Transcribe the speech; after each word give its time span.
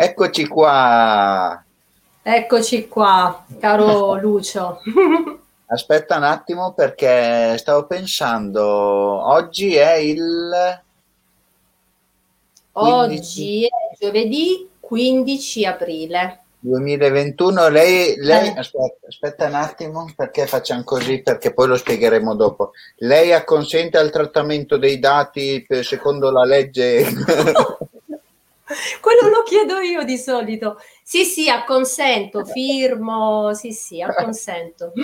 Eccoci 0.00 0.46
qua. 0.46 1.60
Eccoci 2.22 2.86
qua, 2.86 3.44
caro 3.58 4.14
Lucio. 4.22 4.80
Aspetta 5.66 6.18
un 6.18 6.22
attimo 6.22 6.72
perché 6.72 7.58
stavo 7.58 7.84
pensando, 7.84 8.62
oggi 8.64 9.74
è 9.74 9.94
il... 9.94 10.82
15... 12.70 12.70
Oggi 12.70 13.64
è 13.64 13.96
giovedì 13.98 14.68
15 14.78 15.66
aprile. 15.66 16.42
2021, 16.60 17.68
lei, 17.68 18.14
lei 18.18 18.48
eh. 18.48 18.58
aspetta, 18.58 19.06
aspetta, 19.08 19.46
un 19.46 19.54
attimo 19.54 20.12
perché 20.14 20.46
facciamo 20.46 20.84
così, 20.84 21.22
perché 21.22 21.52
poi 21.52 21.66
lo 21.66 21.76
spiegheremo 21.76 22.36
dopo. 22.36 22.70
Lei 22.98 23.32
acconsente 23.32 23.98
al 23.98 24.10
trattamento 24.10 24.76
dei 24.76 25.00
dati 25.00 25.66
secondo 25.82 26.30
la 26.30 26.44
legge? 26.44 27.04
Quello 29.00 29.28
lo 29.28 29.42
chiedo 29.42 29.78
io 29.80 30.04
di 30.04 30.18
solito. 30.18 30.80
Sì, 31.02 31.24
sì, 31.24 31.48
acconsento, 31.48 32.44
firmo, 32.44 33.54
sì, 33.54 33.72
sì, 33.72 34.02
acconsento. 34.02 34.92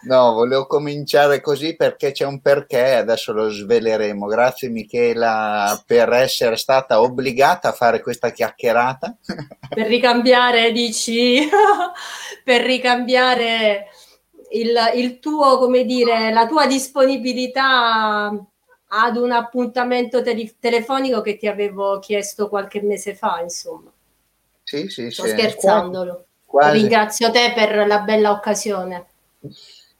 No, 0.00 0.32
volevo 0.32 0.66
cominciare 0.66 1.40
così 1.40 1.74
perché 1.74 2.12
c'è 2.12 2.24
un 2.24 2.40
perché, 2.40 2.94
adesso 2.94 3.32
lo 3.32 3.50
sveleremo. 3.50 4.26
Grazie 4.26 4.68
Michela 4.68 5.82
per 5.84 6.12
essere 6.12 6.56
stata 6.56 7.00
obbligata 7.00 7.70
a 7.70 7.72
fare 7.72 8.00
questa 8.00 8.30
chiacchierata. 8.30 9.16
Per 9.68 9.86
ricambiare, 9.86 10.72
dici, 10.72 11.46
per 12.42 12.62
ricambiare 12.62 13.88
il, 14.52 14.74
il 14.94 15.18
tuo, 15.18 15.58
come 15.58 15.84
dire, 15.84 16.32
la 16.32 16.46
tua 16.46 16.66
disponibilità 16.66 18.32
ad 18.88 19.16
un 19.16 19.32
appuntamento 19.32 20.22
te- 20.22 20.54
telefonico 20.58 21.20
che 21.20 21.36
ti 21.36 21.46
avevo 21.46 21.98
chiesto 21.98 22.48
qualche 22.48 22.80
mese 22.82 23.14
fa, 23.14 23.40
insomma. 23.40 23.90
Sì, 24.62 24.88
sì, 24.88 25.10
Sto 25.10 25.24
sì. 25.24 25.30
scherzandolo. 25.30 26.24
Quasi. 26.44 26.78
Ringrazio 26.78 27.30
te 27.30 27.52
per 27.54 27.86
la 27.86 28.00
bella 28.00 28.30
occasione. 28.30 29.06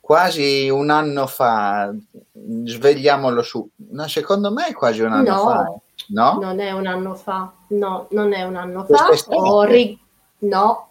Quasi 0.00 0.70
un 0.70 0.88
anno 0.88 1.26
fa, 1.26 1.92
svegliamolo 2.32 3.42
su, 3.42 3.68
no, 3.90 4.08
secondo 4.08 4.50
me 4.50 4.68
è 4.68 4.72
quasi 4.72 5.02
un 5.02 5.12
anno 5.12 5.30
no, 5.30 5.38
fa. 5.38 5.72
No, 6.08 6.38
non 6.40 6.60
è 6.60 6.72
un 6.72 6.86
anno 6.86 7.14
fa. 7.14 7.52
No, 7.68 8.06
non 8.10 8.32
è 8.32 8.42
un 8.44 8.56
anno 8.56 8.86
fa. 8.86 9.08
Ri- 9.66 9.98
no, 10.38 10.90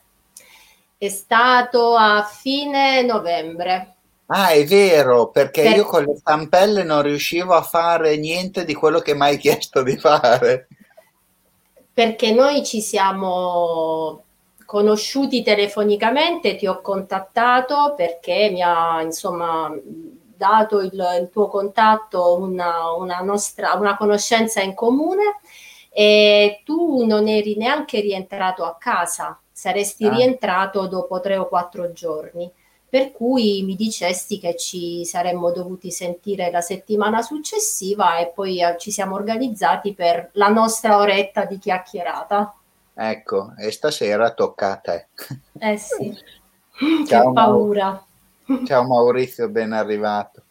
è 0.97 1.09
stato 1.09 1.95
a 1.95 2.23
fine 2.23 3.01
novembre. 3.01 3.96
Ah, 4.29 4.49
è 4.49 4.65
vero, 4.65 5.29
perché 5.29 5.63
per... 5.63 5.75
io 5.75 5.85
con 5.85 6.03
le 6.03 6.17
stampelle 6.17 6.83
non 6.83 7.01
riuscivo 7.01 7.53
a 7.53 7.61
fare 7.61 8.17
niente 8.17 8.65
di 8.65 8.73
quello 8.73 8.99
che 8.99 9.15
mi 9.15 9.21
hai 9.21 9.37
chiesto 9.37 9.83
di 9.83 9.97
fare. 9.97 10.67
Perché 11.93 12.31
noi 12.31 12.65
ci 12.65 12.81
siamo 12.81 14.23
conosciuti 14.65 15.43
telefonicamente, 15.43 16.57
ti 16.57 16.67
ho 16.67 16.81
contattato 16.81 17.93
perché 17.95 18.49
mi 18.51 18.61
ha 18.61 19.01
insomma 19.01 19.73
dato 20.35 20.81
il, 20.81 20.91
il 20.91 21.29
tuo 21.31 21.47
contatto 21.47 22.35
una, 22.35 22.91
una, 22.91 23.19
nostra, 23.21 23.73
una 23.73 23.95
conoscenza 23.95 24.61
in 24.61 24.73
comune 24.73 25.39
e 25.89 26.61
tu 26.65 27.05
non 27.05 27.29
eri 27.29 27.55
neanche 27.55 28.01
rientrato 28.01 28.65
a 28.65 28.75
casa, 28.77 29.39
saresti 29.49 30.05
ah. 30.05 30.13
rientrato 30.13 30.85
dopo 30.87 31.21
tre 31.21 31.37
o 31.37 31.47
quattro 31.47 31.93
giorni 31.93 32.51
per 32.89 33.11
cui 33.11 33.63
mi 33.63 33.75
dicesti 33.75 34.39
che 34.39 34.55
ci 34.55 35.03
saremmo 35.03 35.51
dovuti 35.51 35.91
sentire 35.91 36.49
la 36.51 36.61
settimana 36.61 37.21
successiva 37.21 38.17
e 38.17 38.31
poi 38.33 38.61
eh, 38.61 38.77
ci 38.77 38.91
siamo 38.91 39.15
organizzati 39.15 39.93
per 39.93 40.29
la 40.33 40.47
nostra 40.47 40.97
oretta 40.97 41.45
di 41.45 41.59
chiacchierata. 41.59 42.53
Ecco, 42.93 43.53
e 43.57 43.71
stasera 43.71 44.31
tocca 44.31 44.71
a 44.71 44.75
te. 44.77 45.07
Eh 45.59 45.77
sì, 45.77 46.15
Ciao, 47.07 47.27
che 47.27 47.33
paura. 47.33 48.05
Ciao 48.65 48.83
Maurizio, 48.83 49.49
ben 49.49 49.73
arrivato. 49.73 50.43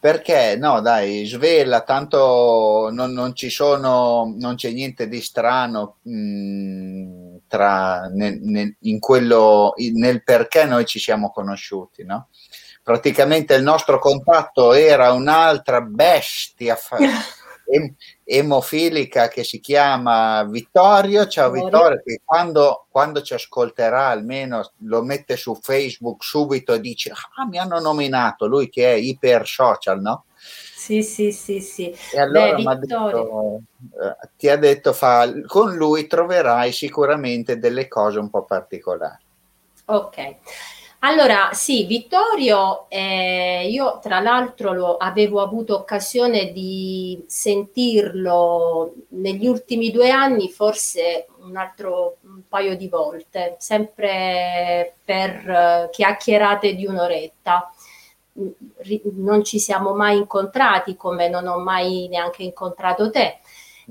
Perché 0.00 0.56
no, 0.56 0.80
dai, 0.80 1.24
svela, 1.24 1.82
tanto 1.82 2.90
non, 2.92 3.12
non 3.12 3.34
ci 3.34 3.48
sono, 3.48 4.34
non 4.36 4.54
c'è 4.56 4.70
niente 4.70 5.08
di 5.08 5.20
strano. 5.20 5.96
Mm, 6.08 7.23
tra, 7.54 8.08
nel, 8.12 8.40
nel, 8.40 8.76
in 8.80 8.98
quello, 8.98 9.74
nel 9.92 10.24
perché 10.24 10.64
noi 10.64 10.84
ci 10.86 10.98
siamo 10.98 11.30
conosciuti, 11.30 12.02
no? 12.04 12.30
Praticamente 12.82 13.54
il 13.54 13.62
nostro 13.62 14.00
contatto 14.00 14.72
era 14.72 15.12
un'altra 15.12 15.80
bestia 15.80 16.76
em, 17.70 17.94
emofilica 18.24 19.28
che 19.28 19.44
si 19.44 19.60
chiama 19.60 20.42
Vittorio. 20.42 21.28
Ciao 21.28 21.52
Vittorio, 21.52 22.02
che 22.04 22.22
quando, 22.24 22.86
quando 22.90 23.22
ci 23.22 23.34
ascolterà 23.34 24.08
almeno 24.08 24.72
lo 24.78 25.04
mette 25.04 25.36
su 25.36 25.54
Facebook 25.54 26.24
subito 26.24 26.72
e 26.74 26.80
dice 26.80 27.12
ah 27.12 27.46
mi 27.46 27.58
hanno 27.58 27.78
nominato, 27.78 28.46
lui 28.46 28.68
che 28.68 28.94
è 28.94 28.96
iper 28.96 29.46
social, 29.46 30.00
no? 30.00 30.24
Sì, 30.84 31.02
sì, 31.02 31.32
sì, 31.32 31.60
sì. 31.60 31.96
E 32.12 32.20
allora 32.20 32.56
Beh, 32.56 32.78
detto, 32.80 33.60
eh, 34.02 34.28
ti 34.36 34.50
ha 34.50 34.56
detto, 34.58 34.92
fa, 34.92 35.32
con 35.46 35.74
lui 35.74 36.06
troverai 36.06 36.72
sicuramente 36.72 37.58
delle 37.58 37.88
cose 37.88 38.18
un 38.18 38.28
po' 38.28 38.44
particolari. 38.44 39.24
Ok. 39.86 40.36
Allora, 40.98 41.50
sì, 41.54 41.86
Vittorio, 41.86 42.84
eh, 42.90 43.66
io 43.66 43.98
tra 44.02 44.20
l'altro 44.20 44.74
lo, 44.74 44.96
avevo 44.98 45.40
avuto 45.40 45.74
occasione 45.74 46.52
di 46.52 47.24
sentirlo 47.28 48.92
negli 49.08 49.46
ultimi 49.46 49.90
due 49.90 50.10
anni, 50.10 50.50
forse 50.50 51.28
un 51.38 51.56
altro 51.56 52.16
un 52.24 52.42
paio 52.46 52.76
di 52.76 52.88
volte, 52.88 53.56
sempre 53.58 54.96
per 55.02 55.86
uh, 55.86 55.90
chiacchierate 55.90 56.74
di 56.74 56.84
un'oretta 56.84 57.72
non 59.14 59.44
ci 59.44 59.58
siamo 59.58 59.94
mai 59.94 60.16
incontrati 60.18 60.96
come 60.96 61.28
non 61.28 61.46
ho 61.46 61.58
mai 61.58 62.08
neanche 62.08 62.42
incontrato 62.42 63.10
te. 63.10 63.38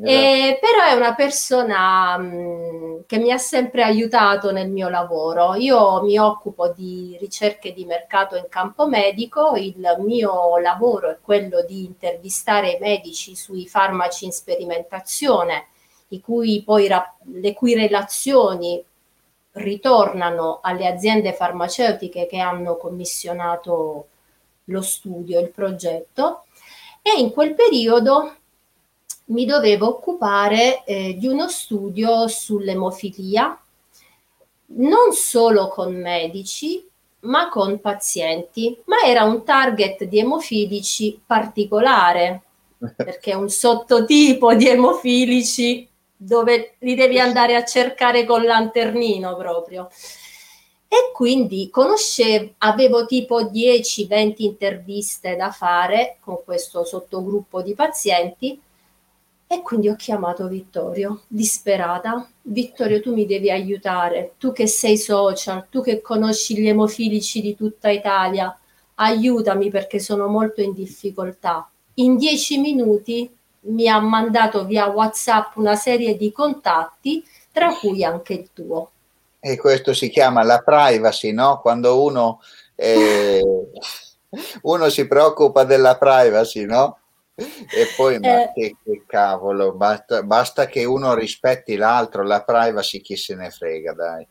Eh, 0.02 0.58
però 0.60 0.86
è 0.86 0.94
una 0.94 1.14
persona 1.14 2.18
mh, 2.18 2.26
mm, 2.26 3.00
che 3.06 3.20
mi 3.20 3.32
ha 3.32 3.38
sempre 3.38 3.84
aiutato 3.84 4.52
nel 4.52 4.70
mio 4.70 4.90
lavoro. 4.90 5.54
Io 5.54 6.02
mi 6.02 6.18
occupo 6.18 6.70
di 6.70 7.16
ricerche 7.20 7.74
di 7.74 7.86
mercato 7.86 8.36
in 8.36 8.48
campo 8.50 8.88
medico, 8.88 9.54
il 9.56 9.96
mio 10.00 10.58
lavoro 10.58 11.12
è 11.12 11.18
quello 11.22 11.64
di 11.64 11.86
intervistare 11.86 12.72
i 12.72 12.80
medici 12.80 13.36
sui 13.36 13.68
farmaci 13.68 14.26
in 14.26 14.32
sperimentazione, 14.32 15.68
cui 16.22 16.64
poi, 16.64 16.88
le 16.88 17.54
cui 17.54 17.76
relazioni 17.76 18.84
ritornano 19.54 20.60
alle 20.64 20.88
aziende 20.88 21.34
farmaceutiche 21.34 22.26
che 22.26 22.40
hanno 22.40 22.78
commissionato 22.78 24.08
lo 24.66 24.82
studio, 24.82 25.40
il 25.40 25.50
progetto 25.50 26.46
e 27.02 27.20
in 27.20 27.32
quel 27.32 27.54
periodo 27.54 28.36
mi 29.26 29.46
dovevo 29.46 29.88
occupare 29.88 30.84
eh, 30.86 31.16
di 31.18 31.28
uno 31.28 31.48
studio 31.48 32.28
sull'emofilia, 32.28 33.60
non 34.76 35.12
solo 35.14 35.68
con 35.68 35.94
medici, 35.96 36.86
ma 37.22 37.50
con 37.50 37.80
pazienti, 37.80 38.82
ma 38.86 39.02
era 39.06 39.24
un 39.24 39.44
target 39.44 40.04
di 40.06 40.20
emofilici 40.20 41.22
particolare, 41.26 42.42
perché 42.96 43.32
è 43.32 43.36
un 43.36 43.50
sottotipo 43.50 44.54
di 44.56 44.68
emofilici 44.68 45.88
dove 46.16 46.76
li 46.80 46.96
devi 46.96 47.20
andare 47.20 47.56
a 47.56 47.66
cercare 47.66 48.26
con 48.26 48.44
lanternino 48.44 49.36
proprio. 49.36 49.90
E 50.94 51.12
quindi 51.12 51.72
conoscevo, 51.72 52.54
avevo 52.60 53.08
tipo 53.08 53.42
10-20 53.42 54.44
interviste 54.44 55.36
da 55.36 55.50
fare 55.50 56.18
con 56.20 56.38
questo 56.46 56.86
sottogruppo 56.86 57.64
di 57.64 57.74
pazienti 57.74 58.62
e 59.48 59.62
quindi 59.64 59.90
ho 59.90 59.96
chiamato 59.96 60.48
Vittorio, 60.48 61.22
disperata. 61.28 62.30
Vittorio, 62.44 63.02
tu 63.02 63.12
mi 63.12 63.26
devi 63.26 63.50
aiutare, 63.50 64.34
tu 64.38 64.52
che 64.52 64.68
sei 64.68 64.96
social, 65.00 65.68
tu 65.68 65.82
che 65.82 66.00
conosci 66.00 66.60
gli 66.60 66.68
emofilici 66.68 67.42
di 67.42 67.56
tutta 67.56 67.90
Italia, 67.90 68.56
aiutami 68.94 69.72
perché 69.72 69.98
sono 69.98 70.28
molto 70.28 70.62
in 70.62 70.74
difficoltà. 70.74 71.68
In 71.96 72.18
dieci 72.18 72.60
minuti 72.60 73.36
mi 73.62 73.88
ha 73.88 74.00
mandato 74.00 74.64
via 74.64 74.86
WhatsApp 74.86 75.56
una 75.56 75.76
serie 75.76 76.16
di 76.16 76.32
contatti, 76.32 77.26
tra 77.52 77.76
cui 77.76 78.04
anche 78.04 78.34
il 78.34 78.50
tuo 78.54 78.92
e 79.46 79.58
questo 79.58 79.94
si 79.94 80.10
chiama 80.10 80.42
la 80.44 80.60
privacy, 80.60 81.34
no? 81.34 81.60
Quando 81.60 82.02
uno, 82.02 82.40
eh, 82.76 83.44
uno 84.64 84.90
si 84.90 85.06
preoccupa 85.06 85.66
della 85.66 85.98
privacy, 85.98 86.64
no? 86.64 87.00
E 87.36 87.88
poi, 87.98 88.20
ma 88.20 88.44
eh. 88.44 88.52
che, 88.54 88.78
che 88.82 89.04
cavolo, 89.06 89.74
basta, 89.74 90.24
basta, 90.24 90.68
che 90.68 90.86
uno 90.86 91.14
rispetti 91.14 91.76
l'altro, 91.76 92.24
la 92.24 92.42
privacy 92.42 93.02
chi 93.02 93.18
se 93.18 93.36
ne 93.36 93.50
frega, 93.50 93.92
dai. 93.92 94.26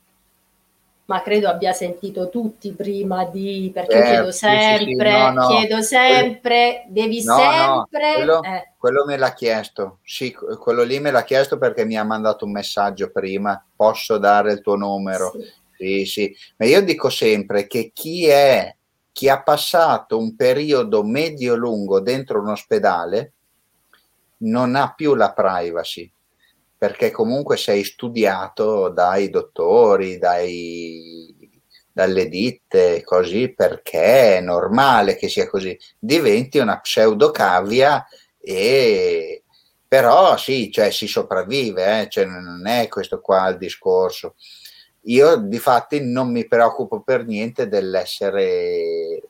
Ma 1.12 1.20
credo 1.20 1.48
abbia 1.48 1.74
sentito 1.74 2.30
tutti 2.30 2.72
prima 2.72 3.26
di, 3.26 3.70
perché 3.72 3.98
eh, 3.98 4.02
chiedo 4.02 4.32
sempre, 4.32 4.78
sì, 4.78 4.86
sì, 4.86 5.04
no, 5.04 5.30
no. 5.32 5.46
chiedo 5.48 5.82
sempre, 5.82 6.84
devi 6.88 7.22
no, 7.22 7.36
sempre... 7.36 8.14
Quello, 8.14 8.42
eh. 8.42 8.72
quello, 8.78 9.04
me 9.04 9.18
l'ha 9.18 9.34
chiesto, 9.34 9.98
sì, 10.02 10.32
quello 10.32 10.82
lì 10.82 11.00
me 11.00 11.10
l'ha 11.10 11.22
chiesto 11.22 11.58
perché 11.58 11.84
mi 11.84 11.98
ha 11.98 12.02
mandato 12.02 12.46
un 12.46 12.52
messaggio 12.52 13.10
prima, 13.10 13.62
posso 13.76 14.16
dare 14.16 14.52
il 14.52 14.62
tuo 14.62 14.76
numero? 14.76 15.32
Sì, 15.76 16.06
sì, 16.06 16.34
ma 16.56 16.64
io 16.64 16.80
dico 16.80 17.10
sempre 17.10 17.66
che 17.66 17.90
chi 17.92 18.24
è, 18.24 18.74
chi 19.12 19.28
ha 19.28 19.42
passato 19.42 20.16
un 20.16 20.34
periodo 20.34 21.04
medio-lungo 21.04 22.00
dentro 22.00 22.40
un 22.40 22.48
ospedale, 22.48 23.32
non 24.38 24.76
ha 24.76 24.94
più 24.94 25.14
la 25.14 25.30
privacy 25.34 26.10
perché 26.82 27.12
comunque 27.12 27.56
sei 27.56 27.84
studiato 27.84 28.88
dai 28.88 29.30
dottori, 29.30 30.18
dai, 30.18 31.48
dalle 31.92 32.26
ditte, 32.26 33.04
così, 33.04 33.54
perché 33.54 34.38
è 34.38 34.40
normale 34.40 35.14
che 35.14 35.28
sia 35.28 35.48
così. 35.48 35.78
Diventi 35.96 36.58
una 36.58 36.80
pseudocavia 36.80 38.04
e 38.36 39.44
però 39.86 40.36
sì, 40.36 40.72
cioè 40.72 40.90
si 40.90 41.06
sopravvive, 41.06 42.00
eh? 42.00 42.08
cioè, 42.08 42.24
non 42.24 42.66
è 42.66 42.88
questo 42.88 43.20
qua 43.20 43.46
il 43.50 43.58
discorso. 43.58 44.34
Io 45.02 45.36
di 45.36 45.60
fatti 45.60 46.00
non 46.00 46.32
mi 46.32 46.48
preoccupo 46.48 47.00
per 47.02 47.24
niente 47.24 47.68
dell'essere 47.68 49.22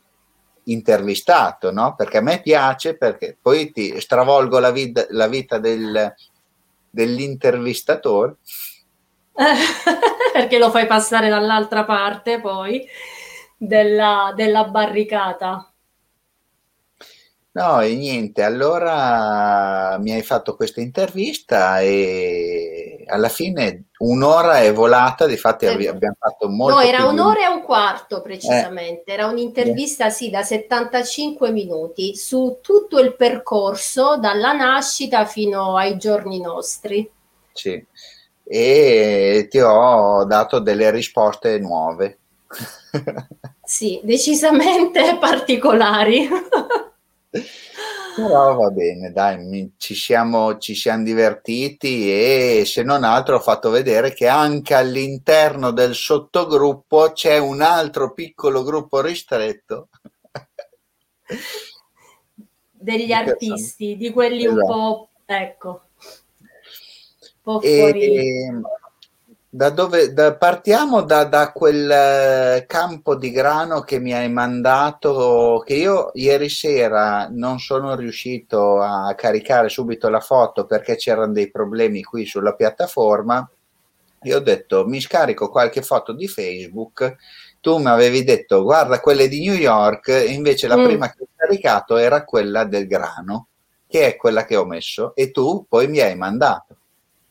intervistato, 0.63 1.71
no? 1.71 1.97
Perché 1.97 2.17
a 2.17 2.23
me 2.23 2.41
piace, 2.41 2.97
perché 2.97 3.37
poi 3.39 3.71
ti 3.73 4.01
stravolgo 4.01 4.59
la, 4.59 4.71
vid- 4.71 5.09
la 5.11 5.29
vita 5.29 5.59
del, 5.59 6.15
dell'intervistatore. 6.93 8.37
Perché 10.33 10.59
lo 10.59 10.71
fai 10.71 10.87
passare 10.87 11.29
dall'altra 11.29 11.85
parte 11.85 12.41
poi 12.41 12.87
della, 13.57 14.33
della 14.37 14.65
barricata. 14.65 15.67
No, 17.55 17.81
e 17.81 17.95
niente, 17.95 18.43
allora 18.43 19.99
mi 19.99 20.13
hai 20.13 20.23
fatto 20.23 20.57
questa 20.57 20.81
intervista 20.81 21.81
e 21.81 22.62
alla 23.13 23.29
fine 23.29 23.85
un'ora 23.99 24.61
è 24.61 24.73
volata, 24.73 25.27
difatti 25.27 25.67
eh, 25.67 25.89
abbiamo 25.89 26.17
fatto 26.19 26.49
molto... 26.49 26.77
No, 26.77 26.81
era 26.81 27.05
un'ora 27.05 27.41
di... 27.41 27.45
e 27.45 27.49
un 27.49 27.63
quarto 27.63 28.23
precisamente, 28.23 29.11
eh. 29.11 29.13
era 29.15 29.27
un'intervista 29.27 30.09
sì 30.09 30.31
da 30.31 30.43
75 30.43 31.51
minuti 31.51 32.17
su 32.17 32.59
tutto 32.63 32.99
il 32.99 33.15
percorso 33.15 34.17
dalla 34.17 34.53
nascita 34.53 35.27
fino 35.27 35.77
ai 35.77 35.99
giorni 35.99 36.41
nostri. 36.41 37.09
Sì, 37.53 37.85
e 38.45 39.47
ti 39.51 39.61
ho 39.61 40.25
dato 40.25 40.59
delle 40.59 40.91
risposte 40.91 41.59
nuove. 41.59 42.19
sì, 43.63 44.01
decisamente 44.03 45.17
particolari. 45.21 46.29
Però 48.15 48.55
va 48.55 48.71
bene, 48.71 49.11
dai, 49.11 49.73
ci 49.79 49.95
siamo, 49.95 50.59
ci 50.59 50.75
siamo 50.75 51.03
divertiti 51.03 52.11
e 52.11 52.65
se 52.67 52.83
non 52.83 53.05
altro 53.05 53.37
ho 53.37 53.41
fatto 53.41 53.71
vedere 53.71 54.13
che 54.13 54.29
anche 54.29 54.75
all'interno 54.75 55.71
del 55.71 55.95
sottogruppo 55.95 57.13
c'è 57.13 57.39
un 57.39 57.63
altro 57.63 58.13
piccolo 58.13 58.63
gruppo 58.63 59.01
ristretto. 59.01 59.89
Degli 62.71 63.13
artisti, 63.13 63.97
di 63.97 64.11
quelli 64.11 64.45
esatto. 64.45 64.61
un 64.61 64.67
po', 64.67 65.09
ecco, 65.25 65.83
un 66.01 67.29
po' 67.43 67.61
fuori. 67.61 68.17
E, 68.17 68.61
da 69.55 69.69
dove, 69.69 70.15
da, 70.15 70.35
partiamo 70.35 71.03
da, 71.03 71.25
da, 71.25 71.53
quel 71.53 71.91
eh, 71.91 72.65
campo 72.67 73.15
di 73.15 73.31
grano 73.31 73.83
che 73.83 73.99
mi 73.99 74.15
hai 74.15 74.31
mandato, 74.31 75.63
che 75.67 75.75
io 75.75 76.11
ieri 76.15 76.49
sera 76.49 77.29
non 77.31 77.59
sono 77.59 77.95
riuscito 77.95 78.81
a 78.81 79.15
caricare 79.15 79.69
subito 79.69 80.09
la 80.09 80.21
foto 80.21 80.65
perché 80.65 80.97
c'erano 80.97 81.33
dei 81.33 81.51
problemi 81.51 82.03
qui 82.03 82.25
sulla 82.25 82.55
piattaforma. 82.55 83.47
Io 84.23 84.37
ho 84.39 84.41
detto 84.41 84.87
mi 84.87 85.03
scarico 85.03 85.51
qualche 85.51 85.83
foto 85.83 86.15
di 86.15 86.29
Facebook. 86.29 87.17
Tu 87.61 87.77
mi 87.77 87.89
avevi 87.89 88.25
detto 88.25 88.63
guarda 88.63 89.01
quelle 89.01 89.29
di 89.29 89.47
New 89.47 89.55
York, 89.55 90.29
invece 90.29 90.67
la 90.67 90.79
mm. 90.79 90.85
prima 90.85 91.11
che 91.11 91.25
ho 91.25 91.29
caricato 91.37 91.99
era 91.99 92.25
quella 92.25 92.65
del 92.65 92.87
grano, 92.87 93.49
che 93.87 94.07
è 94.07 94.17
quella 94.17 94.47
che 94.47 94.57
ho 94.57 94.65
messo, 94.65 95.15
e 95.15 95.31
tu 95.31 95.67
poi 95.69 95.89
mi 95.89 95.99
hai 95.99 96.17
mandato. 96.17 96.75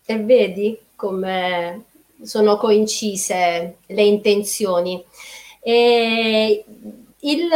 E 0.06 0.19
vedi 0.19 0.77
come 0.95 1.85
sono 2.23 2.57
coincise 2.57 3.77
le 3.85 4.03
intenzioni. 4.03 5.03
E 5.59 6.65
il, 7.19 7.50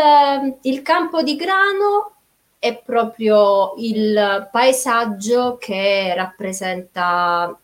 il 0.62 0.82
campo 0.82 1.24
di 1.24 1.36
grano 1.36 2.14
è 2.60 2.82
proprio 2.84 3.74
il 3.78 4.50
paesaggio 4.52 5.58
che 5.58 6.14
rappresenta 6.16 7.58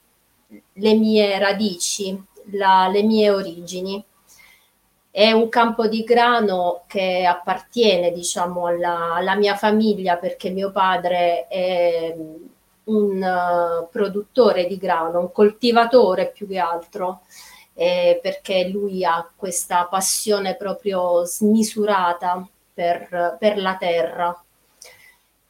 le 0.74 0.94
mie 0.94 1.40
radici, 1.40 2.20
la, 2.52 2.88
le 2.88 3.04
mie 3.04 3.30
origini. 3.30 4.04
È 5.10 5.32
un 5.32 5.50
campo 5.50 5.88
di 5.88 6.04
grano 6.04 6.84
che 6.88 7.26
appartiene, 7.26 8.12
diciamo, 8.12 8.66
alla, 8.68 9.16
alla 9.16 9.36
mia 9.36 9.56
famiglia 9.56 10.16
perché 10.18 10.50
mio 10.50 10.72
padre 10.72 11.48
è 11.48 12.16
un 12.92 13.22
uh, 13.22 13.90
produttore 13.90 14.68
di 14.68 14.78
grano, 14.78 15.20
un 15.20 15.32
coltivatore 15.32 16.32
più 16.32 16.48
che 16.48 16.58
altro, 16.60 17.22
eh, 17.74 18.20
perché 18.22 18.68
lui 18.68 19.04
ha 19.04 19.28
questa 19.36 19.86
passione 19.86 20.56
proprio 20.56 21.24
smisurata 21.26 22.48
per, 22.74 23.38
per 23.40 23.58
la 23.58 23.76
terra. 23.78 24.44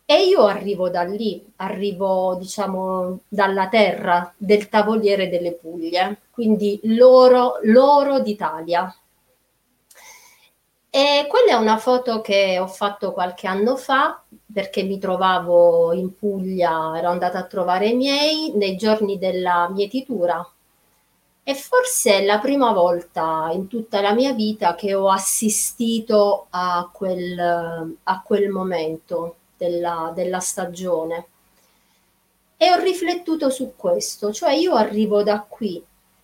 E 0.06 0.26
io 0.26 0.46
arrivo 0.46 0.90
da 0.90 1.04
lì, 1.04 1.46
arrivo 1.58 2.36
diciamo 2.38 3.22
dalla 3.30 3.70
terra 3.70 4.34
del 4.36 4.68
tavoliere 4.68 5.30
delle 5.30 5.54
Puglie, 5.54 6.24
quindi 6.32 6.80
l'oro, 6.84 7.60
l'oro 7.64 8.20
d'Italia, 8.20 8.94
e 10.94 11.26
quella 11.30 11.52
è 11.52 11.54
una 11.54 11.78
foto 11.78 12.20
che 12.20 12.60
ho 12.60 12.68
fatto 12.68 13.14
qualche 13.14 13.48
anno 13.48 13.78
fa 13.78 14.22
perché 14.52 14.84
mi 14.84 15.00
trovavo 15.00 15.94
in 15.94 16.14
Puglia, 16.18 16.98
ero 16.98 17.08
andata 17.08 17.40
a 17.40 17.46
trovare 17.46 17.88
i 17.88 17.96
miei 17.96 18.52
nei 18.56 18.76
giorni 18.76 19.18
della 19.18 19.70
mietitura. 19.70 20.46
E 21.44 21.56
forse 21.56 22.20
è 22.20 22.26
la 22.26 22.40
prima 22.40 22.74
volta 22.74 23.50
in 23.54 23.68
tutta 23.68 24.02
la 24.02 24.14
mia 24.14 24.34
vita 24.34 24.76
che 24.76 24.94
ho 24.94 25.10
assistito 25.10 26.48
a 26.50 26.90
quel, 26.92 27.96
a 28.04 28.22
quel 28.22 28.50
momento 28.50 29.38
della, 29.58 30.12
della 30.14 30.40
stagione. 30.42 31.28
E 32.58 32.70
ho 32.70 32.80
riflettuto 32.80 33.50
su 33.50 33.74
questo, 33.78 34.34
cioè 34.34 34.52
io 34.52 34.74
arrivo 34.74 35.24
da 35.24 35.40
qui 35.48 35.82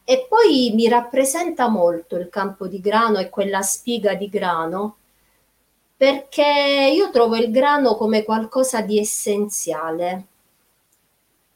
e 0.10 0.26
poi 0.30 0.72
mi 0.74 0.88
rappresenta 0.88 1.68
molto 1.68 2.16
il 2.16 2.30
campo 2.30 2.68
di 2.68 2.80
grano 2.80 3.20
e 3.20 3.30
quella 3.30 3.62
spiga 3.62 4.14
di 4.14 4.30
grano, 4.30 4.96
perché 5.98 6.94
io 6.96 7.10
trovo 7.12 7.36
il 7.36 7.52
grano 7.52 7.96
come 7.98 8.24
qualcosa 8.24 8.80
di 8.80 9.00
essenziale, 9.00 10.28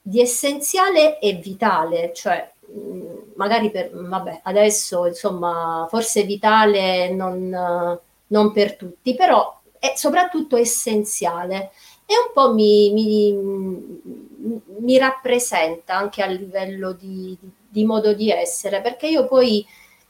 di 0.02 0.20
essenziale 0.20 1.18
e 1.20 1.36
vitale, 1.36 2.12
cioè 2.14 2.52
mm, 2.70 3.18
magari 3.36 3.72
per, 3.72 3.90
vabbè, 3.94 4.42
adesso 4.44 5.06
insomma, 5.06 5.88
forse 5.90 6.24
vitale 6.24 7.10
non, 7.10 7.98
non 8.28 8.52
per 8.52 8.76
tutti, 8.76 9.16
però 9.16 9.62
è 9.80 9.94
soprattutto 9.96 10.58
essenziale. 10.58 11.72
E 12.06 12.14
un 12.18 12.34
po' 12.34 12.54
mi, 12.54 12.92
mi, 12.92 14.62
mi 14.80 14.98
rappresenta 14.98 15.96
anche 15.96 16.22
a 16.22 16.26
livello 16.26 16.92
di, 16.92 17.38
di 17.40 17.50
di 17.72 17.86
modo 17.86 18.14
di 18.14 18.30
essere, 18.30 18.82
perché 18.82 19.08
io 19.08 19.26
poi 19.26 19.66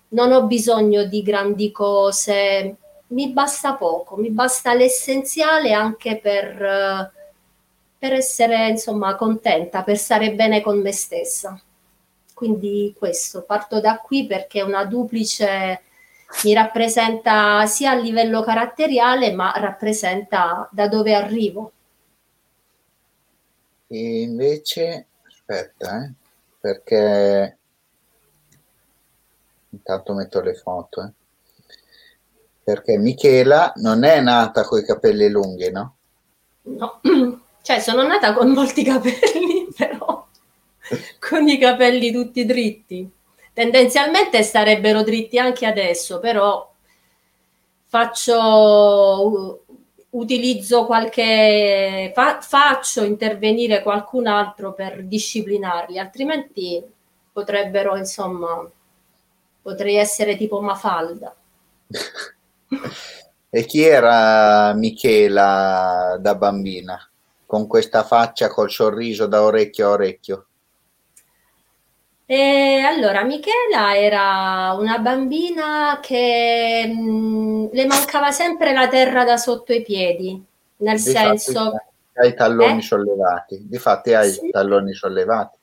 non 0.09 0.31
ho 0.31 0.45
bisogno 0.45 1.05
di 1.05 1.21
grandi 1.21 1.71
cose, 1.71 2.75
mi 3.07 3.31
basta 3.31 3.75
poco, 3.75 4.17
mi 4.17 4.29
basta 4.29 4.73
l'essenziale 4.73 5.73
anche 5.73 6.17
per, 6.17 7.11
per 7.97 8.13
essere 8.13 8.69
insomma 8.69 9.15
contenta, 9.15 9.83
per 9.83 9.97
stare 9.97 10.33
bene 10.33 10.61
con 10.61 10.81
me 10.81 10.91
stessa. 10.91 11.61
Quindi 12.33 12.95
questo, 12.97 13.43
parto 13.43 13.79
da 13.79 13.97
qui 13.97 14.25
perché 14.25 14.61
una 14.61 14.85
duplice 14.85 15.81
mi 16.43 16.53
rappresenta 16.53 17.65
sia 17.67 17.91
a 17.91 17.95
livello 17.95 18.41
caratteriale, 18.41 19.31
ma 19.33 19.53
rappresenta 19.55 20.67
da 20.71 20.87
dove 20.87 21.13
arrivo. 21.13 21.71
E 23.87 24.21
invece, 24.21 25.07
aspetta, 25.27 26.05
eh 26.05 26.20
perché 26.61 27.57
intanto 29.69 30.13
metto 30.13 30.39
le 30.41 30.53
foto 30.53 31.01
eh. 31.03 31.11
perché 32.63 32.97
Michela 32.97 33.73
non 33.77 34.03
è 34.03 34.21
nata 34.21 34.63
con 34.63 34.79
i 34.79 34.85
capelli 34.85 35.29
lunghi 35.29 35.71
no? 35.71 35.95
no 36.61 37.01
cioè 37.61 37.79
sono 37.79 38.03
nata 38.03 38.33
con 38.33 38.51
molti 38.51 38.83
capelli 38.83 39.67
però 39.75 40.27
con 41.19 41.47
i 41.49 41.57
capelli 41.57 42.11
tutti 42.11 42.45
dritti 42.45 43.19
tendenzialmente 43.53 44.43
starebbero 44.43 45.03
dritti 45.03 45.37
anche 45.37 45.65
adesso, 45.65 46.19
però 46.19 46.69
faccio 47.85 49.63
utilizzo 50.11 50.85
qualche 50.85 52.11
fa, 52.13 52.41
faccio 52.41 53.03
intervenire 53.03 53.81
qualcun 53.81 54.27
altro 54.27 54.73
per 54.73 55.03
disciplinarli, 55.03 55.99
altrimenti 55.99 56.83
potrebbero 57.31 57.95
insomma 57.95 58.69
potrei 59.61 59.95
essere 59.95 60.35
tipo 60.35 60.61
Mafalda. 60.61 61.35
e 63.49 63.65
chi 63.65 63.83
era 63.83 64.73
Michela 64.73 66.17
da 66.19 66.35
bambina? 66.35 67.05
Con 67.45 67.67
questa 67.67 68.03
faccia 68.03 68.49
col 68.49 68.71
sorriso 68.71 69.27
da 69.27 69.43
orecchio 69.43 69.87
a 69.87 69.91
orecchio? 69.91 70.45
E 72.33 72.79
allora, 72.79 73.25
Michela 73.25 73.93
era 73.93 74.73
una 74.79 74.99
bambina 74.99 75.99
che 76.01 76.87
mh, 76.87 77.01
mm, 77.01 77.65
le 77.73 77.85
mancava 77.85 78.31
sempre 78.31 78.71
la 78.71 78.87
terra 78.87 79.25
da 79.25 79.35
sotto 79.35 79.73
i 79.73 79.81
piedi, 79.81 80.41
nel 80.77 80.95
di 80.95 81.01
senso... 81.01 81.73
Hai 82.13 82.29
i 82.29 82.33
talloni 82.33 82.77
eh? 82.77 82.81
sollevati, 82.81 83.67
difatti 83.67 84.13
hai 84.13 84.31
sì. 84.31 84.45
i 84.45 84.49
talloni 84.49 84.93
sollevati. 84.93 85.57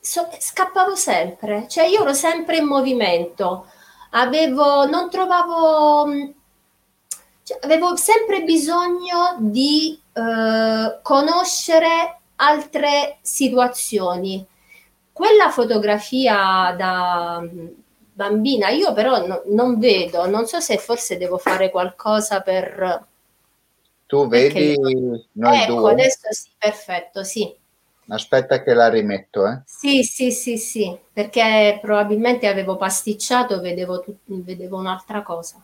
So, 0.00 0.28
scappavo 0.36 0.96
sempre, 0.96 1.68
cioè 1.68 1.84
io 1.84 2.00
ero 2.00 2.12
sempre 2.12 2.56
in 2.56 2.64
movimento, 2.64 3.66
avevo, 4.10 4.86
non 4.86 5.10
trovavo, 5.10 6.08
mm, 6.08 6.30
cioè, 7.44 7.58
avevo 7.60 7.94
sempre 7.94 8.42
bisogno 8.42 9.36
di 9.38 9.96
eh, 10.12 10.98
conoscere 11.02 12.18
altre 12.34 13.18
situazioni 13.20 14.44
quella 15.20 15.50
fotografia 15.50 16.74
da 16.78 17.46
bambina, 18.14 18.70
io 18.70 18.94
però 18.94 19.26
no, 19.26 19.42
non 19.48 19.78
vedo, 19.78 20.26
non 20.26 20.46
so 20.46 20.60
se 20.60 20.78
forse 20.78 21.18
devo 21.18 21.36
fare 21.36 21.70
qualcosa 21.70 22.40
per... 22.40 23.06
Tu 24.06 24.28
vedi 24.28 24.78
noi 25.32 25.58
ecco, 25.58 25.74
due? 25.74 25.92
adesso 25.92 26.32
sì, 26.32 26.48
perfetto, 26.56 27.22
sì. 27.22 27.54
Aspetta 28.08 28.62
che 28.62 28.72
la 28.72 28.88
rimetto, 28.88 29.46
eh? 29.46 29.60
Sì, 29.66 30.02
sì, 30.04 30.32
sì, 30.32 30.56
sì, 30.56 30.98
perché 31.12 31.78
probabilmente 31.82 32.46
avevo 32.46 32.78
pasticciato, 32.78 33.60
vedevo, 33.60 34.02
vedevo 34.24 34.78
un'altra 34.78 35.22
cosa. 35.22 35.62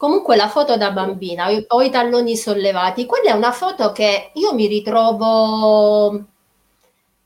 Comunque 0.00 0.34
la 0.34 0.48
foto 0.48 0.78
da 0.78 0.92
bambina, 0.92 1.48
ho 1.68 1.82
i 1.82 1.90
talloni 1.90 2.34
sollevati, 2.34 3.04
quella 3.04 3.32
è 3.32 3.34
una 3.34 3.52
foto 3.52 3.92
che 3.92 4.30
io 4.32 4.54
mi 4.54 4.66
ritrovo, 4.66 6.24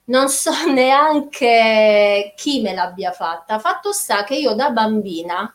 non 0.07 0.29
so 0.29 0.51
neanche 0.75 2.33
chi 2.35 2.61
me 2.63 2.75
l'abbia 2.75 3.13
fatta. 3.13 3.61
Fatto 3.61 3.93
sta 3.93 4.25
che 4.25 4.35
io 4.35 4.55
da 4.55 4.71
bambina, 4.71 5.55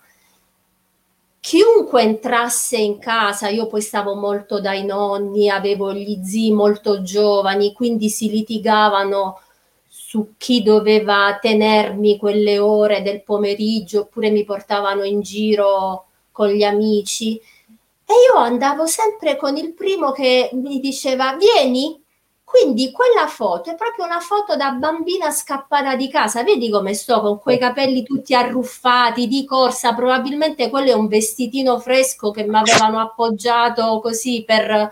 chiunque 1.42 2.04
entrasse 2.04 2.78
in 2.78 3.00
casa, 3.00 3.50
io 3.50 3.68
poi 3.68 3.82
stavo 3.82 4.16
molto 4.16 4.62
dai 4.62 4.86
nonni, 4.86 5.50
avevo 5.50 5.92
gli 5.92 6.24
zii 6.24 6.54
molto 6.54 7.02
giovani, 7.02 7.74
quindi 7.74 8.08
si 8.08 8.30
litigavano 8.30 9.42
su 9.90 10.36
chi 10.38 10.64
doveva 10.64 11.38
tenermi 11.42 12.18
quelle 12.18 12.60
ore 12.60 13.02
del 13.02 13.24
pomeriggio, 13.24 14.04
oppure 14.04 14.30
mi 14.30 14.46
portavano 14.46 15.04
in 15.04 15.20
giro 15.20 16.06
con 16.40 16.48
gli 16.48 16.64
amici. 16.64 17.36
E 17.36 18.14
io 18.32 18.40
andavo 18.40 18.86
sempre 18.86 19.36
con 19.36 19.58
il 19.58 19.74
primo 19.74 20.14
che 20.14 20.50
mi 20.54 20.80
diceva 20.80 21.36
vieni, 21.36 22.02
quindi 22.46 22.94
quella 22.94 23.28
foto 23.28 23.70
è 23.70 23.76
proprio 23.76 24.06
una 24.06 24.22
foto 24.22 24.56
da 24.56 24.72
bambina 24.72 25.32
scappata 25.32 25.98
di 25.98 26.08
casa, 26.10 26.44
vedi 26.44 26.70
come 26.70 26.94
sto 26.94 27.20
con 27.20 27.40
quei 27.40 27.60
capelli 27.60 28.04
tutti 28.04 28.34
arruffati 28.34 29.28
di 29.28 29.44
corsa, 29.44 29.94
probabilmente 29.94 30.70
quello 30.70 30.92
è 30.92 30.94
un 30.94 31.08
vestitino 31.08 31.78
fresco 31.78 32.32
che 32.32 32.46
mi 32.46 32.56
avevano 32.56 33.02
appoggiato 33.02 34.00
così 34.00 34.46
per 34.48 34.90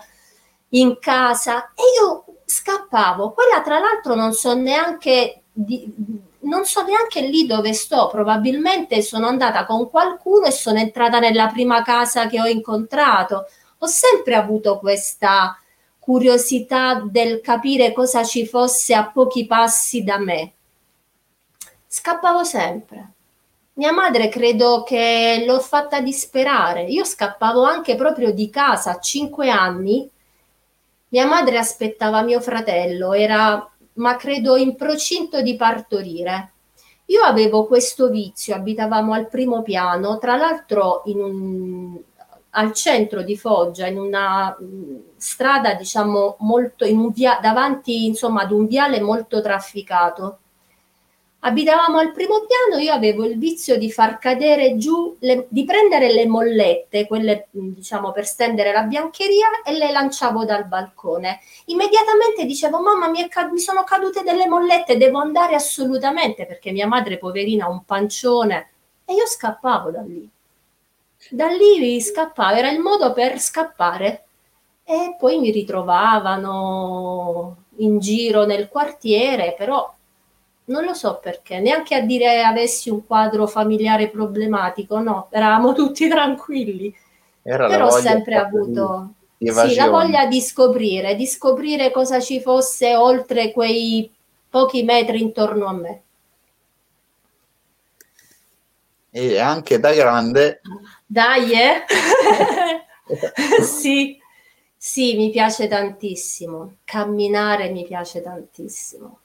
in 0.72 0.98
casa. 1.00 1.72
E 1.76 1.84
io 2.02 2.26
scappavo, 2.44 3.32
quella 3.32 3.62
tra 3.62 3.80
l'altro 3.80 4.16
non 4.16 4.34
so 4.34 4.54
neanche 4.54 5.44
di, 5.54 5.92
non 6.48 6.66
so 6.66 6.84
neanche 6.84 7.22
lì 7.22 7.46
dove 7.46 7.74
sto, 7.74 8.08
probabilmente 8.08 9.02
sono 9.02 9.28
andata 9.28 9.66
con 9.66 9.90
qualcuno 9.90 10.46
e 10.46 10.52
sono 10.52 10.80
entrata 10.80 11.20
nella 11.20 11.48
prima 11.48 11.82
casa 11.84 12.28
che 12.28 12.42
ho 12.42 12.46
incontrato. 12.46 13.48
Ho 13.80 13.86
sempre 13.86 14.36
avuto 14.36 14.80
questa 14.80 15.60
curiosità 16.00 17.02
del 17.04 17.42
capire 17.42 17.92
cosa 17.92 18.24
ci 18.24 18.46
fosse 18.46 18.94
a 18.94 19.10
pochi 19.10 19.46
passi 19.46 20.04
da 20.04 20.18
me. 20.18 20.54
Scappavo 21.86 22.44
sempre. 22.44 23.12
Mia 23.74 23.92
madre 23.92 24.30
credo 24.30 24.84
che 24.84 25.44
l'ho 25.46 25.60
fatta 25.60 26.00
disperare. 26.00 26.84
Io 26.84 27.04
scappavo 27.04 27.64
anche 27.64 27.96
proprio 27.96 28.32
di 28.32 28.50
casa 28.50 28.92
a 28.92 29.00
cinque 29.00 29.50
anni. 29.50 30.10
Mia 31.10 31.26
madre 31.26 31.58
aspettava 31.58 32.22
mio 32.22 32.42
fratello, 32.42 33.14
era 33.14 33.70
ma 33.98 34.16
credo 34.16 34.56
in 34.56 34.76
procinto 34.76 35.42
di 35.42 35.56
partorire. 35.56 36.54
Io 37.06 37.22
avevo 37.22 37.66
questo 37.66 38.10
vizio, 38.10 38.56
abitavamo 38.56 39.14
al 39.14 39.30
primo 39.30 39.62
piano, 39.62 40.18
tra 40.18 40.36
l'altro 40.36 41.04
un, 41.06 41.98
al 42.52 42.74
centro 42.74 43.22
di 43.22 43.38
Foggia, 43.38 43.88
in 43.88 43.98
una 43.98 44.58
mm, 44.62 44.96
strada, 45.16 45.74
diciamo, 45.76 46.36
molto, 46.40 46.86
in 46.86 46.98
un 46.98 47.12
via, 47.12 47.40
davanti 47.42 48.06
insomma 48.06 48.42
ad 48.42 48.52
un 48.52 48.66
viale 48.68 49.00
molto 49.00 49.42
trafficato 49.42 50.40
abitavamo 51.40 52.00
al 52.00 52.12
primo 52.12 52.46
piano, 52.46 52.82
io 52.82 52.94
avevo 52.94 53.26
il 53.26 53.38
vizio 53.38 53.78
di 53.78 53.92
far 53.92 54.18
cadere 54.18 54.78
giù, 54.78 55.16
le, 55.20 55.46
di 55.50 55.64
prendere 55.66 56.12
le 56.12 56.26
mollette, 56.26 57.06
quelle 57.06 57.48
diciamo 57.52 58.12
per 58.12 58.26
stendere 58.26 58.72
la 58.72 58.84
biancheria 58.84 59.62
e 59.64 59.78
le 59.78 59.92
lanciavo 59.92 60.46
dal 60.46 60.66
balcone. 60.66 61.40
Immediatamente 61.66 62.46
dicevo, 62.46 62.82
mamma 62.82 63.10
mi, 63.10 63.28
cad- 63.30 63.52
mi 63.52 63.60
sono 63.60 63.84
cadute 63.84 64.24
delle 64.24 64.48
mollette, 64.48 64.98
devo 64.98 65.20
andare 65.20 65.56
assolutamente 65.56 66.46
perché 66.46 66.72
mia 66.72 66.88
madre 66.88 67.18
poverina 67.18 67.66
ha 67.66 67.70
un 67.70 67.84
pancione 67.86 68.72
e 69.06 69.14
io 69.14 69.26
scappavo 69.26 69.92
da 69.92 70.02
lì. 70.02 70.30
Da 71.30 71.48
lì 71.48 72.00
scappavo, 72.00 72.56
era 72.56 72.72
il 72.72 72.80
modo 72.80 73.12
per 73.14 73.40
scappare 73.40 74.24
e 74.84 75.16
poi 75.20 75.40
mi 75.40 75.52
ritrovavano 75.52 77.66
in 77.78 78.00
giro 78.00 78.46
nel 78.46 78.70
quartiere, 78.70 79.54
però 79.58 79.94
non 80.68 80.84
lo 80.84 80.94
so 80.94 81.20
perché, 81.22 81.60
neanche 81.60 81.96
a 81.96 82.02
dire 82.02 82.42
avessi 82.44 82.90
un 82.90 83.06
quadro 83.06 83.48
familiare 83.48 84.10
problematico, 84.10 85.00
no, 85.00 85.28
eravamo 85.32 85.74
tutti 85.74 86.08
tranquilli. 86.10 86.94
Era 87.42 87.68
Però 87.68 87.88
ho 87.88 87.92
sempre 87.92 88.36
avuto 88.36 89.14
di 89.38 89.52
sì, 89.52 89.76
la 89.76 89.90
voglia 89.90 90.26
di 90.26 90.42
scoprire, 90.42 91.16
di 91.16 91.26
scoprire 91.26 91.92
cosa 91.92 92.20
ci 92.20 92.42
fosse 92.42 92.96
oltre 92.96 93.52
quei 93.52 94.12
pochi 94.50 94.84
metri 94.84 95.22
intorno 95.22 95.68
a 95.68 95.74
me. 95.74 96.02
E 99.10 99.40
anche 99.40 99.80
da 99.80 99.94
grande. 99.94 100.62
Dai, 101.06 101.52
eh? 101.54 101.86
sì, 103.64 104.20
sì, 104.76 105.16
mi 105.16 105.30
piace 105.30 105.68
tantissimo. 105.68 106.76
Camminare 106.84 107.70
mi 107.70 107.86
piace 107.86 108.22
tantissimo. 108.22 109.20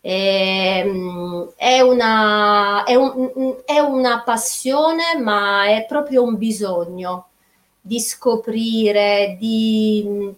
Ehm, 0.00 1.52
è 1.56 1.80
una, 1.80 2.84
è, 2.84 2.94
un, 2.94 3.56
è 3.64 3.78
una 3.78 4.22
passione, 4.22 5.18
ma 5.22 5.66
è 5.66 5.86
proprio 5.86 6.22
un 6.22 6.36
bisogno 6.36 7.28
di 7.80 8.00
scoprire, 8.00 9.36
di 9.38 10.36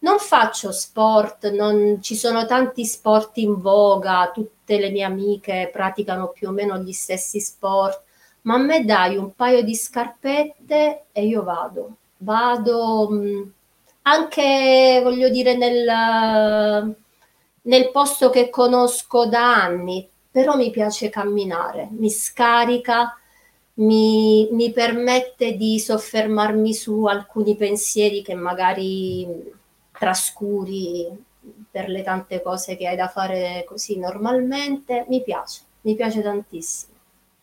non 0.00 0.18
faccio 0.18 0.70
sport, 0.72 1.50
non, 1.50 1.98
ci 2.02 2.14
sono 2.14 2.46
tanti 2.46 2.84
sport 2.84 3.36
in 3.38 3.60
voga, 3.60 4.30
tutte 4.32 4.78
le 4.78 4.90
mie 4.90 5.04
amiche 5.04 5.70
praticano 5.72 6.28
più 6.28 6.48
o 6.48 6.52
meno 6.52 6.78
gli 6.78 6.92
stessi 6.92 7.40
sport, 7.40 8.02
ma 8.42 8.54
a 8.54 8.58
me 8.58 8.84
dai 8.84 9.16
un 9.16 9.34
paio 9.34 9.62
di 9.62 9.74
scarpette 9.74 11.06
e 11.10 11.26
io 11.26 11.42
vado, 11.42 11.96
vado 12.18 13.08
anche 14.02 15.00
voglio 15.02 15.28
dire 15.28 15.56
nel 15.56 16.96
nel 17.62 17.90
posto 17.90 18.30
che 18.30 18.50
conosco 18.50 19.26
da 19.26 19.62
anni, 19.62 20.08
però 20.30 20.56
mi 20.56 20.70
piace 20.70 21.10
camminare, 21.10 21.88
mi 21.90 22.10
scarica, 22.10 23.18
mi, 23.74 24.48
mi 24.52 24.72
permette 24.72 25.56
di 25.56 25.78
soffermarmi 25.78 26.74
su 26.74 27.04
alcuni 27.04 27.56
pensieri 27.56 28.22
che 28.22 28.34
magari 28.34 29.26
trascuri 29.92 31.06
per 31.70 31.88
le 31.88 32.02
tante 32.02 32.42
cose 32.42 32.76
che 32.76 32.88
hai 32.88 32.96
da 32.96 33.08
fare 33.08 33.64
così 33.66 33.98
normalmente. 33.98 35.04
Mi 35.08 35.22
piace, 35.22 35.62
mi 35.82 35.94
piace 35.94 36.22
tantissimo. 36.22 36.92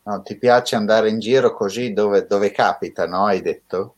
No, 0.03 0.21
ti 0.21 0.37
piace 0.37 0.75
andare 0.75 1.09
in 1.09 1.19
giro 1.19 1.53
così 1.53 1.91
dove, 1.91 2.27
dove 2.27 2.51
capita, 2.51 3.07
no? 3.07 3.25
Hai 3.25 3.41
detto? 3.41 3.95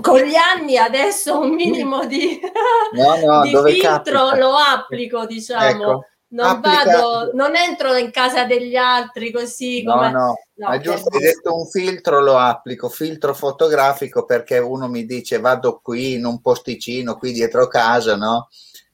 Con 0.00 0.20
gli 0.20 0.34
anni 0.34 0.76
adesso 0.76 1.38
un 1.40 1.54
minimo 1.54 2.04
di, 2.04 2.38
no, 2.92 3.16
no, 3.16 3.42
di 3.42 3.50
filtro 3.50 4.26
capita? 4.26 4.36
lo 4.36 4.54
applico, 4.56 5.26
diciamo. 5.26 5.68
Ecco. 5.68 6.06
Non, 6.30 6.60
vado, 6.60 7.30
non 7.32 7.56
entro 7.56 7.94
in 7.94 8.10
casa 8.10 8.44
degli 8.44 8.76
altri 8.76 9.32
così 9.32 9.82
no, 9.82 9.94
come... 9.94 10.10
No, 10.10 10.34
no, 10.56 10.68
è 10.68 10.78
giusto, 10.78 11.08
hai 11.16 11.22
detto 11.22 11.56
un 11.56 11.66
filtro 11.66 12.20
lo 12.20 12.36
applico, 12.36 12.90
filtro 12.90 13.32
fotografico 13.32 14.26
perché 14.26 14.58
uno 14.58 14.88
mi 14.88 15.06
dice 15.06 15.40
vado 15.40 15.80
qui 15.82 16.16
in 16.16 16.26
un 16.26 16.42
posticino 16.42 17.16
qui 17.16 17.32
dietro 17.32 17.66
casa, 17.66 18.16
no? 18.16 18.48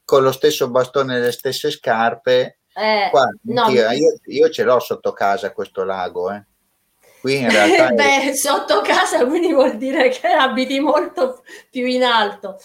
Con 0.05 0.23
lo 0.23 0.31
stesso 0.31 0.71
bastone 0.71 1.17
e 1.17 1.21
le 1.21 1.33
stesse 1.33 1.73
scarpe. 1.73 2.61
Eh, 2.73 3.09
Qua, 3.11 3.29
no, 3.43 3.69
io, 3.69 3.89
io, 4.27 4.51
ce 4.51 4.63
l'ho 4.63 4.79
sotto 4.79 5.13
casa 5.13 5.53
questo 5.53 5.83
lago, 5.83 6.31
eh. 6.31 6.45
Qui 7.25 7.39
in 7.39 7.51
realtà... 7.51 7.89
Beh, 7.97 8.33
è... 8.33 8.35
sotto 8.35 8.83
casa 8.83 9.25
quindi 9.25 9.51
vuol 9.51 9.79
dire 9.79 10.11
che 10.11 10.27
abiti 10.27 10.79
molto 10.79 11.43
più 11.71 11.87
in 11.87 12.03
alto. 12.03 12.59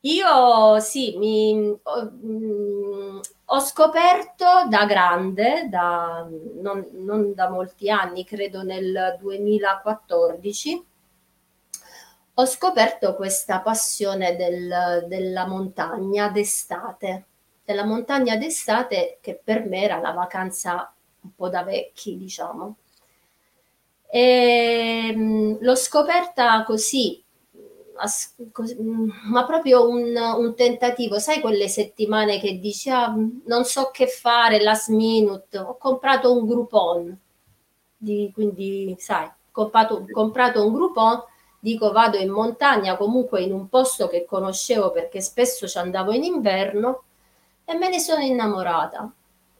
Io 0.00 0.80
sì, 0.80 1.18
mi, 1.18 1.78
ho, 1.82 2.10
mm, 2.10 3.18
ho 3.44 3.60
scoperto 3.60 4.66
da 4.70 4.86
grande, 4.86 5.68
da, 5.68 6.26
non, 6.54 6.88
non, 6.92 7.34
da 7.34 7.50
molti 7.50 7.90
anni, 7.90 8.24
credo 8.24 8.62
nel 8.62 9.18
2014, 9.20 10.86
ho 12.32 12.46
scoperto 12.46 13.14
questa 13.14 13.60
passione 13.60 14.36
del, 14.36 15.04
della 15.06 15.46
montagna 15.46 16.30
d'estate, 16.30 17.26
della 17.62 17.84
montagna 17.84 18.36
d'estate 18.36 19.18
che 19.20 19.38
per 19.42 19.66
me 19.66 19.82
era 19.82 19.98
la 19.98 20.12
vacanza 20.12 20.94
un 21.20 21.34
po' 21.34 21.50
da 21.50 21.62
vecchi, 21.62 22.16
diciamo. 22.16 22.76
E, 24.08 25.12
mh, 25.14 25.58
l'ho 25.60 25.74
scoperta 25.74 26.62
così, 26.64 27.22
as, 27.96 28.34
così 28.52 28.76
ma 28.78 29.44
proprio 29.44 29.88
un, 29.88 30.14
un, 30.16 30.54
tentativo, 30.54 31.18
sai 31.18 31.40
quelle 31.40 31.68
settimane 31.68 32.38
che 32.38 32.58
dici 32.58 32.90
ah, 32.90 33.14
non 33.46 33.64
so 33.64 33.90
che 33.92 34.06
fare, 34.06 34.62
last 34.62 34.88
minute, 34.90 35.58
ho 35.58 35.76
comprato 35.76 36.32
un 36.36 36.46
Groupon, 36.46 37.18
di, 37.96 38.30
quindi 38.34 38.94
sai, 38.98 39.30
comprato, 39.50 40.06
comprato 40.10 40.66
un 40.66 40.74
Groupon, 40.74 41.22
dico 41.58 41.90
vado 41.92 42.16
in 42.18 42.30
montagna, 42.30 42.96
comunque 42.96 43.42
in 43.42 43.52
un 43.52 43.68
posto 43.68 44.08
che 44.08 44.24
conoscevo 44.24 44.90
perché 44.92 45.20
spesso 45.20 45.66
ci 45.66 45.78
andavo 45.78 46.12
in 46.12 46.22
inverno 46.24 47.02
e 47.64 47.74
me 47.74 47.88
ne 47.88 47.98
sono 47.98 48.22
innamorata. 48.22 49.10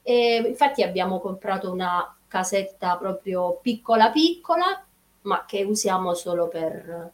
E 0.02 0.36
infatti 0.46 0.82
abbiamo 0.82 1.18
comprato 1.18 1.72
una 1.72 2.15
casetta 2.28 2.96
proprio 2.96 3.58
piccola 3.60 4.10
piccola, 4.10 4.84
ma 5.22 5.44
che 5.46 5.62
usiamo 5.64 6.14
solo 6.14 6.48
per 6.48 7.12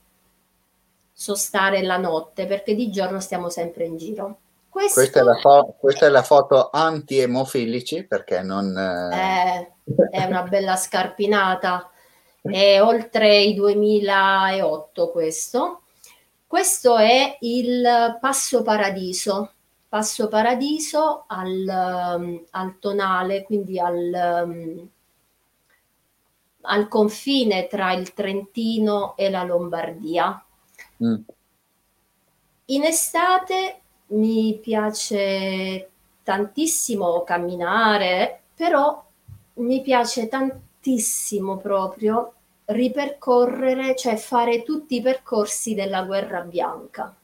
sostare 1.12 1.83
la 1.83 1.99
notte, 1.99 2.47
perché 2.47 2.75
di 2.75 2.90
giorno 2.90 3.21
stiamo 3.21 3.49
sempre 3.49 3.85
in 3.85 3.97
giro. 3.97 4.38
Questo... 4.69 5.00
Questa, 5.00 5.21
è 5.21 5.23
la 5.23 5.35
fo- 5.37 5.76
questa, 5.78 6.07
è 6.07 6.09
la 6.09 6.23
foto 6.23 6.71
anti-emofilici, 6.73 8.04
perché 8.04 8.42
non... 8.42 8.76
Eh... 8.76 9.73
È, 10.11 10.25
una 10.25 10.42
bella 10.45 10.76
scarpinata, 10.76 11.90
è 12.40 12.81
oltre 12.81 13.40
i 13.40 13.54
2008 13.54 15.11
questo. 15.11 15.83
Questo 16.47 16.97
è 16.97 17.37
il 17.40 18.16
Passo 18.21 18.62
Paradiso, 18.62 19.52
Passo 19.88 20.28
Paradiso 20.28 21.25
al, 21.26 22.42
al 22.50 22.78
tonale, 22.78 23.42
quindi 23.42 23.78
al, 23.78 24.88
al 26.62 26.88
confine 26.88 27.66
tra 27.66 27.92
il 27.92 28.12
Trentino 28.12 29.16
e 29.16 29.31
la 29.31 29.42
Lombardia. 29.45 30.45
Mm. 31.04 31.16
In 32.66 32.85
estate 32.85 33.81
mi 34.09 34.59
piace 34.62 35.90
tantissimo 36.23 37.23
camminare, 37.25 38.42
però 38.54 39.04
mi 39.54 39.83
piace 39.83 40.28
tantissimo 40.28 41.57
proprio 41.57 42.35
ripercorrere, 42.66 43.97
cioè 43.97 44.16
fare 44.16 44.62
tutti 44.62 44.97
i 44.97 45.02
percorsi 45.02 45.75
della 45.75 46.04
guerra 46.04 46.40
bianca, 46.40 47.14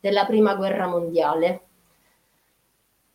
della 0.00 0.24
prima 0.24 0.54
guerra 0.54 0.86
mondiale. 0.86 1.60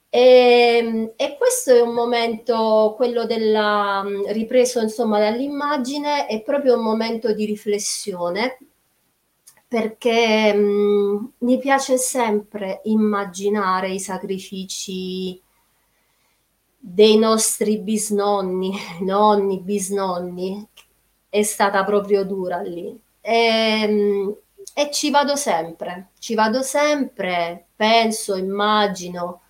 E, 0.09 0.77
ehm, 0.81 1.13
e, 1.15 1.37
questo 1.37 1.71
è 1.75 1.81
un 1.81 1.93
momento, 1.93 2.93
quello 2.95 3.25
della 3.25 4.03
ripreso 4.29 4.81
insomma 4.81 5.19
dall'immagine, 5.19 6.25
è 6.25 6.41
proprio 6.41 6.75
un 6.77 6.83
momento 6.83 7.33
di 7.33 7.45
riflessione 7.45 8.57
perché 9.67 10.51
mh, 10.53 11.33
mi 11.39 11.59
piace 11.59 11.97
sempre 11.97 12.81
immaginare 12.85 13.91
i 13.91 13.99
sacrifici 13.99 15.39
dei 16.79 17.17
nostri 17.17 17.77
bisnonni, 17.79 18.71
nonni, 19.01 19.59
bisnonni, 19.59 20.67
è 21.29 21.43
stata 21.43 21.83
proprio 21.83 22.23
dura 22.25 22.61
lì. 22.61 22.99
E, 23.21 23.87
mh, 23.87 24.35
e 24.73 24.91
ci 24.91 25.11
vado 25.11 25.35
sempre, 25.35 26.09
ci 26.19 26.33
vado 26.35 26.61
sempre, 26.63 27.67
penso, 27.75 28.35
immagino 28.35 29.41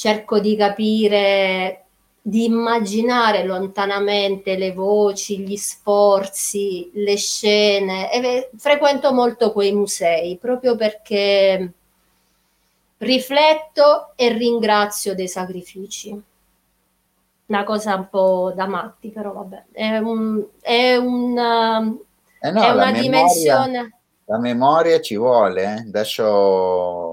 cerco 0.00 0.38
di 0.40 0.56
capire, 0.56 1.84
di 2.22 2.44
immaginare 2.46 3.44
lontanamente 3.44 4.56
le 4.56 4.72
voci, 4.72 5.40
gli 5.40 5.56
sforzi, 5.56 6.90
le 6.94 7.18
scene 7.18 8.10
e 8.10 8.48
frequento 8.56 9.12
molto 9.12 9.52
quei 9.52 9.74
musei 9.74 10.38
proprio 10.38 10.74
perché 10.74 11.72
rifletto 12.96 14.12
e 14.16 14.32
ringrazio 14.32 15.14
dei 15.14 15.28
sacrifici. 15.28 16.18
Una 17.48 17.64
cosa 17.64 17.94
un 17.94 18.08
po' 18.08 18.54
da 18.56 18.66
matti, 18.66 19.10
però 19.10 19.34
vabbè, 19.34 19.64
è, 19.72 19.98
un, 19.98 20.42
è, 20.62 20.96
una, 20.96 21.94
eh 22.40 22.50
no, 22.50 22.62
è 22.62 22.70
una 22.70 22.92
dimensione. 22.92 23.98
la 24.24 24.38
memoria 24.38 24.98
ci 25.02 25.16
vuole, 25.18 25.62
eh? 25.62 25.88
adesso 25.88 27.09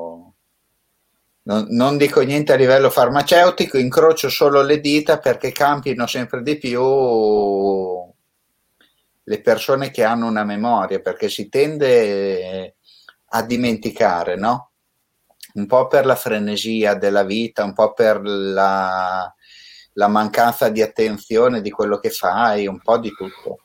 non, 1.47 1.65
non, 1.69 1.97
dico 1.97 2.19
niente 2.21 2.51
a 2.51 2.57
livello 2.57 2.89
farmaceutico, 2.89 3.77
incrocio 3.77 4.29
solo 4.29 4.61
le 4.61 4.81
dita 4.81 5.17
perché 5.17 5.53
campino 5.53 6.05
sempre 6.05 6.41
di 6.41 6.57
più 6.57 6.83
le 9.23 9.41
persone 9.41 9.89
che 9.89 10.03
hanno 10.03 10.27
una 10.27 10.43
memoria, 10.43 10.99
perché 10.99 11.29
si 11.29 11.47
tende 11.47 12.75
a 13.29 13.43
dimenticare, 13.43 14.35
no? 14.35 14.71
Un 15.53 15.65
po' 15.67 15.87
per 15.87 16.05
la 16.05 16.15
frenesia 16.15 16.95
della 16.95 17.23
vita, 17.23 17.63
un 17.63 17.73
po' 17.73 17.93
per 17.93 18.21
la, 18.21 19.33
la 19.93 20.07
mancanza 20.07 20.67
di 20.67 20.81
attenzione 20.81 21.61
di 21.61 21.71
quello 21.71 21.97
che 21.97 22.09
fai, 22.09 22.67
un 22.67 22.81
po' 22.81 22.97
di 22.97 23.11
tutto. 23.11 23.63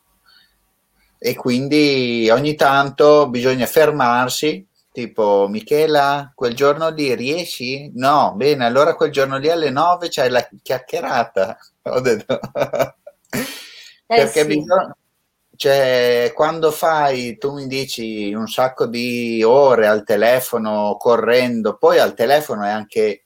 E 1.18 1.34
quindi 1.34 2.28
ogni 2.30 2.54
tanto 2.54 3.28
bisogna 3.28 3.66
fermarsi 3.66 4.66
tipo 4.92 5.46
Michela, 5.48 6.32
quel 6.34 6.54
giorno 6.54 6.90
lì 6.90 7.14
riesci? 7.14 7.90
No, 7.94 8.34
bene, 8.36 8.64
allora 8.64 8.94
quel 8.94 9.10
giorno 9.10 9.38
lì 9.38 9.48
alle 9.50 9.70
9 9.70 10.08
c'hai 10.08 10.30
la 10.30 10.46
chiacchierata. 10.62 11.58
Ho 11.84 12.00
detto. 12.00 12.38
Eh 13.32 14.16
Perché 14.16 14.42
sì. 14.42 14.46
bisogna, 14.46 14.96
cioè, 15.56 16.32
quando 16.34 16.70
fai, 16.70 17.38
tu 17.38 17.52
mi 17.54 17.66
dici 17.66 18.32
un 18.34 18.48
sacco 18.48 18.86
di 18.86 19.42
ore 19.42 19.86
al 19.86 20.04
telefono 20.04 20.96
correndo, 20.98 21.76
poi 21.76 21.98
al 21.98 22.14
telefono 22.14 22.64
è 22.64 22.70
anche 22.70 23.24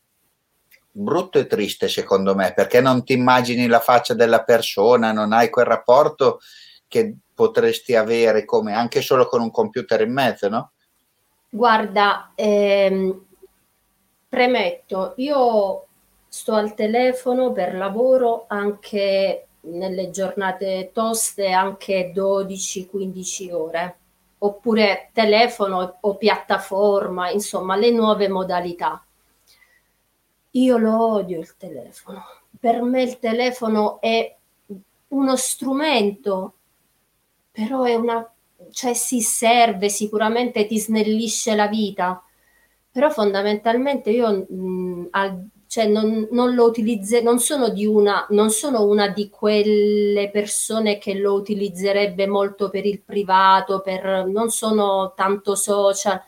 brutto 0.91 1.39
e 1.39 1.47
triste 1.47 1.89
secondo 1.89 2.35
me, 2.35 2.53
perché 2.55 2.81
non 2.81 3.05
ti 3.05 3.13
immagini 3.13 3.67
la 3.67 3.81
faccia 3.81 4.15
della 4.15 4.45
persona, 4.45 5.13
non 5.13 5.33
hai 5.33 5.51
quel 5.51 5.67
rapporto 5.67 6.41
che 6.89 7.17
potresti 7.35 7.95
avere 7.95 8.45
come 8.45 8.75
anche 8.75 9.03
solo 9.03 9.27
con 9.27 9.41
un 9.41 9.51
computer 9.51 10.01
in 10.01 10.13
mezzo, 10.13 10.49
no? 10.49 10.73
Guarda, 11.49 12.33
ehm, 12.35 13.25
premetto, 14.29 15.15
io 15.17 15.87
sto 16.29 16.55
al 16.55 16.75
telefono 16.75 17.53
per 17.53 17.75
lavoro 17.75 18.45
anche 18.49 19.47
nelle 19.61 20.11
giornate 20.11 20.91
toste, 20.93 21.51
anche 21.51 22.13
12-15 22.13 23.51
ore, 23.53 23.97
oppure 24.39 25.11
telefono 25.13 25.99
o 26.01 26.17
piattaforma, 26.17 27.31
insomma, 27.31 27.77
le 27.77 27.91
nuove 27.91 28.29
modalità. 28.29 29.03
Io 30.53 30.77
lo 30.79 31.13
odio 31.15 31.39
il 31.41 31.57
telefono. 31.57 32.25
Per 32.59 32.83
me 32.83 33.03
il 33.03 33.19
telefono 33.19 34.01
è 34.01 34.35
uno 35.09 35.37
strumento, 35.37 36.55
però 37.51 37.85
è 37.85 37.95
una 37.95 38.29
cioè 38.71 38.95
si 38.95 39.21
serve, 39.21 39.89
sicuramente 39.89 40.67
ti 40.67 40.79
snellisce 40.79 41.55
la 41.55 41.67
vita, 41.67 42.23
però 42.91 43.11
fondamentalmente 43.11 44.11
io 44.11 44.47
mh, 44.49 45.09
al, 45.11 45.49
cioè 45.67 45.87
non, 45.87 46.29
non 46.31 46.55
lo 46.55 46.65
utilizzo, 46.65 47.21
non 47.21 47.39
sono 47.39 47.73
una, 47.75 48.27
non 48.31 48.51
sono 48.51 48.85
una 48.85 49.09
di 49.09 49.29
quelle 49.29 50.31
persone 50.31 50.99
che 50.99 51.15
lo 51.15 51.35
utilizzerebbe 51.35 52.27
molto 52.27 52.71
per 52.71 52.87
il 52.87 53.01
privato, 53.03 53.81
per, 53.81 54.27
non 54.27 54.51
sono 54.51 55.13
tanto 55.15 55.55
social, 55.55 56.21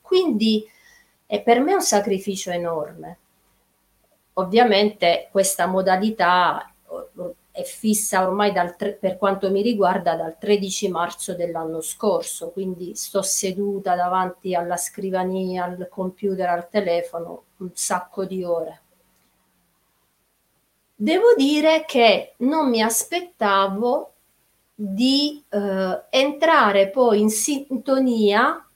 quindi 0.00 0.68
è 1.26 1.42
per 1.42 1.60
me 1.60 1.74
un 1.74 1.82
sacrificio 1.82 2.50
enorme. 2.50 3.18
Ovviamente 4.34 5.28
questa 5.30 5.66
modalità 5.66 6.72
è 7.56 7.62
fissa 7.62 8.26
ormai 8.26 8.52
dal, 8.52 8.76
per 8.76 9.16
quanto 9.16 9.50
mi 9.50 9.62
riguarda 9.62 10.14
dal 10.14 10.36
13 10.38 10.90
marzo 10.90 11.34
dell'anno 11.34 11.80
scorso, 11.80 12.50
quindi 12.50 12.94
sto 12.94 13.22
seduta 13.22 13.96
davanti 13.96 14.54
alla 14.54 14.76
scrivania, 14.76 15.64
al 15.64 15.88
computer, 15.88 16.50
al 16.50 16.68
telefono 16.68 17.44
un 17.56 17.70
sacco 17.72 18.26
di 18.26 18.44
ore. 18.44 18.80
Devo 20.94 21.34
dire 21.34 21.86
che 21.86 22.34
non 22.38 22.68
mi 22.68 22.82
aspettavo 22.82 24.12
di 24.74 25.42
eh, 25.48 26.02
entrare 26.10 26.90
poi 26.90 27.20
in 27.20 27.30
sintonia 27.30 28.68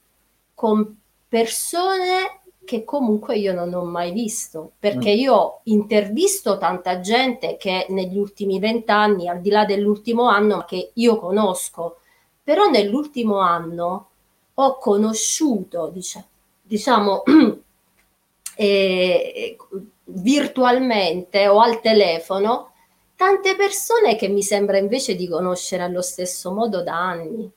con 0.55 0.99
persone 1.27 2.40
che 2.71 2.85
comunque 2.85 3.37
io 3.37 3.53
non 3.53 3.73
ho 3.73 3.83
mai 3.83 4.13
visto, 4.13 4.71
perché 4.79 5.13
mm. 5.13 5.17
io 5.17 5.33
ho 5.33 5.59
intervisto 5.65 6.57
tanta 6.57 7.01
gente 7.01 7.57
che 7.57 7.85
negli 7.89 8.17
ultimi 8.17 8.59
vent'anni, 8.59 9.27
al 9.27 9.41
di 9.41 9.49
là 9.49 9.65
dell'ultimo 9.65 10.29
anno, 10.29 10.63
che 10.65 10.91
io 10.93 11.17
conosco, 11.17 11.97
però 12.41 12.69
nell'ultimo 12.69 13.39
anno 13.39 14.07
ho 14.53 14.77
conosciuto, 14.77 15.89
dice, 15.89 16.25
diciamo, 16.61 17.23
eh, 18.55 19.57
virtualmente 20.05 21.49
o 21.49 21.59
al 21.59 21.81
telefono 21.81 22.71
tante 23.17 23.57
persone 23.57 24.15
che 24.15 24.29
mi 24.29 24.43
sembra 24.43 24.77
invece 24.77 25.15
di 25.15 25.27
conoscere 25.27 25.83
allo 25.83 26.01
stesso 26.01 26.53
modo 26.53 26.81
da 26.83 26.95
anni. 26.95 27.51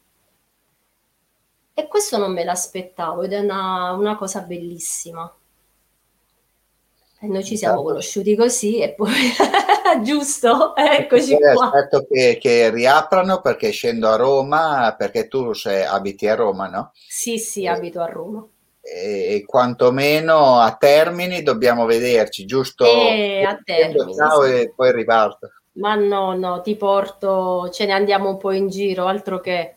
E 1.74 1.88
questo 1.88 2.18
non 2.18 2.32
me 2.32 2.44
l'aspettavo 2.44 3.22
ed 3.22 3.32
è 3.32 3.40
una, 3.40 3.92
una 3.92 4.16
cosa 4.16 4.40
bellissima. 4.40 5.32
E 7.20 7.26
noi 7.26 7.44
ci 7.44 7.56
siamo 7.56 7.82
conosciuti 7.82 8.36
così 8.36 8.80
e 8.80 8.92
poi 8.92 9.10
giusto, 10.04 10.76
eccoci 10.76 11.36
qua. 11.36 11.66
Aspetto 11.66 12.06
che, 12.08 12.38
che, 12.40 12.70
riaprano 12.70 13.40
perché 13.40 13.70
scendo 13.70 14.08
a 14.08 14.16
Roma, 14.16 14.94
perché 14.96 15.26
tu 15.26 15.52
sei, 15.52 15.84
abiti 15.84 16.28
a 16.28 16.34
Roma, 16.34 16.68
no? 16.68 16.92
Sì, 16.94 17.38
sì, 17.38 17.64
e, 17.64 17.68
abito 17.68 18.00
a 18.00 18.06
Roma 18.06 18.46
e 18.86 19.44
quantomeno 19.46 20.60
a 20.60 20.76
Termini 20.76 21.42
dobbiamo 21.42 21.86
vederci, 21.86 22.44
giusto? 22.44 22.84
E 22.84 23.42
a 23.42 23.58
Termini. 23.64 24.14
Ciao 24.14 24.44
e 24.44 24.72
poi 24.76 24.92
riparto. 24.92 25.50
Ma 25.76 25.94
no, 25.94 26.36
no, 26.36 26.60
ti 26.60 26.76
porto, 26.76 27.70
ce 27.70 27.86
ne 27.86 27.92
andiamo 27.92 28.28
un 28.28 28.36
po' 28.36 28.52
in 28.52 28.68
giro, 28.68 29.06
altro 29.06 29.40
che... 29.40 29.76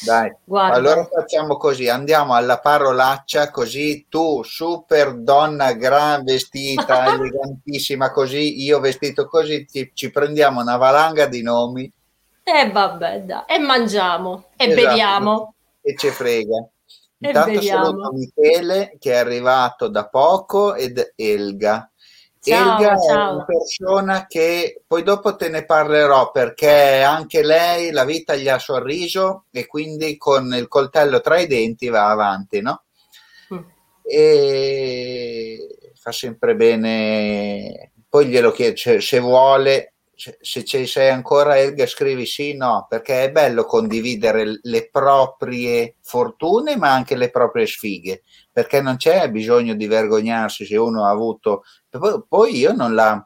Dai, 0.00 0.32
Guarda. 0.44 0.76
allora 0.76 1.04
facciamo 1.04 1.56
così, 1.56 1.88
andiamo 1.88 2.34
alla 2.34 2.58
parolaccia, 2.60 3.50
così 3.50 4.06
tu, 4.08 4.42
super 4.42 5.14
donna 5.14 5.72
gran 5.72 6.24
vestita, 6.24 7.06
elegantissima 7.14 8.10
così, 8.12 8.62
io 8.62 8.80
vestito 8.80 9.26
così, 9.26 9.64
ti, 9.64 9.90
ci 9.94 10.10
prendiamo 10.10 10.60
una 10.60 10.76
valanga 10.76 11.26
di 11.26 11.42
nomi. 11.42 11.92
E 12.42 12.70
vabbè, 12.70 13.22
dai, 13.22 13.42
e 13.46 13.58
mangiamo, 13.58 14.44
e 14.56 14.66
esatto. 14.66 14.86
beviamo. 14.86 15.54
E 15.80 15.96
ci 15.96 16.08
frega. 16.10 16.68
Intanto 17.20 17.60
saluto 17.62 18.12
Michele 18.12 18.96
che 18.98 19.12
è 19.12 19.16
arrivato 19.16 19.88
da 19.88 20.06
poco 20.06 20.74
ed 20.74 21.14
Elga. 21.16 21.90
Ciao, 22.40 22.78
Elga 22.78 22.98
ciao. 23.00 23.30
è 23.30 23.34
una 23.34 23.44
persona 23.44 24.26
che 24.26 24.82
poi 24.86 25.02
dopo 25.02 25.36
te 25.36 25.48
ne 25.48 25.64
parlerò 25.64 26.30
perché 26.30 27.02
anche 27.02 27.42
lei 27.42 27.90
la 27.90 28.04
vita 28.04 28.36
gli 28.36 28.48
ha 28.48 28.58
sorriso 28.58 29.44
e 29.50 29.66
quindi 29.66 30.16
con 30.16 30.54
il 30.54 30.68
coltello 30.68 31.20
tra 31.20 31.38
i 31.38 31.46
denti 31.46 31.88
va 31.88 32.10
avanti, 32.10 32.60
no? 32.60 32.84
Mm. 33.52 33.58
E 34.02 35.92
fa 35.94 36.12
sempre 36.12 36.54
bene. 36.54 37.92
Poi 38.08 38.26
glielo 38.26 38.52
chiedo 38.52 39.00
se 39.00 39.18
vuole 39.18 39.94
se 40.18 40.64
ci 40.64 40.86
sei 40.86 41.10
ancora 41.10 41.58
Elga 41.58 41.86
scrivi 41.86 42.26
sì 42.26 42.56
no 42.56 42.86
perché 42.88 43.24
è 43.24 43.30
bello 43.30 43.64
condividere 43.64 44.58
le 44.62 44.88
proprie 44.90 45.94
fortune 46.00 46.76
ma 46.76 46.92
anche 46.92 47.14
le 47.14 47.30
proprie 47.30 47.66
sfighe 47.66 48.22
perché 48.58 48.82
non 48.82 48.96
c'è 48.96 49.30
bisogno 49.30 49.74
di 49.74 49.86
vergognarsi 49.86 50.66
se 50.66 50.76
uno 50.76 51.04
ha 51.04 51.10
avuto 51.10 51.62
poi 52.26 52.56
io 52.56 52.72
non 52.72 52.92
la, 52.92 53.24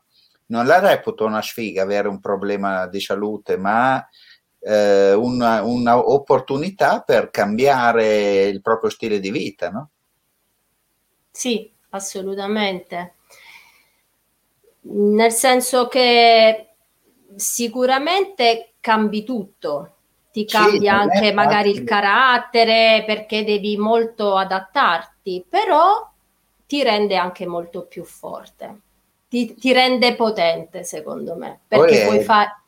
non 0.48 0.66
la 0.66 0.78
reputo 0.78 1.24
una 1.24 1.40
sfiga 1.40 1.84
avere 1.84 2.06
un 2.06 2.20
problema 2.20 2.86
di 2.86 3.00
salute 3.00 3.56
ma 3.56 4.06
eh, 4.58 5.14
una, 5.14 5.62
una 5.62 5.96
opportunità 5.96 7.00
per 7.00 7.30
cambiare 7.30 8.42
il 8.44 8.60
proprio 8.60 8.90
stile 8.90 9.20
di 9.20 9.30
vita 9.30 9.70
no? 9.70 9.88
sì 11.30 11.72
assolutamente 11.88 13.14
nel 14.82 15.32
senso 15.32 15.88
che 15.88 16.74
sicuramente 17.36 18.74
cambi 18.80 19.24
tutto, 19.24 19.96
ti 20.32 20.46
cambia 20.46 20.78
sì, 20.78 20.88
anche 20.88 21.32
magari 21.32 21.70
il 21.70 21.84
carattere 21.84 23.04
perché 23.06 23.44
devi 23.44 23.76
molto 23.76 24.36
adattarti, 24.36 25.44
però 25.48 26.10
ti 26.66 26.82
rende 26.82 27.16
anche 27.16 27.46
molto 27.46 27.84
più 27.84 28.02
forte, 28.02 28.80
ti, 29.28 29.54
ti 29.54 29.72
rende 29.72 30.16
potente 30.16 30.84
secondo 30.84 31.36
me, 31.36 31.60
perché 31.68 31.98
Poi 31.98 32.06
puoi 32.06 32.22
fare... 32.22 32.60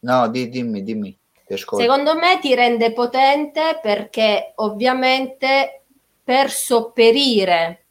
No, 0.00 0.28
di, 0.28 0.48
dimmi, 0.48 0.82
dimmi. 0.82 1.18
Secondo 1.46 2.14
me 2.14 2.38
ti 2.40 2.54
rende 2.54 2.92
potente 2.92 3.80
perché 3.82 4.52
ovviamente 4.56 5.82
per 6.22 6.48
sopperire 6.48 7.86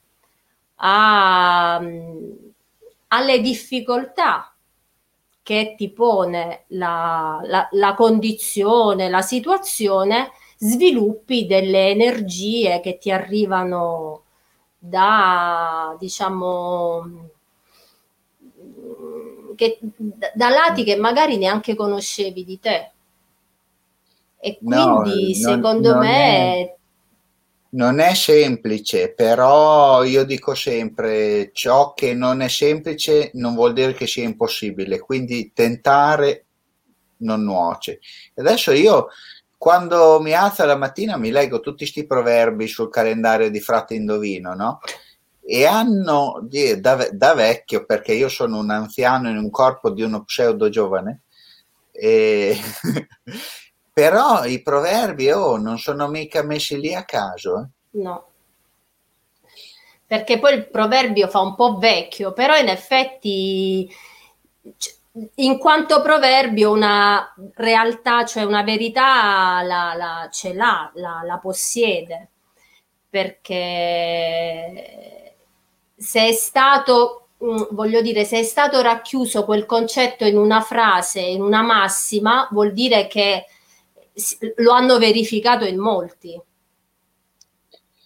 a, 0.76 1.76
alle 3.08 3.42
difficoltà 3.42 4.56
che 5.50 5.74
ti 5.76 5.90
pone 5.90 6.66
la, 6.68 7.42
la, 7.46 7.68
la 7.72 7.96
condizione, 7.96 9.10
la 9.10 9.24
situazione, 9.24 10.30
sviluppi 10.58 11.48
delle 11.48 11.90
energie 11.90 12.80
che 12.82 13.00
ti 13.00 13.10
arrivano 13.10 14.26
da, 14.78 15.96
diciamo, 15.98 17.30
che, 19.56 19.80
da 20.36 20.50
lati 20.50 20.84
che 20.84 20.96
magari 20.98 21.40
neanche 21.40 21.74
conoscevi 21.74 22.46
di 22.46 22.60
te. 22.60 22.92
E 24.38 24.60
quindi 24.60 25.32
no, 25.42 25.50
secondo 25.50 25.94
non 25.94 26.00
me 26.02 26.58
è, 26.58 26.76
non 27.72 28.00
è 28.00 28.14
semplice, 28.16 29.14
però 29.14 30.04
io 30.04 30.24
dico 30.24 30.56
sempre 30.56 31.52
ciò 31.54 31.94
che 31.94 32.14
non 32.14 32.42
è 32.42 32.48
semplice 32.48 33.32
non 33.34 33.54
vuol 33.54 33.74
dire 33.74 33.94
che 33.94 34.08
sia 34.08 34.24
impossibile, 34.24 35.00
quindi 35.00 35.52
tentare 35.54 36.46
non 37.18 37.44
nuoce. 37.44 38.00
Adesso 38.36 38.72
io 38.72 39.10
quando 39.58 40.22
mi 40.22 40.34
alzo 40.34 40.66
la 40.66 40.78
mattina 40.78 41.18
mi 41.18 41.32
leggo 41.32 41.60
tutti 41.60 41.80
questi 41.80 42.06
proverbi 42.06 42.66
sul 42.66 42.90
calendario 42.90 43.50
di 43.50 43.60
Frate 43.60 43.94
Indovino, 43.94 44.54
no? 44.54 44.80
E 45.44 45.66
hanno 45.66 46.48
da, 46.78 47.10
da 47.12 47.34
vecchio, 47.34 47.86
perché 47.86 48.14
io 48.14 48.30
sono 48.30 48.58
un 48.60 48.70
anziano 48.70 49.30
in 49.30 49.38
un 49.38 49.50
corpo 49.50 49.90
di 49.90 50.02
uno 50.02 50.24
pseudo 50.24 50.70
giovane, 50.70 51.24
e 51.92 52.58
Però 54.00 54.46
i 54.46 54.62
proverbi 54.62 55.30
oh, 55.30 55.58
non 55.58 55.78
sono 55.78 56.08
mica 56.08 56.42
messi 56.42 56.80
lì 56.80 56.96
a 56.96 57.04
caso. 57.04 57.60
Eh? 57.60 57.68
No. 58.00 58.28
Perché 60.08 60.40
poi 60.40 60.54
il 60.54 60.70
proverbio 60.70 61.28
fa 61.28 61.42
un 61.42 61.54
po' 61.54 61.78
vecchio, 61.78 62.32
però 62.32 62.56
in 62.56 62.70
effetti 62.70 63.94
in 65.36 65.58
quanto 65.58 66.02
proverbio 66.02 66.72
una 66.72 67.36
realtà, 67.56 68.24
cioè 68.24 68.44
una 68.44 68.64
verità 68.64 69.62
la, 69.64 69.94
la, 69.98 70.30
ce 70.32 70.54
l'ha, 70.54 70.90
la, 70.94 71.20
la 71.26 71.38
possiede, 71.38 72.30
perché 73.10 73.58
se 75.98 76.26
è 76.26 76.32
stato 76.32 77.32
mm, 77.44 77.64
voglio 77.72 78.02
dire, 78.02 78.24
se 78.24 78.40
è 78.40 78.44
stato 78.44 78.82
racchiuso 78.82 79.44
quel 79.44 79.66
concetto 79.66 80.24
in 80.24 80.38
una 80.38 80.62
frase, 80.62 81.20
in 81.20 81.42
una 81.42 81.64
massima, 81.64 82.48
vuol 82.50 82.72
dire 82.72 83.08
che 83.08 83.44
lo 84.58 84.72
hanno 84.72 84.98
verificato 84.98 85.66
in 85.66 85.80
molti, 85.80 86.40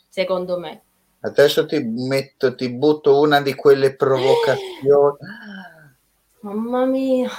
secondo 0.09 0.59
me. 0.59 0.81
Adesso 1.21 1.65
ti 1.65 1.79
metto, 1.79 2.53
ti 2.55 2.69
butto 2.69 3.19
una 3.19 3.41
di 3.41 3.55
quelle 3.55 3.95
provocazioni. 3.95 5.17
Mamma 6.41 6.85
mia. 6.85 7.29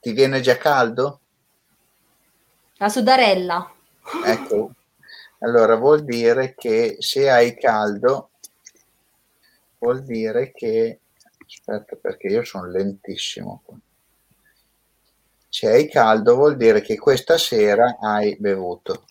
ti 0.00 0.12
viene 0.12 0.40
già 0.40 0.56
caldo? 0.56 1.20
La 2.76 2.88
sudarella. 2.88 3.74
Ecco, 4.24 4.70
allora 5.40 5.74
vuol 5.74 6.04
dire 6.04 6.54
che 6.56 6.96
se 7.00 7.28
hai 7.28 7.56
caldo 7.56 8.30
vuol 9.78 10.02
dire 10.02 10.52
che 10.52 11.00
aspetta 11.44 11.96
perché 11.96 12.28
io 12.28 12.44
sono 12.44 12.66
lentissimo 12.66 13.62
qua. 13.64 13.76
Se 15.52 15.68
hai 15.68 15.88
caldo 15.88 16.36
vuol 16.36 16.56
dire 16.56 16.80
che 16.80 16.96
questa 16.96 17.36
sera 17.36 17.98
hai 18.00 18.36
bevuto. 18.38 19.06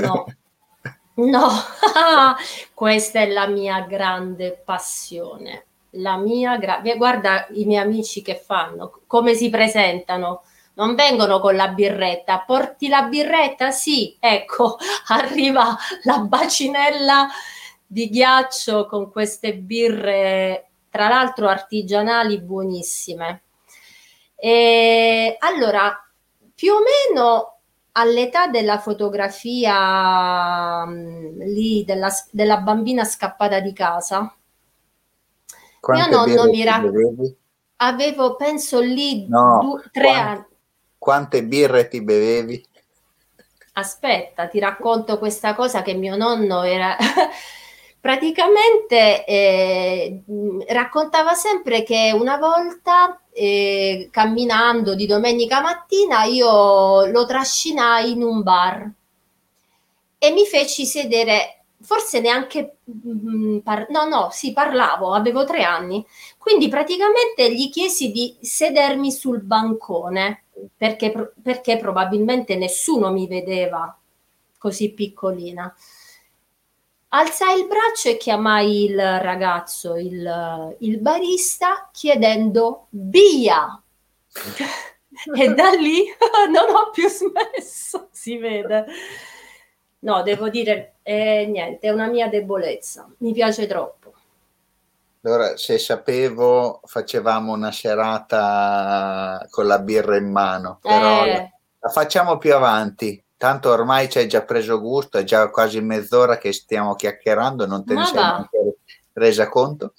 No, 0.00 0.24
no, 1.16 1.48
questa 2.72 3.20
è 3.20 3.28
la 3.28 3.46
mia 3.46 3.82
grande 3.82 4.60
passione. 4.64 5.66
La 5.96 6.16
mia 6.16 6.56
gra- 6.56 6.80
guarda 6.96 7.46
i 7.50 7.66
miei 7.66 7.82
amici 7.82 8.22
che 8.22 8.36
fanno, 8.36 9.02
come 9.06 9.34
si 9.34 9.50
presentano. 9.50 10.44
Non 10.74 10.94
vengono 10.94 11.40
con 11.40 11.54
la 11.54 11.68
birretta, 11.68 12.38
porti 12.46 12.88
la 12.88 13.02
birretta? 13.02 13.70
Sì, 13.70 14.16
ecco, 14.18 14.78
arriva 15.08 15.76
la 16.04 16.20
bacinella 16.20 17.28
di 17.86 18.08
ghiaccio 18.08 18.86
con 18.86 19.10
queste 19.12 19.54
birre, 19.58 20.70
tra 20.88 21.08
l'altro 21.08 21.48
artigianali 21.48 22.40
buonissime. 22.40 23.42
E 24.44 25.36
allora, 25.38 26.04
più 26.52 26.72
o 26.72 26.80
meno 26.80 27.60
all'età 27.92 28.48
della 28.48 28.80
fotografia 28.80 30.84
mh, 30.84 31.44
lì 31.44 31.84
della, 31.84 32.12
della, 32.32 32.56
bambina 32.56 33.04
scappata 33.04 33.60
di 33.60 33.72
casa, 33.72 34.34
Quante 35.78 36.08
mio 36.08 36.18
nonno 36.18 36.50
mi 36.50 36.64
racconta. 36.64 37.34
Avevo, 37.76 38.34
penso 38.34 38.80
lì, 38.80 39.28
no, 39.28 39.60
due, 39.62 39.84
tre 39.92 40.10
anni. 40.10 40.44
Quante 40.98 41.44
birre 41.44 41.86
ti 41.86 42.02
bevevi? 42.02 42.66
Aspetta, 43.74 44.48
ti 44.48 44.58
racconto 44.58 45.18
questa 45.18 45.54
cosa 45.54 45.82
che 45.82 45.94
mio 45.94 46.16
nonno 46.16 46.62
era 46.62 46.96
praticamente 48.02 49.24
eh, 49.24 50.22
raccontava 50.66 51.34
sempre 51.34 51.84
che 51.84 52.10
una 52.12 52.36
volta 52.36 53.20
eh, 53.32 54.08
camminando 54.10 54.96
di 54.96 55.06
domenica 55.06 55.60
mattina 55.60 56.24
io 56.24 57.06
lo 57.06 57.24
trascinai 57.24 58.10
in 58.10 58.24
un 58.24 58.42
bar 58.42 58.90
e 60.18 60.30
mi 60.32 60.44
feci 60.46 60.84
sedere 60.84 61.62
forse 61.80 62.18
neanche 62.20 62.78
mm, 62.90 63.58
par- 63.58 63.88
no 63.90 64.08
no 64.08 64.30
sì 64.32 64.52
parlavo 64.52 65.14
avevo 65.14 65.44
tre 65.44 65.62
anni. 65.62 66.04
Quindi 66.38 66.68
praticamente 66.68 67.54
gli 67.54 67.70
chiesi 67.70 68.10
di 68.10 68.36
sedermi 68.40 69.12
sul 69.12 69.42
bancone 69.42 70.42
perché, 70.76 71.32
perché 71.40 71.76
probabilmente 71.76 72.56
nessuno 72.56 73.12
mi 73.12 73.28
vedeva 73.28 73.96
così 74.58 74.90
piccolina 74.90 75.72
alzai 77.14 77.60
il 77.60 77.66
braccio 77.66 78.08
e 78.08 78.16
chiamai 78.16 78.84
il 78.84 78.96
ragazzo, 78.96 79.96
il, 79.96 80.76
il 80.78 80.98
barista, 80.98 81.88
chiedendo 81.92 82.86
via. 82.90 83.80
e 85.34 85.54
da 85.54 85.70
lì 85.70 86.04
non 86.50 86.74
ho 86.74 86.90
più 86.90 87.08
smesso, 87.08 88.08
si 88.10 88.36
vede. 88.38 88.86
No, 90.00 90.22
devo 90.22 90.48
dire, 90.48 90.94
eh, 91.02 91.46
niente, 91.46 91.86
è 91.86 91.90
una 91.90 92.08
mia 92.08 92.28
debolezza, 92.28 93.08
mi 93.18 93.32
piace 93.32 93.66
troppo. 93.66 94.14
Allora, 95.24 95.56
se 95.56 95.78
sapevo, 95.78 96.80
facevamo 96.84 97.52
una 97.52 97.70
serata 97.70 99.46
con 99.50 99.68
la 99.68 99.78
birra 99.78 100.16
in 100.16 100.28
mano, 100.28 100.78
però 100.82 101.24
eh. 101.24 101.52
la 101.78 101.88
facciamo 101.88 102.38
più 102.38 102.52
avanti 102.52 103.22
tanto 103.42 103.70
ormai 103.70 104.08
ci 104.08 104.18
hai 104.18 104.28
già 104.28 104.42
preso 104.42 104.78
gusto, 104.78 105.18
è 105.18 105.24
già 105.24 105.50
quasi 105.50 105.80
mezz'ora 105.80 106.38
che 106.38 106.52
stiamo 106.52 106.94
chiacchierando, 106.94 107.66
non 107.66 107.84
te 107.84 107.94
ne 107.94 108.04
sei 108.04 108.14
neanche 108.14 108.76
resa 109.14 109.48
conto. 109.48 109.94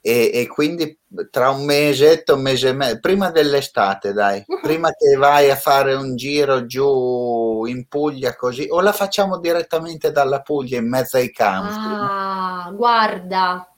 E, 0.00 0.30
e, 0.32 0.46
quindi 0.46 0.96
tra 1.32 1.50
un 1.50 1.64
mesetto, 1.64 2.36
un 2.36 2.42
mese 2.42 2.68
e 2.68 2.72
mezzo, 2.72 3.00
prima 3.00 3.32
dell'estate, 3.32 4.12
dai, 4.12 4.44
prima 4.62 4.92
che 4.92 5.16
vai 5.16 5.50
a 5.50 5.56
fare 5.56 5.94
un 5.94 6.14
giro 6.14 6.64
giù 6.64 7.64
in 7.64 7.88
Puglia 7.88 8.36
così, 8.36 8.68
o 8.70 8.80
la 8.80 8.92
facciamo 8.92 9.40
direttamente 9.40 10.12
dalla 10.12 10.40
Puglia 10.40 10.78
in 10.78 10.88
mezzo 10.88 11.16
ai 11.16 11.32
campi? 11.32 11.74
Ah, 11.76 12.70
guarda, 12.72 13.68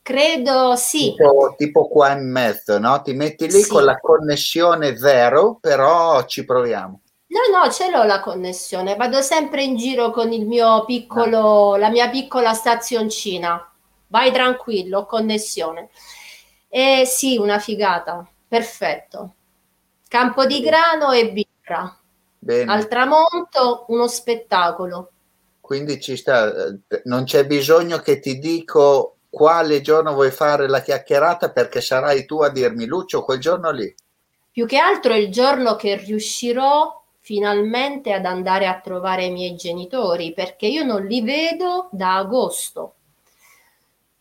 credo 0.00 0.76
sì. 0.76 1.16
Tipo, 1.16 1.54
tipo, 1.56 1.88
qua 1.88 2.12
in 2.12 2.30
mezzo, 2.30 2.78
no? 2.78 3.02
Ti 3.02 3.12
metti 3.12 3.50
lì 3.50 3.60
sì. 3.62 3.68
con 3.68 3.82
la 3.82 3.98
connessione 3.98 4.96
zero, 4.96 5.58
però 5.60 6.24
ci 6.26 6.44
proviamo. 6.44 7.00
No, 7.30 7.56
no, 7.56 7.70
ce 7.70 7.90
l'ho 7.90 8.02
la 8.02 8.20
connessione. 8.20 8.96
Vado 8.96 9.22
sempre 9.22 9.62
in 9.62 9.76
giro 9.76 10.10
con 10.10 10.32
il 10.32 10.46
mio 10.46 10.84
piccolo, 10.84 11.76
la 11.76 11.88
mia 11.88 12.08
piccola 12.08 12.54
stazioncina. 12.54 13.70
Vai 14.08 14.32
tranquillo, 14.32 15.06
connessione. 15.06 15.90
E 16.68 17.04
sì, 17.06 17.36
una 17.38 17.60
figata. 17.60 18.26
Perfetto. 18.48 19.34
Campo 20.08 20.44
di 20.44 20.60
grano 20.60 21.12
e 21.12 21.30
birra. 21.30 21.96
Bene. 22.36 22.72
Al 22.72 22.88
tramonto 22.88 23.84
uno 23.88 24.08
spettacolo. 24.08 25.10
Quindi 25.60 26.00
ci 26.00 26.16
sta, 26.16 26.52
non 27.04 27.22
c'è 27.22 27.46
bisogno 27.46 27.98
che 27.98 28.18
ti 28.18 28.40
dico 28.40 29.18
quale 29.30 29.80
giorno 29.82 30.14
vuoi 30.14 30.32
fare 30.32 30.68
la 30.68 30.80
chiacchierata 30.80 31.52
perché 31.52 31.80
sarai 31.80 32.24
tu 32.24 32.40
a 32.40 32.48
dirmi 32.48 32.86
Lucio 32.86 33.22
quel 33.22 33.38
giorno 33.38 33.70
lì. 33.70 33.94
Più 34.50 34.66
che 34.66 34.78
altro 34.78 35.14
il 35.14 35.30
giorno 35.30 35.76
che 35.76 35.94
riuscirò 35.94 36.99
finalmente 37.20 38.12
ad 38.12 38.24
andare 38.24 38.66
a 38.66 38.80
trovare 38.80 39.26
i 39.26 39.30
miei 39.30 39.54
genitori 39.54 40.32
perché 40.32 40.66
io 40.66 40.84
non 40.84 41.04
li 41.04 41.20
vedo 41.22 41.88
da 41.92 42.16
agosto. 42.16 42.94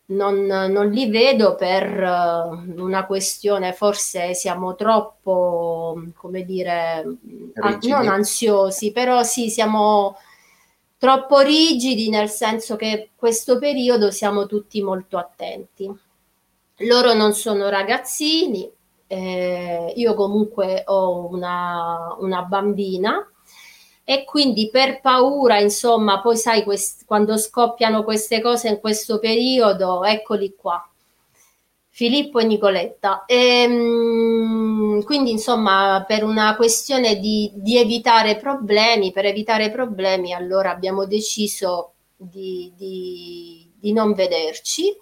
Non, 0.09 0.43
non 0.45 0.89
li 0.89 1.07
vedo 1.07 1.53
per 1.53 1.85
uh, 1.85 2.81
una 2.81 3.05
questione, 3.05 3.73
forse 3.73 4.33
siamo 4.33 4.73
troppo, 4.73 6.01
come 6.15 6.43
dire, 6.43 7.03
rigidi. 7.53 7.93
non 7.93 8.07
ansiosi, 8.07 8.91
però 8.91 9.21
sì, 9.21 9.51
siamo 9.51 10.17
troppo 10.97 11.39
rigidi 11.41 12.09
nel 12.09 12.27
senso 12.27 12.75
che 12.75 13.12
questo 13.15 13.59
periodo 13.59 14.09
siamo 14.09 14.47
tutti 14.47 14.81
molto 14.81 15.19
attenti. 15.19 15.88
Loro 16.77 17.13
non 17.13 17.33
sono 17.33 17.69
ragazzini, 17.69 18.67
eh, 19.12 19.91
io 19.95 20.13
comunque 20.13 20.84
ho 20.86 21.28
una, 21.32 22.15
una, 22.19 22.43
bambina 22.43 23.28
e 24.04 24.24
quindi 24.24 24.69
per 24.69 25.02
paura, 25.02 25.60
insomma, 25.60 26.22
poi 26.22 26.38
sai, 26.38 26.63
quest- 26.63 27.06
quando 27.06 27.36
scoppiano 27.38 28.04
queste 28.04 28.39
cose 28.39 28.69
in 28.69 28.80
questo 28.80 29.17
periodo, 29.17 30.04
eccoli 30.04 30.54
qua. 30.56 30.84
Filippo 31.89 32.38
e 32.39 32.45
Nicoletta. 32.45 33.26
E, 33.26 33.63
ehm, 33.63 35.04
quindi, 35.04 35.32
insomma, 35.32 36.04
per 36.08 36.24
una 36.24 36.56
questione 36.56 37.19
di, 37.19 37.52
di, 37.56 37.78
evitare 37.78 38.38
problemi, 38.38 39.12
per 39.12 39.26
evitare 39.26 39.72
problemi, 39.72 40.34
allora 40.34 40.69
abbiamo 40.69 41.06
deciso 41.06 41.93
di, 42.15 42.72
di, 42.78 43.72
di 43.76 43.91
non 43.91 44.13
vederci 44.13 44.95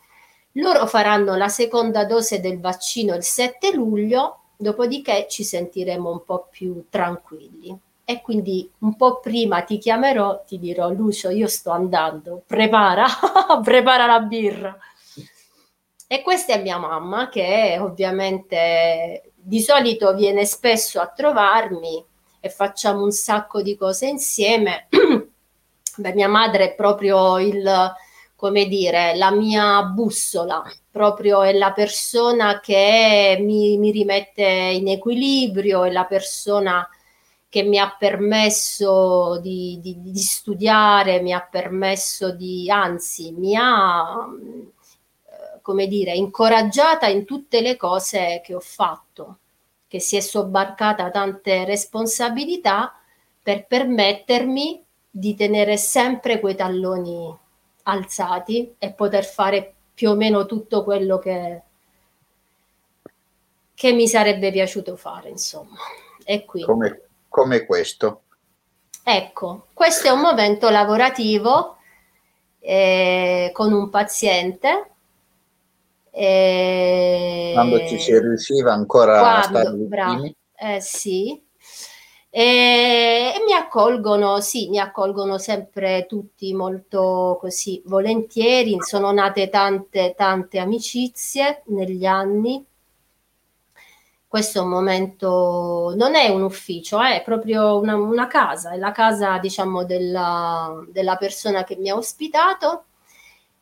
loro 0.58 0.86
faranno 0.88 1.36
la 1.36 1.50
seconda 1.50 2.06
dose 2.06 2.40
del 2.40 2.60
vaccino 2.60 3.16
il 3.16 3.24
7 3.24 3.74
luglio, 3.74 4.40
dopodiché 4.56 5.28
ci 5.30 5.44
sentiremo 5.44 6.10
un 6.10 6.24
po' 6.24 6.48
più 6.50 6.86
tranquilli. 6.90 7.78
E 8.04 8.22
quindi 8.22 8.70
un 8.80 8.96
po' 8.96 9.20
prima 9.20 9.62
ti 9.64 9.78
chiamerò, 9.78 10.44
ti 10.46 10.58
dirò 10.60 10.90
Lucio, 10.90 11.30
io 11.30 11.48
sto 11.48 11.72
andando, 11.72 12.42
prepara, 12.48 13.06
prepara 13.62 14.06
la 14.06 14.20
birra. 14.22 14.78
E 16.08 16.22
questa 16.22 16.54
è 16.54 16.62
mia 16.62 16.78
mamma 16.78 17.28
che 17.28 17.78
ovviamente 17.82 19.32
di 19.36 19.60
solito 19.60 20.14
viene 20.14 20.46
spesso 20.46 21.02
a 21.02 21.08
trovarmi 21.08 22.04
e 22.40 22.50
facciamo 22.50 23.04
un 23.04 23.12
sacco 23.12 23.62
di 23.62 23.76
cose 23.76 24.08
insieme. 24.08 24.88
Beh, 25.98 26.14
mia 26.14 26.30
madre 26.30 26.72
è 26.72 26.76
proprio 26.76 27.40
il, 27.40 27.94
come 28.38 28.68
dire, 28.68 29.16
la 29.16 29.32
mia 29.32 29.82
bussola, 29.86 30.64
proprio 30.92 31.42
è 31.42 31.54
la 31.54 31.72
persona 31.74 32.60
che 32.60 33.36
mi, 33.42 33.78
mi 33.80 33.90
rimette 33.90 34.44
in 34.44 34.88
equilibrio, 34.90 35.84
è 35.86 35.92
la 35.92 36.06
persona 36.06 36.88
che 37.50 37.64
mi 37.64 37.80
ha 37.80 37.96
permesso 37.98 39.40
di, 39.42 39.80
di, 39.82 40.00
di, 40.02 40.20
studiare, 40.20 41.20
mi 41.20 41.34
ha 41.34 41.42
permesso 41.50 42.32
di, 42.32 42.70
anzi, 42.70 43.32
mi 43.32 43.56
ha, 43.56 44.28
eh, 45.26 45.60
come 45.64 45.88
dire, 45.88 46.14
incoraggiata 46.14 47.08
in 47.08 47.26
tutte 47.26 47.60
le 47.62 47.76
cose 47.76 48.42
che 48.46 48.54
ho 48.54 48.60
fatto, 48.60 49.40
che 49.88 50.00
si 50.00 50.16
è 50.16 50.20
sobbarcata 50.20 51.10
tante 51.10 51.66
responsabilità 51.66 52.94
per 53.42 53.66
permettermi 53.66 54.84
di 55.10 55.34
tenere 55.34 55.78
sempre 55.78 56.40
quei 56.40 56.54
talloni 56.56 57.46
alzati 57.88 58.76
e 58.78 58.92
poter 58.92 59.26
fare 59.26 59.74
più 59.94 60.10
o 60.12 60.16
meno 60.16 60.46
tutto 60.46 60.84
quello 60.84 61.18
che, 61.20 61.62
che 63.74 63.92
mi 63.94 64.08
sarebbe 64.08 64.52
piaciuto 64.52 64.96
fare, 64.96 65.30
insomma. 65.30 65.78
E 66.24 66.46
quindi, 66.46 66.70
come, 66.70 67.02
come 67.28 67.66
questo. 67.66 68.22
Ecco, 69.04 69.68
questo 69.74 70.08
è 70.08 70.12
un 70.12 70.20
momento 70.20 70.70
lavorativo 70.70 71.78
eh, 72.60 73.52
con 73.54 73.72
un 73.72 73.90
paziente 73.90 74.92
E... 76.12 77.52
Quando 77.54 77.88
ci 77.88 78.00
si 78.00 78.20
riusciva 78.20 78.74
ancora 78.74 79.20
Quando, 79.20 79.38
a 79.38 79.44
stare 79.44 79.78
bravo, 79.78 80.34
eh, 80.56 80.82
sì, 80.82 81.42
e, 82.38 83.34
e, 83.36 83.44
mi 83.44 83.54
accolgono, 83.54 84.40
sì, 84.42 84.70
mi 84.70 84.78
accolgono 84.78 85.40
sempre 85.40 86.06
tutti 86.08 86.54
molto 86.54 87.36
così 87.40 87.82
volentieri. 87.86 88.78
Sono 88.80 89.12
nate 89.12 89.50
tante, 89.50 90.14
tante 90.16 90.60
amicizie 90.60 91.64
negli 91.66 92.06
anni. 92.06 92.64
Questo 94.28 94.60
è 94.60 94.62
un 94.62 94.70
momento, 94.70 95.94
non 95.98 96.14
è 96.14 96.28
un 96.30 96.44
ufficio, 96.44 97.02
è 97.02 97.24
proprio 97.24 97.80
una, 97.80 97.96
una 97.96 98.28
casa, 98.28 98.72
è 98.74 98.78
la 98.78 98.92
casa, 98.92 99.40
diciamo, 99.40 99.84
della, 99.84 100.86
della 100.90 101.16
persona 101.16 101.64
che 101.64 101.76
mi 101.78 101.90
ha 101.90 101.96
ospitato. 101.96 102.84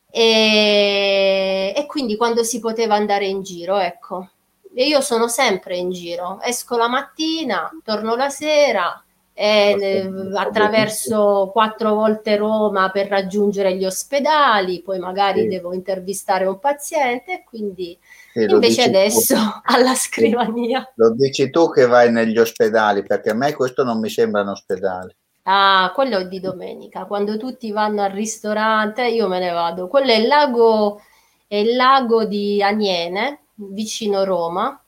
E, 0.09 1.73
e 1.75 1.85
quindi 1.85 2.17
quando 2.17 2.43
si 2.43 2.59
poteva 2.59 2.95
andare 2.95 3.25
in 3.25 3.41
giro, 3.41 3.77
ecco, 3.77 4.31
e 4.75 4.88
io 4.88 4.99
sono 4.99 5.29
sempre 5.29 5.77
in 5.77 5.89
giro, 5.89 6.39
esco 6.41 6.75
la 6.75 6.89
mattina, 6.89 7.71
torno 7.83 8.15
la 8.15 8.29
sera, 8.29 9.01
e, 9.38 10.09
attraverso 10.33 11.49
quattro 11.51 11.93
volte 11.93 12.38
Roma 12.38 12.89
per 12.89 13.07
raggiungere 13.07 13.75
gli 13.75 13.85
ospedali, 13.85 14.81
poi 14.81 14.99
magari 14.99 15.41
sì. 15.41 15.47
devo 15.47 15.73
intervistare 15.73 16.45
un 16.45 16.59
paziente, 16.59 17.43
quindi 17.45 17.97
sì, 18.33 18.43
invece 18.43 18.83
adesso 18.83 19.35
tu. 19.35 19.41
alla 19.73 19.93
scrivania. 19.93 20.91
Lo 20.95 21.13
dici 21.13 21.49
tu 21.49 21.69
che 21.69 21.85
vai 21.85 22.11
negli 22.11 22.38
ospedali, 22.38 23.03
perché 23.03 23.31
a 23.31 23.33
me 23.33 23.53
questo 23.53 23.83
non 23.83 23.99
mi 23.99 24.09
sembra 24.09 24.41
un 24.41 24.49
ospedale. 24.49 25.17
Ah, 25.43 25.91
quello 25.93 26.17
è 26.17 26.27
di 26.27 26.39
domenica, 26.39 27.05
quando 27.05 27.38
tutti 27.38 27.71
vanno 27.71 28.03
al 28.03 28.11
ristorante 28.11 29.05
io 29.05 29.27
me 29.27 29.39
ne 29.39 29.51
vado. 29.51 29.88
Quello 29.88 30.11
è 30.11 30.15
il 30.15 30.27
lago, 30.27 31.01
è 31.47 31.55
il 31.57 31.75
lago 31.75 32.25
di 32.25 32.63
Aniene, 32.63 33.44
vicino 33.55 34.23
Roma, 34.23 34.79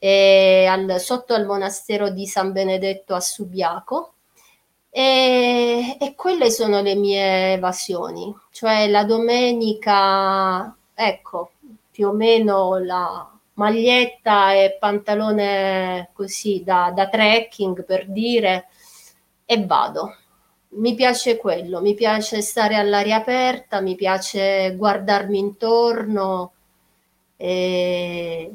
al, 0.00 0.96
sotto 0.98 1.34
al 1.34 1.46
monastero 1.46 2.10
di 2.10 2.26
San 2.26 2.52
Benedetto 2.52 3.14
a 3.14 3.20
Subiaco. 3.20 4.12
E, 4.90 5.96
e, 6.00 6.14
quelle 6.14 6.50
sono 6.50 6.80
le 6.80 6.94
mie 6.94 7.52
evasioni, 7.52 8.34
cioè 8.50 8.88
la 8.88 9.04
domenica, 9.04 10.74
ecco, 10.94 11.52
più 11.90 12.08
o 12.08 12.12
meno 12.12 12.78
la 12.78 13.30
maglietta 13.54 14.54
e 14.54 14.76
pantalone 14.78 16.10
così 16.14 16.62
da, 16.64 16.92
da 16.94 17.08
trekking 17.08 17.84
per 17.84 18.08
dire 18.08 18.68
e 19.44 19.64
vado. 19.64 20.16
Mi 20.70 20.94
piace 20.94 21.36
quello, 21.36 21.80
mi 21.80 21.94
piace 21.94 22.40
stare 22.40 22.76
all'aria 22.76 23.16
aperta, 23.16 23.80
mi 23.80 23.94
piace 23.94 24.74
guardarmi 24.76 25.38
intorno, 25.38 26.52
e 27.40 28.52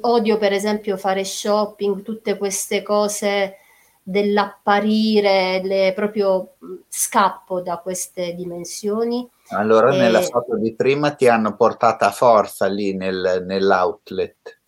odio 0.00 0.38
per 0.38 0.52
esempio 0.52 0.96
fare 0.96 1.24
shopping, 1.24 2.02
tutte 2.02 2.36
queste 2.36 2.82
cose 2.82 3.58
dell'apparire, 4.02 5.60
le, 5.62 5.92
proprio 5.94 6.54
scappo 6.88 7.60
da 7.60 7.78
queste 7.78 8.34
dimensioni. 8.34 9.28
Allora 9.48 9.94
e... 9.94 9.98
nella 9.98 10.22
foto 10.22 10.56
di 10.58 10.74
prima 10.74 11.12
ti 11.12 11.28
hanno 11.28 11.54
portata 11.54 12.08
a 12.08 12.12
forza 12.12 12.66
lì 12.66 12.94
nel, 12.94 13.44
nell'outlet. 13.46 14.60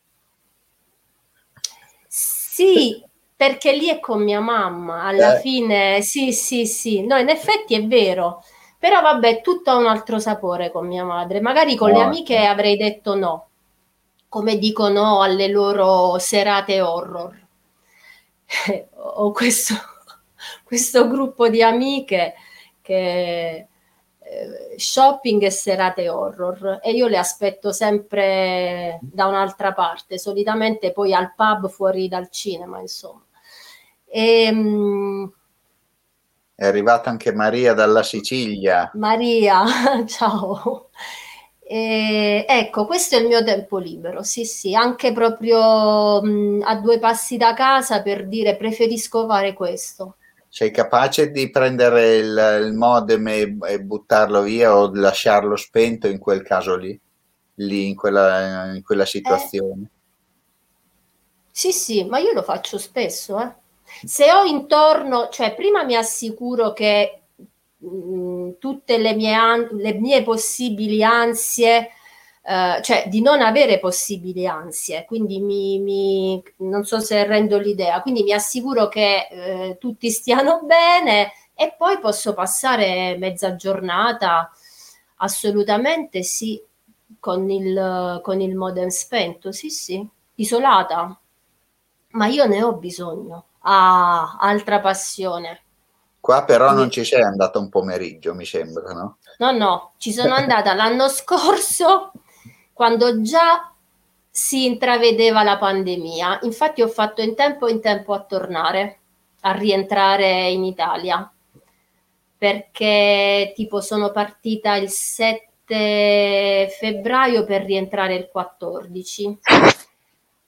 Sì, 2.06 3.04
perché 3.34 3.72
lì 3.72 3.88
è 3.88 4.00
con 4.00 4.22
mia 4.22 4.40
mamma, 4.40 5.04
alla 5.04 5.36
eh. 5.36 5.40
fine 5.40 6.02
sì, 6.02 6.32
sì, 6.32 6.66
sì, 6.66 7.06
no, 7.06 7.16
in 7.16 7.28
effetti 7.28 7.74
è 7.74 7.86
vero 7.86 8.42
però 8.78 9.00
vabbè, 9.00 9.40
tutto 9.40 9.70
ha 9.70 9.76
un 9.76 9.86
altro 9.86 10.18
sapore 10.18 10.70
con 10.70 10.86
mia 10.86 11.04
madre. 11.04 11.40
Magari 11.40 11.74
con 11.74 11.90
no. 11.90 11.98
le 11.98 12.04
amiche 12.04 12.44
avrei 12.44 12.76
detto 12.76 13.16
no, 13.16 13.48
come 14.28 14.56
dico 14.56 14.88
no 14.88 15.20
alle 15.20 15.48
loro 15.48 16.18
serate 16.18 16.80
horror. 16.80 17.46
Ho 18.94 19.32
questo, 19.32 19.74
questo 20.62 21.08
gruppo 21.08 21.48
di 21.48 21.62
amiche 21.62 22.34
che 22.80 23.66
eh, 24.20 24.74
shopping 24.76 25.42
e 25.42 25.50
serate 25.50 26.08
horror 26.08 26.78
e 26.82 26.92
io 26.92 27.08
le 27.08 27.18
aspetto 27.18 27.72
sempre 27.72 28.98
da 29.02 29.26
un'altra 29.26 29.72
parte, 29.72 30.18
solitamente 30.18 30.92
poi 30.92 31.12
al 31.12 31.34
pub 31.34 31.68
fuori 31.68 32.08
dal 32.08 32.30
cinema, 32.30 32.80
insomma. 32.80 33.24
E, 34.04 34.42
ehm, 34.44 35.32
è 36.58 36.66
arrivata 36.66 37.08
anche 37.08 37.32
Maria 37.32 37.72
dalla 37.72 38.02
Sicilia. 38.02 38.90
Maria, 38.94 39.62
ciao. 40.08 40.88
E, 41.60 42.44
ecco, 42.48 42.84
questo 42.84 43.14
è 43.14 43.20
il 43.20 43.28
mio 43.28 43.44
tempo 43.44 43.78
libero, 43.78 44.24
sì, 44.24 44.44
sì, 44.44 44.74
anche 44.74 45.12
proprio 45.12 46.20
mh, 46.20 46.62
a 46.64 46.74
due 46.80 46.98
passi 46.98 47.36
da 47.36 47.54
casa 47.54 48.02
per 48.02 48.26
dire 48.26 48.56
preferisco 48.56 49.24
fare 49.28 49.52
questo. 49.52 50.16
Sei 50.48 50.72
capace 50.72 51.30
di 51.30 51.48
prendere 51.48 52.16
il, 52.16 52.60
il 52.64 52.72
modem 52.72 53.28
e, 53.28 53.56
e, 53.68 53.80
buttarlo 53.80 54.42
via 54.42 54.76
o 54.76 54.90
lasciarlo 54.92 55.54
spento 55.54 56.08
in 56.08 56.18
quel 56.18 56.42
caso 56.42 56.74
lì, 56.74 56.98
lì 57.54 57.86
in 57.86 57.94
quella, 57.94 58.74
in 58.74 58.82
quella 58.82 59.04
situazione? 59.04 59.82
Eh, 59.84 59.90
sì, 61.52 61.70
sì, 61.70 62.02
ma 62.04 62.18
io 62.18 62.32
lo 62.32 62.42
faccio 62.42 62.78
spesso, 62.78 63.40
eh. 63.40 63.57
Se 64.04 64.32
ho 64.32 64.44
intorno, 64.44 65.28
cioè 65.28 65.54
prima 65.54 65.84
mi 65.84 65.96
assicuro 65.96 66.72
che 66.72 67.22
mh, 67.78 67.86
mm, 67.88 68.50
tutte 68.58 68.98
le 68.98 69.14
mie, 69.14 69.34
an- 69.34 69.68
le 69.72 69.94
mie 69.94 70.22
possibili 70.22 71.02
ansie, 71.02 71.90
eh, 72.42 72.80
cioè 72.82 73.08
di 73.08 73.20
non 73.20 73.42
avere 73.42 73.78
possibili 73.78 74.46
ansie, 74.46 75.04
quindi 75.04 75.40
mi, 75.40 75.78
mi, 75.80 76.42
non 76.58 76.84
so 76.84 77.00
se 77.00 77.24
rendo 77.26 77.58
l'idea, 77.58 78.00
quindi 78.02 78.22
mi 78.22 78.32
assicuro 78.32 78.88
che 78.88 79.28
eh, 79.30 79.76
tutti 79.78 80.10
stiano 80.10 80.62
bene 80.64 81.32
e 81.54 81.74
poi 81.76 81.98
posso 81.98 82.34
passare 82.34 83.16
mezza 83.18 83.54
giornata, 83.56 84.50
assolutamente 85.16 86.22
sì, 86.22 86.62
con 87.20 87.50
il, 87.50 88.20
con 88.22 88.40
il 88.40 88.54
modem 88.56 88.88
spento, 88.88 89.52
sì 89.52 89.70
sì, 89.70 90.06
isolata, 90.36 91.18
ma 92.12 92.26
io 92.28 92.46
ne 92.46 92.62
ho 92.62 92.74
bisogno 92.74 93.47
ah, 93.68 94.36
altra 94.40 94.80
passione. 94.80 95.62
Qua 96.20 96.44
però 96.44 96.72
non 96.72 96.90
ci 96.90 97.04
sei 97.04 97.22
andata 97.22 97.58
un 97.58 97.68
pomeriggio, 97.68 98.34
mi 98.34 98.44
sembra, 98.44 98.92
no? 98.92 99.18
No, 99.38 99.50
no, 99.52 99.92
ci 99.98 100.12
sono 100.12 100.34
andata 100.34 100.74
l'anno 100.74 101.08
scorso 101.08 102.12
quando 102.72 103.22
già 103.22 103.72
si 104.30 104.66
intravedeva 104.66 105.42
la 105.42 105.58
pandemia. 105.58 106.40
Infatti 106.42 106.82
ho 106.82 106.88
fatto 106.88 107.22
in 107.22 107.34
tempo 107.34 107.68
in 107.68 107.80
tempo 107.80 108.14
a 108.14 108.20
tornare, 108.20 108.98
a 109.40 109.52
rientrare 109.52 110.48
in 110.50 110.64
Italia, 110.64 111.30
perché 112.36 113.52
tipo 113.54 113.80
sono 113.80 114.10
partita 114.10 114.76
il 114.76 114.90
7 114.90 116.68
febbraio 116.78 117.44
per 117.44 117.64
rientrare 117.64 118.14
il 118.14 118.28
14. 118.28 119.38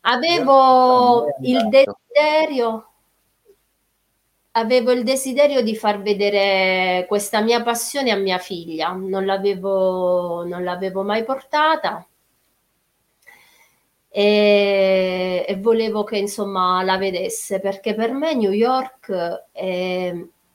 Avevo 0.03 1.27
il 1.43 1.69
desiderio 1.69 2.90
avevo 4.53 4.91
il 4.93 5.05
desiderio 5.05 5.63
di 5.63 5.77
far 5.77 6.03
vedere 6.03 7.05
questa 7.07 7.41
mia 7.41 7.63
passione 7.63 8.11
a 8.11 8.17
mia 8.17 8.39
figlia, 8.39 8.93
non 8.93 9.25
l'avevo, 9.25 10.45
non 10.47 10.65
l'avevo 10.65 11.03
mai 11.03 11.25
portata. 11.25 12.05
E, 14.13 15.45
e, 15.47 15.57
volevo 15.59 16.03
che 16.03 16.19
insomma 16.19 16.83
la 16.83 16.99
vedesse 16.99 17.61
perché 17.61 17.95
per 17.95 18.13
me 18.13 18.35
New 18.35 18.51
York 18.51 19.09
è, 19.53 20.13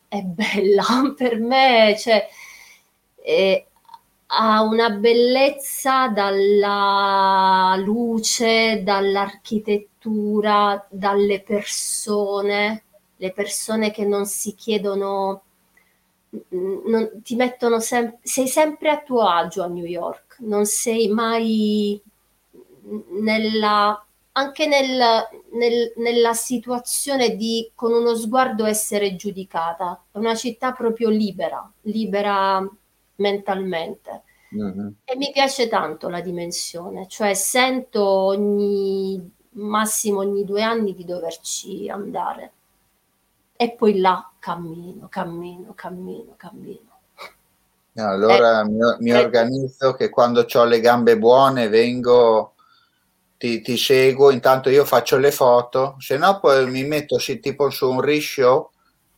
è 0.09 0.21
bella, 0.21 0.83
per 1.15 1.39
me 1.39 1.95
cioè, 1.97 2.27
è, 3.15 3.65
ha 4.27 4.61
una 4.61 4.89
bellezza 4.89 6.09
dalla 6.09 7.75
luce, 7.77 8.83
dall'architettura, 8.83 10.85
dalle 10.89 11.41
persone 11.41 12.83
le 13.17 13.31
persone 13.31 13.91
che 13.91 14.05
non 14.05 14.25
si 14.25 14.53
chiedono, 14.55 15.43
non, 16.49 17.21
ti 17.23 17.35
mettono 17.35 17.79
sempre, 17.79 18.19
sei 18.23 18.47
sempre 18.47 18.89
a 18.89 19.01
tuo 19.01 19.21
agio 19.21 19.63
a 19.63 19.67
New 19.67 19.85
York, 19.85 20.37
non 20.39 20.65
sei 20.65 21.07
mai 21.07 22.01
nella, 23.21 24.05
anche 24.33 24.67
nel, 24.67 24.99
nel, 25.53 25.93
nella 25.97 26.33
situazione 26.33 27.35
di 27.35 27.71
con 27.73 27.93
uno 27.93 28.15
sguardo 28.15 28.65
essere 28.65 29.15
giudicata. 29.15 30.03
È 30.11 30.17
una 30.17 30.35
città 30.35 30.71
proprio 30.73 31.09
libera, 31.09 31.71
libera 31.81 32.67
mentalmente. 33.15 34.23
Mm-hmm. 34.55 34.87
E 35.03 35.15
mi 35.17 35.31
piace 35.31 35.67
tanto 35.67 36.09
la 36.09 36.21
dimensione, 36.21 37.07
cioè 37.07 37.33
sento 37.33 38.03
ogni 38.05 39.33
massimo 39.55 40.19
ogni 40.19 40.43
due 40.43 40.61
anni 40.61 40.93
di 40.93 41.05
doverci 41.05 41.89
andare 41.89 42.54
e 43.57 43.71
poi 43.71 43.99
là 43.99 44.29
cammino, 44.39 45.07
cammino, 45.09 45.73
cammino, 45.73 46.33
cammino. 46.35 46.99
allora 47.93 48.61
eh, 48.61 48.65
mi, 48.65 48.79
mi 48.99 49.11
organizzo 49.13 49.93
che 49.93 50.09
quando 50.09 50.45
ho 50.51 50.63
le 50.65 50.79
gambe 50.81 51.17
buone 51.17 51.69
vengo, 51.69 52.53
ti, 53.37 53.61
ti, 53.61 53.77
seguo, 53.77 54.31
intanto 54.31 54.69
io 54.69 54.83
faccio 54.85 55.17
le 55.17 55.31
foto, 55.31 55.95
se 55.99 56.17
no 56.17 56.39
poi 56.39 56.69
mi 56.69 56.83
metto 56.83 57.17
sì, 57.17 57.39
tipo 57.39 57.69
su 57.69 57.89
un 57.89 58.01
riscio 58.01 58.71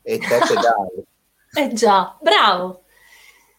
e 0.04 0.20
te 0.20 0.40
pedali. 0.48 1.06
eh 1.54 1.74
già, 1.74 2.16
bravo. 2.22 2.84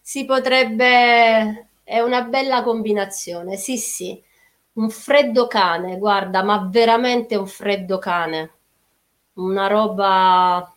Si 0.01 0.25
potrebbe... 0.25 1.67
È 1.83 1.99
una 2.01 2.21
bella 2.21 2.61
combinazione, 2.63 3.57
sì 3.57 3.77
sì. 3.77 4.21
Un 4.73 4.89
freddo 4.91 5.47
cane, 5.47 5.97
guarda, 5.97 6.43
ma 6.43 6.67
veramente 6.71 7.35
un 7.35 7.47
freddo 7.47 7.97
cane. 7.97 8.51
Una 9.47 9.67
roba 9.67 10.73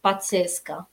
pazzesca 0.00 0.86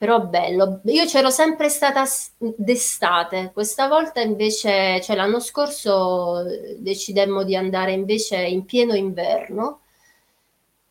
però 0.00 0.18
bello. 0.22 0.80
Io 0.84 1.04
c'ero 1.04 1.28
sempre 1.28 1.68
stata 1.68 2.04
d'estate, 2.38 3.50
questa 3.52 3.86
volta 3.86 4.22
invece, 4.22 4.98
cioè 5.02 5.14
l'anno 5.14 5.40
scorso 5.40 6.42
decidemmo 6.78 7.42
di 7.44 7.54
andare 7.54 7.92
invece 7.92 8.38
in 8.38 8.64
pieno 8.64 8.94
inverno, 8.94 9.80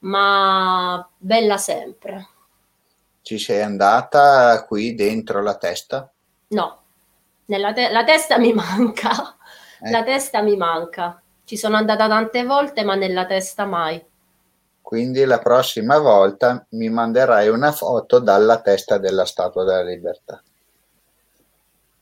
ma 0.02 1.10
bella 1.18 1.58
sempre. 1.58 2.28
Ci 3.24 3.40
sei 3.40 3.64
andata 3.64 4.64
qui 4.68 4.94
dentro 4.94 5.42
la 5.42 5.58
testa? 5.58 6.08
No, 6.50 6.82
nella 7.46 7.74
te- 7.74 7.90
la 7.90 8.04
testa 8.04 8.38
mi 8.38 8.54
manca, 8.54 9.36
eh. 9.82 9.90
la 9.90 10.04
testa 10.04 10.44
mi 10.44 10.56
manca. 10.56 11.20
Ci 11.46 11.58
sono 11.58 11.78
andata 11.78 12.08
tante 12.08 12.44
volte, 12.44 12.84
ma 12.84 12.94
nella 12.94 13.26
testa 13.26 13.66
mai. 13.66 14.00
Quindi 14.90 15.24
la 15.24 15.38
prossima 15.38 16.00
volta 16.00 16.66
mi 16.70 16.90
manderai 16.90 17.48
una 17.48 17.72
foto 17.72 18.18
dalla 18.18 18.60
testa 18.60 18.98
della 18.98 19.24
Statua 19.24 19.64
della 19.64 19.84
Libertà. 19.84 20.42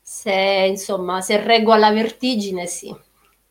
Se 0.02 0.32
insomma, 0.32 1.20
se 1.20 1.44
reggo 1.44 1.74
alla 1.74 1.92
vertigine, 1.92 2.66
sì. 2.66 2.96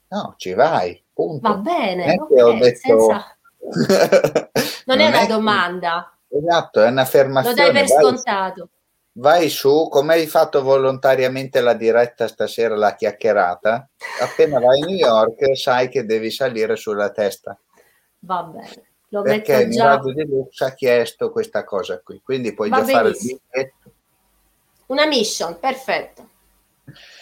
No, 0.09 0.34
ci 0.39 0.55
vai, 0.55 1.05
punto. 1.12 1.47
Va 1.51 1.57
bene, 1.57 2.16
okay, 2.18 2.59
detto... 2.61 2.78
senza... 2.78 3.37
non, 3.59 4.49
non, 4.97 5.01
è 5.01 5.09
una 5.09 5.20
è... 5.20 5.26
domanda. 5.26 6.18
Esatto, 6.28 6.82
è 6.82 6.89
un'affermazione. 6.89 7.57
Lo 7.57 7.62
dai 7.62 7.72
per 7.72 7.89
vai, 7.89 8.03
scontato. 8.03 8.68
Vai 9.12 9.49
su, 9.51 9.89
come 9.91 10.14
hai 10.14 10.26
fatto 10.26 10.62
volontariamente 10.62 11.61
la 11.61 11.74
diretta 11.74 12.26
stasera, 12.26 12.74
la 12.74 12.95
chiacchierata, 12.95 13.87
appena 14.22 14.59
vai 14.61 14.80
a 14.80 14.87
New 14.87 14.97
York 14.97 15.55
sai 15.59 15.91
che 15.91 16.07
devi 16.07 16.30
salire 16.30 16.76
sulla 16.76 17.11
testa. 17.11 17.55
Va 18.20 18.43
bene. 18.43 18.95
Lo 19.16 19.22
perché 19.22 19.62
il 19.62 19.68
Miraggio 19.68 20.12
Deluxe 20.12 20.64
ha 20.64 20.74
chiesto 20.74 21.30
questa 21.30 21.64
cosa 21.64 22.00
qui, 22.04 22.20
quindi 22.22 22.52
puoi 22.52 22.68
Va 22.68 22.82
già 22.82 23.00
benissimo. 23.00 23.38
fare. 23.48 23.72
Una 24.88 25.06
mission, 25.06 25.58
perfetto. 25.58 26.28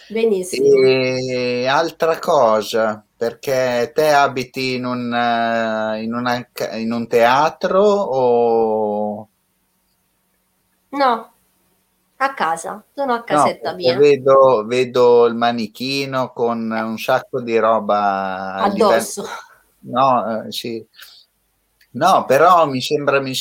Benissimo. 0.09 0.66
E 0.82 1.66
altra 1.68 2.18
cosa, 2.18 3.03
perché 3.16 3.92
te 3.95 4.12
abiti 4.12 4.74
in 4.74 4.84
un, 4.84 5.14
eh, 5.14 6.03
in 6.03 6.14
una, 6.14 6.47
in 6.72 6.92
un 6.92 7.07
teatro 7.07 7.80
o... 7.80 9.28
No, 10.88 11.32
a 12.16 12.34
casa, 12.34 12.82
sono 12.92 13.14
a 13.14 13.22
casetta 13.22 13.70
no, 13.70 13.76
mia. 13.76 13.97
Vedo, 13.97 14.64
vedo, 14.66 15.26
il 15.26 15.36
manichino 15.36 16.32
con 16.32 16.70
un 16.70 16.99
sacco 16.99 17.40
di 17.40 17.57
roba 17.57 18.55
addosso. 18.55 19.24
No, 19.86 20.45
eh, 20.45 20.53
sì. 20.53 20.84
No, 21.95 22.24
però 22.26 22.66
mi 22.66 22.80
sembra 22.80 23.20
mi, 23.20 23.32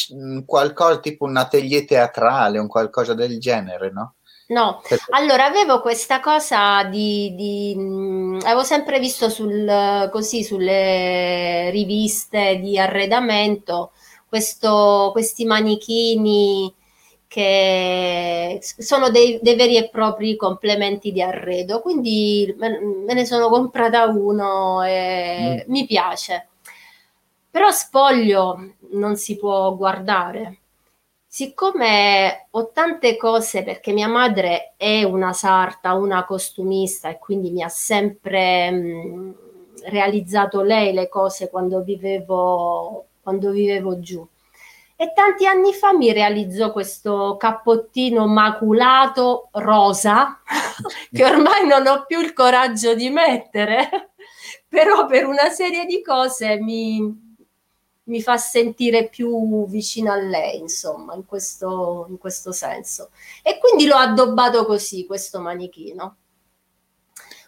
qualcosa 0.46 1.00
tipo 1.00 1.26
un 1.26 1.38
atelier 1.38 1.86
teatrale, 1.86 2.60
un 2.60 2.68
qualcosa 2.68 3.14
del 3.14 3.40
genere, 3.40 3.92
no? 3.92 4.16
No, 4.46 4.82
allora 5.12 5.46
avevo 5.46 5.82
questa 5.82 6.20
cosa 6.20 6.84
di, 6.84 7.34
di 7.34 7.76
mh, 7.76 8.40
avevo 8.44 8.64
sempre 8.64 9.00
visto 9.00 9.30
sul, 9.30 10.10
così 10.12 10.44
sulle 10.44 11.70
riviste 11.72 12.60
di 12.60 12.78
arredamento 12.78 13.92
questo, 14.28 15.10
questi 15.12 15.46
manichini 15.46 16.74
che 17.28 18.60
sono 18.62 19.10
dei, 19.10 19.40
dei, 19.42 19.56
veri 19.56 19.78
e 19.78 19.90
propri 19.90 20.36
complementi 20.36 21.12
di 21.12 21.22
arredo, 21.22 21.82
quindi 21.82 22.54
me, 22.60 22.80
me 22.80 23.14
ne 23.14 23.26
sono 23.26 23.50
comprata 23.50 24.06
uno 24.06 24.84
e 24.84 25.66
mm. 25.66 25.72
mi 25.72 25.86
piace. 25.86 26.50
Però 27.54 27.70
spoglio 27.70 28.78
non 28.94 29.16
si 29.16 29.38
può 29.38 29.76
guardare. 29.76 30.58
Siccome 31.28 32.48
ho 32.50 32.72
tante 32.72 33.16
cose, 33.16 33.62
perché 33.62 33.92
mia 33.92 34.08
madre 34.08 34.74
è 34.76 35.04
una 35.04 35.34
sarta, 35.34 35.94
una 35.94 36.26
costumista 36.26 37.10
e 37.10 37.20
quindi 37.20 37.52
mi 37.52 37.62
ha 37.62 37.70
sempre 37.70 38.72
mh, 38.72 39.36
realizzato 39.86 40.62
lei 40.64 40.94
le 40.94 41.08
cose 41.10 41.52
quando 41.52 41.84
vivevo, 41.84 43.06
quando 43.22 43.52
vivevo 43.52 44.00
giù. 44.00 44.28
E 44.96 45.12
tanti 45.14 45.46
anni 45.46 45.74
fa 45.74 45.94
mi 45.94 46.12
realizzò 46.12 46.72
questo 46.72 47.36
cappottino 47.38 48.26
maculato 48.26 49.50
rosa, 49.52 50.42
che 51.12 51.24
ormai 51.24 51.68
non 51.68 51.86
ho 51.86 52.06
più 52.08 52.20
il 52.20 52.34
coraggio 52.34 52.96
di 52.96 53.10
mettere, 53.10 54.14
però 54.68 55.06
per 55.06 55.28
una 55.28 55.50
serie 55.50 55.86
di 55.86 56.02
cose 56.02 56.60
mi, 56.60 57.23
mi 58.06 58.22
fa 58.22 58.38
sentire 58.38 59.08
più 59.08 59.66
vicina 59.68 60.14
a 60.14 60.18
lei, 60.18 60.60
insomma, 60.60 61.14
in 61.14 61.26
questo, 61.26 62.06
in 62.10 62.18
questo 62.18 62.52
senso. 62.52 63.12
E 63.42 63.60
quindi 63.60 63.86
l'ho 63.86 63.96
addobbato 63.96 64.66
così, 64.66 65.06
questo 65.06 65.40
manichino. 65.40 66.18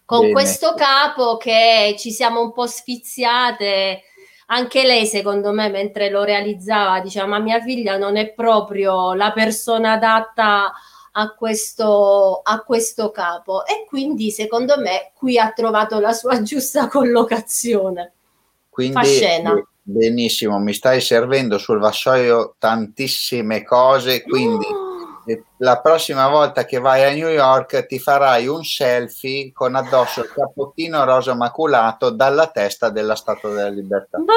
Con 0.06 0.20
Bene. 0.22 0.32
questo 0.34 0.74
capo 0.76 1.38
che 1.38 1.96
ci 1.98 2.12
siamo 2.12 2.42
un 2.42 2.54
po' 2.54 2.68
sfiziate, 2.68 4.04
anche 4.48 4.86
lei 4.86 5.08
secondo 5.08 5.52
me 5.52 5.70
mentre 5.70 6.12
lo 6.12 6.24
realizzava 6.24 7.00
diceva 7.00 7.26
ma 7.26 7.40
mia 7.40 7.60
figlia 7.60 7.98
non 7.98 8.16
è 8.16 8.32
proprio 8.32 9.16
la 9.16 9.32
persona 9.32 9.94
adatta 9.94 10.72
a 11.14 11.34
questo, 11.34 12.42
a 12.44 12.62
questo 12.62 13.10
capo 13.10 13.66
e 13.66 13.86
quindi 13.88 14.30
secondo 14.30 14.78
me 14.78 15.12
qui 15.16 15.40
ha 15.40 15.52
trovato 15.52 16.00
la 16.00 16.14
sua 16.14 16.40
giusta 16.44 16.88
collocazione. 16.88 18.14
Quindi, 18.70 18.94
Fa 18.94 19.04
scena 19.04 19.54
Benissimo, 19.88 20.58
mi 20.58 20.74
stai 20.74 21.00
servendo 21.00 21.60
sul 21.60 21.78
vassoio 21.78 22.56
tantissime 22.58 23.64
cose, 23.64 24.24
quindi 24.24 24.66
oh. 24.66 25.36
la 25.58 25.80
prossima 25.80 26.28
volta 26.28 26.66
che 26.66 26.80
vai 26.80 27.04
a 27.04 27.14
New 27.14 27.28
York 27.28 27.86
ti 27.86 28.00
farai 28.00 28.48
un 28.48 28.64
selfie 28.64 29.52
con 29.52 29.76
addosso 29.76 30.22
il 30.22 30.32
cappottino 30.34 31.04
rosa 31.04 31.36
maculato 31.36 32.10
dalla 32.10 32.48
testa 32.48 32.90
della 32.90 33.14
Statua 33.14 33.50
della 33.50 33.70
Libertà. 33.70 34.18
Mamma 34.18 34.32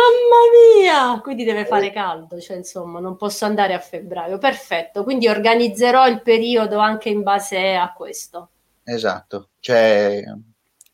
mia! 0.83 1.19
Quindi 1.23 1.45
deve 1.45 1.65
fare 1.65 1.93
caldo, 1.93 2.39
cioè 2.39 2.59
insomma 2.59 3.01
non 3.01 3.17
posso 3.17 3.47
andare 3.47 3.73
a 3.73 3.79
febbraio. 3.79 4.37
Perfetto, 4.37 5.03
quindi 5.03 5.29
organizzerò 5.29 6.07
il 6.09 6.21
periodo 6.21 6.77
anche 6.77 7.09
in 7.09 7.23
base 7.23 7.75
a 7.75 7.91
questo. 7.95 8.51
Esatto, 8.85 9.49
cioè 9.61 10.23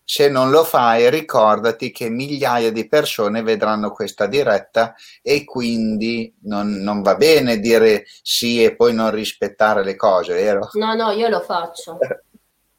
se 0.05 0.29
non 0.29 0.51
lo 0.51 0.65
fai, 0.65 1.09
ricordati 1.09 1.91
che 1.91 2.11
migliaia 2.11 2.71
di 2.71 2.87
persone 2.87 3.43
vedranno 3.43 3.91
questa 3.91 4.27
diretta 4.27 4.95
e 5.23 5.45
quindi 5.45 6.33
non, 6.43 6.75
non, 6.83 7.01
va 7.01 7.15
bene 7.15 7.59
dire 7.59 8.05
sì 8.23 8.63
e 8.63 8.77
poi 8.77 8.93
non 8.93 9.11
rispettare 9.11 9.83
le 9.83 9.97
cose, 9.97 10.35
vero? 10.35 10.69
No, 10.75 10.95
no, 10.95 11.11
io 11.11 11.29
lo 11.29 11.41
faccio, 11.41 11.99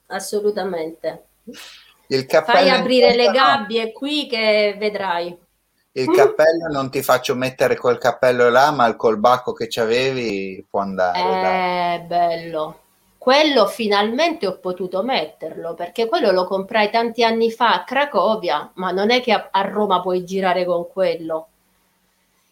assolutamente. 0.08 1.24
Il 2.08 2.26
Fai 2.28 2.70
aprire 2.70 3.16
le 3.16 3.32
gabbie 3.32 3.92
qui 3.92 4.28
che 4.28 4.76
vedrai. 4.78 5.36
Il 5.94 6.12
cappello 6.12 6.68
non 6.72 6.92
ti 6.92 7.02
faccio 7.02 7.36
mettere 7.36 7.76
col 7.76 7.98
cappello 7.98 8.50
là, 8.50 8.70
ma 8.70 8.86
il 8.86 8.98
colbacco 8.98 9.54
che 9.54 9.70
ci 9.70 9.80
avevi 9.80 10.64
può 10.70 10.82
andare. 10.82 11.20
È 11.20 11.42
dai. 11.42 12.08
bello 12.08 12.80
quello 13.26 13.66
finalmente 13.66 14.46
ho 14.46 14.60
potuto 14.60 15.02
metterlo 15.02 15.74
perché 15.74 16.08
quello 16.08 16.30
lo 16.30 16.46
comprai 16.46 16.92
tanti 16.92 17.24
anni 17.24 17.50
fa 17.50 17.74
a 17.74 17.84
Cracovia, 17.84 18.70
ma 18.76 18.92
non 18.92 19.10
è 19.10 19.20
che 19.20 19.32
a, 19.32 19.50
a 19.50 19.62
Roma 19.62 20.00
puoi 20.00 20.24
girare 20.24 20.64
con 20.64 20.88
quello. 20.88 21.48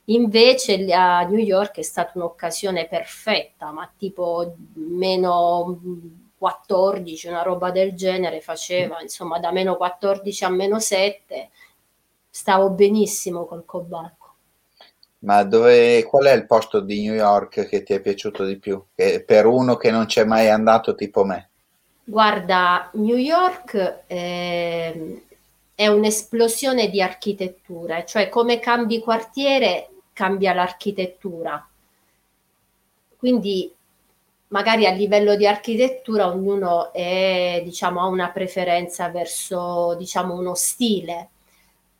Invece 0.06 0.92
a 0.92 1.22
New 1.26 1.38
York 1.38 1.78
è 1.78 1.84
stata 1.84 2.14
un'occasione 2.16 2.88
perfetta, 2.88 3.72
ma 3.72 3.88
tipo 3.96 4.56
meno 4.74 5.80
14, 6.40 7.28
una 7.28 7.44
roba 7.44 7.70
del 7.70 7.94
genere 7.94 8.42
faceva, 8.42 9.00
insomma 9.00 9.38
da 9.38 9.52
meno 9.52 9.78
14 9.78 10.44
a 10.44 10.50
meno 10.50 10.80
7, 10.80 11.52
stavo 12.32 12.72
benissimo 12.72 13.46
col 13.46 13.64
cobalto. 13.64 14.23
Ma 15.24 15.44
dove, 15.44 16.04
qual 16.04 16.26
è 16.26 16.34
il 16.34 16.46
posto 16.46 16.82
di 16.82 17.02
New 17.04 17.14
York 17.14 17.68
che 17.68 17.84
ti 17.84 17.94
è 17.94 18.02
piaciuto 18.02 18.44
di 18.44 18.58
più? 18.58 18.82
Che, 18.94 19.24
per 19.26 19.46
uno 19.46 19.76
che 19.76 19.90
non 19.90 20.06
c'è 20.06 20.26
mai 20.26 20.50
andato 20.50 20.96
tipo 20.96 21.24
me. 21.24 21.50
Guarda, 22.04 22.90
New 22.94 23.16
York 23.16 24.04
è, 24.06 24.92
ehm, 24.94 25.22
è 25.76 25.88
un'esplosione 25.88 26.90
di 26.90 27.02
architetture, 27.02 28.06
cioè 28.06 28.30
come 28.30 28.60
cambi 28.60 29.00
quartiere 29.00 29.90
cambia 30.12 30.54
l'architettura. 30.54 31.68
Quindi 33.18 33.74
magari 34.50 34.86
a 34.86 34.92
livello 34.92 35.36
di 35.36 35.48
architettura 35.48 36.28
ognuno 36.28 36.92
è, 36.94 37.62
diciamo, 37.64 38.02
ha 38.02 38.06
una 38.06 38.30
preferenza 38.30 39.10
verso 39.10 39.96
diciamo, 39.98 40.36
uno 40.36 40.54
stile, 40.54 41.30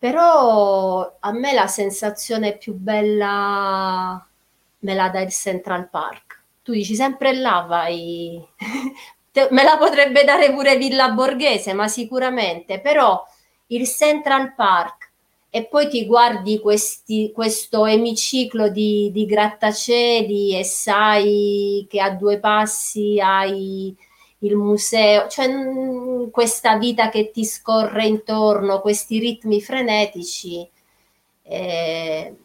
però 0.04 1.16
a 1.18 1.32
me 1.32 1.54
la 1.54 1.68
sensazione 1.68 2.58
più 2.58 2.74
bella 2.74 4.22
me 4.80 4.94
la 4.96 5.08
dà 5.08 5.22
il 5.22 5.32
Central 5.32 5.88
Park. 5.90 6.42
Tu 6.62 6.74
dici 6.74 6.94
sempre 6.94 7.32
là 7.32 7.64
vai, 7.66 8.46
me 9.52 9.64
la 9.64 9.78
potrebbe 9.78 10.26
dare 10.26 10.52
pure 10.52 10.76
Villa 10.76 11.12
Borghese, 11.12 11.72
ma 11.72 11.88
sicuramente, 11.88 12.82
però 12.82 13.26
il 13.68 13.88
Central 13.88 14.54
Park 14.56 15.10
e 15.50 15.68
poi 15.68 15.88
ti 15.88 16.06
guardi 16.06 16.60
questi, 16.60 17.32
questo 17.34 17.86
emiciclo 17.86 18.68
di, 18.68 19.10
di, 19.10 19.26
grattacieli 19.26 20.60
e 20.60 20.66
sai 20.66 21.88
che 21.90 22.02
a 22.02 22.10
due 22.10 22.40
passi 22.40 23.22
hai 23.22 23.96
il 24.44 24.56
museo, 24.56 25.28
cioè 25.28 25.48
mh, 25.48 26.30
questa 26.32 26.78
vita 26.78 27.10
che 27.10 27.32
ti 27.32 27.46
scorre 27.46 28.06
intorno, 28.06 28.82
questi 28.82 29.20
ritmi 29.20 29.62
frenetici, 29.62 30.70
eh, 31.44 32.36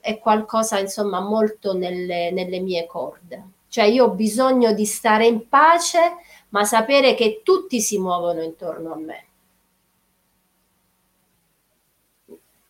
è 0.00 0.18
qualcosa 0.18 0.78
insomma 0.78 1.20
molto 1.20 1.74
nelle, 1.74 2.30
nelle 2.30 2.58
mie 2.60 2.86
corde. 2.86 3.44
Cioè 3.68 3.84
io 3.84 4.06
ho 4.06 4.10
bisogno 4.10 4.72
di 4.72 4.84
stare 4.84 5.26
in 5.26 5.48
pace, 5.48 6.16
ma 6.50 6.64
sapere 6.64 7.14
che 7.14 7.42
tutti 7.42 7.80
si 7.80 7.98
muovono 7.98 8.42
intorno 8.42 8.92
a 8.92 8.96
me. 8.96 9.26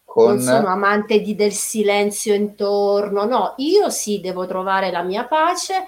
Con... 0.05 0.35
Non 0.35 0.41
sono 0.41 0.69
amante 0.69 1.21
di, 1.21 1.35
del 1.35 1.53
silenzio 1.53 2.35
intorno, 2.35 3.25
no, 3.25 3.55
io 3.57 3.89
sì 3.89 4.21
devo 4.21 4.47
trovare 4.47 4.91
la 4.91 5.03
mia 5.03 5.25
pace, 5.25 5.87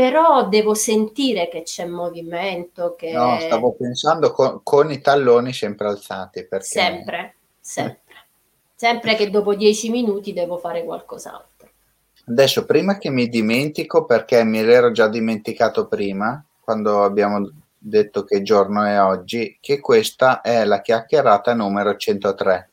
però 0.00 0.48
devo 0.48 0.72
sentire 0.72 1.50
che 1.50 1.60
c'è 1.60 1.84
movimento. 1.84 2.94
Che... 2.96 3.12
No, 3.12 3.38
stavo 3.38 3.74
pensando 3.74 4.32
con, 4.32 4.60
con 4.62 4.90
i 4.90 4.98
talloni 4.98 5.52
sempre 5.52 5.88
alzati. 5.88 6.46
Perché... 6.46 6.64
Sempre, 6.64 7.34
sempre. 7.60 7.98
Sempre 8.74 9.14
che 9.14 9.28
dopo 9.28 9.54
dieci 9.54 9.90
minuti 9.90 10.32
devo 10.32 10.56
fare 10.56 10.84
qualcos'altro. 10.84 11.68
Adesso, 12.28 12.64
prima 12.64 12.96
che 12.96 13.10
mi 13.10 13.28
dimentico, 13.28 14.06
perché 14.06 14.42
me 14.42 14.62
l'ero 14.62 14.90
già 14.90 15.06
dimenticato 15.06 15.86
prima, 15.86 16.42
quando 16.58 17.04
abbiamo 17.04 17.50
detto 17.76 18.24
che 18.24 18.40
giorno 18.40 18.82
è 18.84 19.02
oggi, 19.02 19.58
che 19.60 19.80
questa 19.80 20.40
è 20.40 20.64
la 20.64 20.80
chiacchierata 20.80 21.52
numero 21.52 21.94
103 21.94 22.70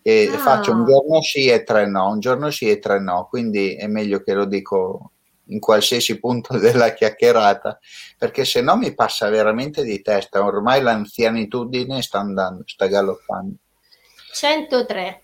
e 0.00 0.30
ah. 0.32 0.38
faccio 0.38 0.72
un 0.72 0.86
giorno 0.86 1.20
sì 1.20 1.48
e 1.48 1.62
tre 1.62 1.86
no, 1.86 2.08
un 2.08 2.20
giorno 2.20 2.50
sì 2.50 2.70
e 2.70 2.78
tre 2.78 3.00
no, 3.00 3.26
quindi 3.28 3.74
è 3.74 3.86
meglio 3.86 4.22
che 4.22 4.32
lo 4.32 4.46
dico 4.46 5.10
in 5.50 5.60
qualsiasi 5.60 6.18
punto 6.18 6.56
della 6.58 6.92
chiacchierata, 6.92 7.78
perché 8.18 8.44
se 8.44 8.60
no 8.60 8.76
mi 8.76 8.94
passa 8.94 9.28
veramente 9.28 9.82
di 9.82 10.00
testa, 10.02 10.44
ormai 10.44 10.80
l'anzianitudine 10.82 12.02
sta 12.02 12.18
andando, 12.18 12.62
sta 12.66 12.86
galoppando. 12.86 13.54
103. 14.32 15.22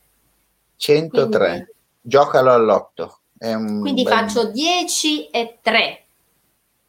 103. 0.77 1.47
Quindi, 1.49 1.75
Giocalo 2.01 2.53
all'otto. 2.53 3.21
quindi 3.39 4.03
bel... 4.03 4.13
faccio 4.13 4.51
10 4.51 5.31
e 5.31 5.59
3, 5.63 6.07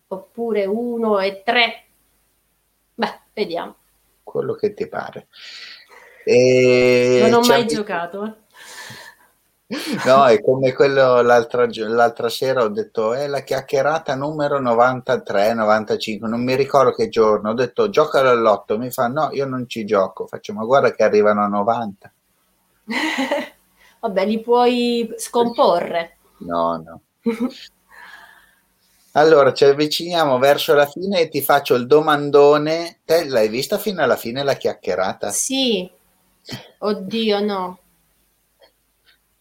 oppure 0.08 0.66
1 0.66 1.20
e 1.20 1.42
3. 1.44 1.84
Beh, 2.96 3.20
vediamo. 3.34 3.76
Quello 4.24 4.54
che 4.54 4.74
ti 4.74 4.88
pare. 4.88 5.28
E 6.24 7.20
non 7.30 7.42
ho 7.42 7.48
mai 7.48 7.66
giocato. 7.66 8.26
Eh. 8.26 8.34
No, 10.06 10.26
è 10.26 10.42
come 10.42 10.72
quello 10.72 11.22
l'altra, 11.22 11.68
l'altra 11.70 12.30
sera 12.30 12.64
ho 12.64 12.70
detto 12.70 13.14
è 13.14 13.28
la 13.28 13.42
chiacchierata 13.42 14.16
numero 14.16 14.62
93, 14.62 15.54
95, 15.54 16.30
non 16.30 16.42
mi 16.42 16.56
ricordo 16.56 16.94
che 16.94 17.10
giorno, 17.10 17.50
ho 17.50 17.54
detto 17.54 17.90
gioca 17.90 18.20
all'otto, 18.20 18.78
mi 18.78 18.92
fa 18.92 19.08
no, 19.08 19.30
io 19.34 19.46
non 19.46 19.68
ci 19.68 19.84
gioco, 19.84 20.26
faccio 20.26 20.54
ma 20.54 20.64
guarda 20.64 20.92
che 20.92 21.04
arrivano 21.04 21.44
a 21.44 21.48
90. 21.48 22.12
Vabbè, 24.00 24.26
li 24.26 24.40
puoi 24.40 25.14
scomporre. 25.18 26.18
No, 26.38 26.82
no. 26.86 27.02
Allora, 29.14 29.52
ci 29.52 29.66
avviciniamo 29.66 30.38
verso 30.38 30.76
la 30.76 30.86
fine 30.86 31.22
e 31.22 31.30
ti 31.30 31.42
faccio 31.42 31.74
il 31.74 31.88
domandone. 31.88 33.00
Te 33.04 33.26
l'hai 33.26 33.50
vista 33.50 33.80
fino 33.80 34.04
alla 34.04 34.16
fine 34.16 34.44
la 34.44 34.54
chiacchierata? 34.54 35.32
Sì, 35.32 35.90
Oddio, 36.80 37.40
no. 37.44 37.80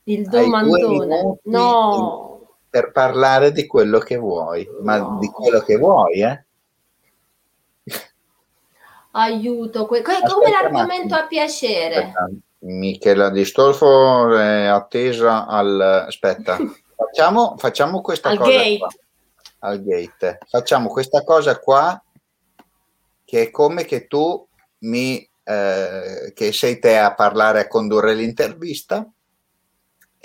Il 0.09 0.29
domandone. 0.29 1.39
No. 1.45 2.59
Per 2.71 2.93
parlare 2.93 3.53
di 3.53 3.67
quello 3.67 3.99
che 3.99 4.17
vuoi, 4.17 4.69
ma 4.83 4.99
no. 4.99 5.19
di 5.19 5.29
quello 5.29 5.61
che 5.61 5.77
vuoi, 5.77 6.23
eh? 6.23 6.45
Aiuto, 9.13 9.87
que- 9.87 10.03
Aspetta, 10.03 10.33
come 10.33 10.51
l'argomento 10.51 11.15
a 11.15 11.27
piacere. 11.27 11.97
Aspetta. 11.97 12.29
Michela 12.59 13.31
Di 13.31 13.45
Stolfo 13.45 14.37
è 14.37 14.67
attesa 14.67 15.47
al... 15.47 15.81
Aspetta, 16.07 16.57
facciamo, 16.95 17.57
facciamo 17.57 18.01
questa 18.01 18.29
al 18.29 18.39
cosa 18.39 18.51
gate. 18.51 18.79
Qua. 18.79 18.89
Al 19.61 19.83
gate. 19.83 20.39
Facciamo 20.49 20.89
questa 20.89 21.25
cosa 21.25 21.59
qua 21.59 22.01
che 23.25 23.43
è 23.43 23.51
come 23.51 23.85
che 23.85 24.07
tu 24.07 24.47
mi 24.81 25.29
eh, 25.43 26.33
che 26.35 26.53
sei 26.53 26.79
te 26.79 26.99
a 26.99 27.15
parlare, 27.15 27.61
a 27.61 27.69
condurre 27.69 28.15
l'intervista 28.15 29.09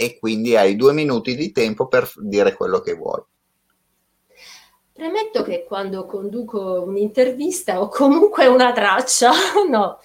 e 0.02 0.18
quindi 0.18 0.56
hai 0.56 0.76
due 0.76 0.94
minuti 0.94 1.36
di 1.36 1.52
tempo 1.52 1.86
per 1.86 2.12
dire 2.18 2.56
quello 2.56 2.82
che 2.82 2.96
vuoi. 2.96 3.22
Premetto 4.92 5.44
che 5.44 5.64
quando 5.64 6.08
conduco 6.08 6.82
un'intervista 6.82 7.80
ho 7.80 7.88
comunque 7.88 8.48
una 8.48 8.72
traccia, 8.72 9.30
no? 9.70 10.00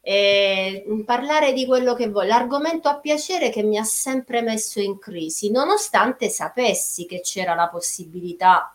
E 0.00 0.84
parlare 1.04 1.52
di 1.52 1.66
quello 1.66 1.94
che 1.94 2.08
vuoi, 2.08 2.28
l'argomento 2.28 2.88
a 2.88 3.00
piacere 3.00 3.50
che 3.50 3.64
mi 3.64 3.76
ha 3.76 3.82
sempre 3.82 4.40
messo 4.40 4.78
in 4.78 4.98
crisi, 4.98 5.50
nonostante 5.50 6.28
sapessi 6.28 7.04
che 7.04 7.20
c'era 7.20 7.54
la 7.54 7.68
possibilità 7.68 8.72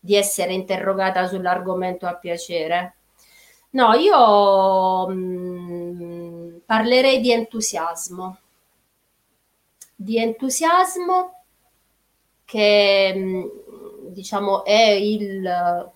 di 0.00 0.16
essere 0.16 0.52
interrogata 0.52 1.28
sull'argomento 1.28 2.06
a 2.06 2.16
piacere. 2.16 2.94
No, 3.70 3.92
io 3.92 5.06
mh, 5.08 5.14
mm, 5.14 6.56
parlerei 6.64 7.20
di 7.20 7.30
entusiasmo, 7.30 8.38
di 9.96 10.18
entusiasmo 10.18 11.44
che 12.44 13.12
mm, 13.16 13.44
diciamo 14.10 14.64
è 14.64 14.90
il, 14.90 15.90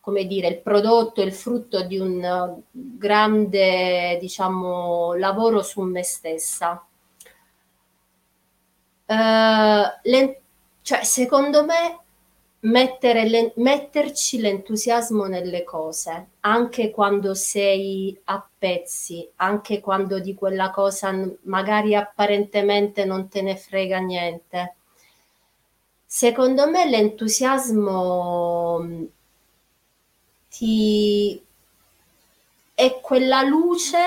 come 0.00 0.26
dire, 0.26 0.48
il 0.48 0.60
prodotto, 0.62 1.20
il 1.20 1.32
frutto 1.32 1.82
di 1.82 1.98
un 1.98 2.62
grande 2.70 4.16
diciamo, 4.20 5.14
lavoro 5.14 5.62
su 5.62 5.82
me 5.82 6.02
stessa. 6.02 6.84
Uh, 9.08 9.84
le, 10.02 10.40
cioè, 10.82 11.04
secondo 11.04 11.64
me 11.64 12.05
le, 12.70 13.52
metterci 13.56 14.40
l'entusiasmo 14.40 15.26
nelle 15.26 15.62
cose, 15.62 16.28
anche 16.40 16.90
quando 16.90 17.34
sei 17.34 18.18
a 18.24 18.44
pezzi, 18.58 19.28
anche 19.36 19.80
quando 19.80 20.18
di 20.18 20.34
quella 20.34 20.70
cosa 20.70 21.14
magari 21.42 21.94
apparentemente 21.94 23.04
non 23.04 23.28
te 23.28 23.42
ne 23.42 23.56
frega 23.56 23.98
niente. 23.98 24.74
Secondo 26.04 26.68
me 26.68 26.88
l'entusiasmo 26.88 28.78
mm, 28.80 29.04
ti 30.50 31.42
è 32.74 33.00
quella 33.00 33.42
luce, 33.42 33.98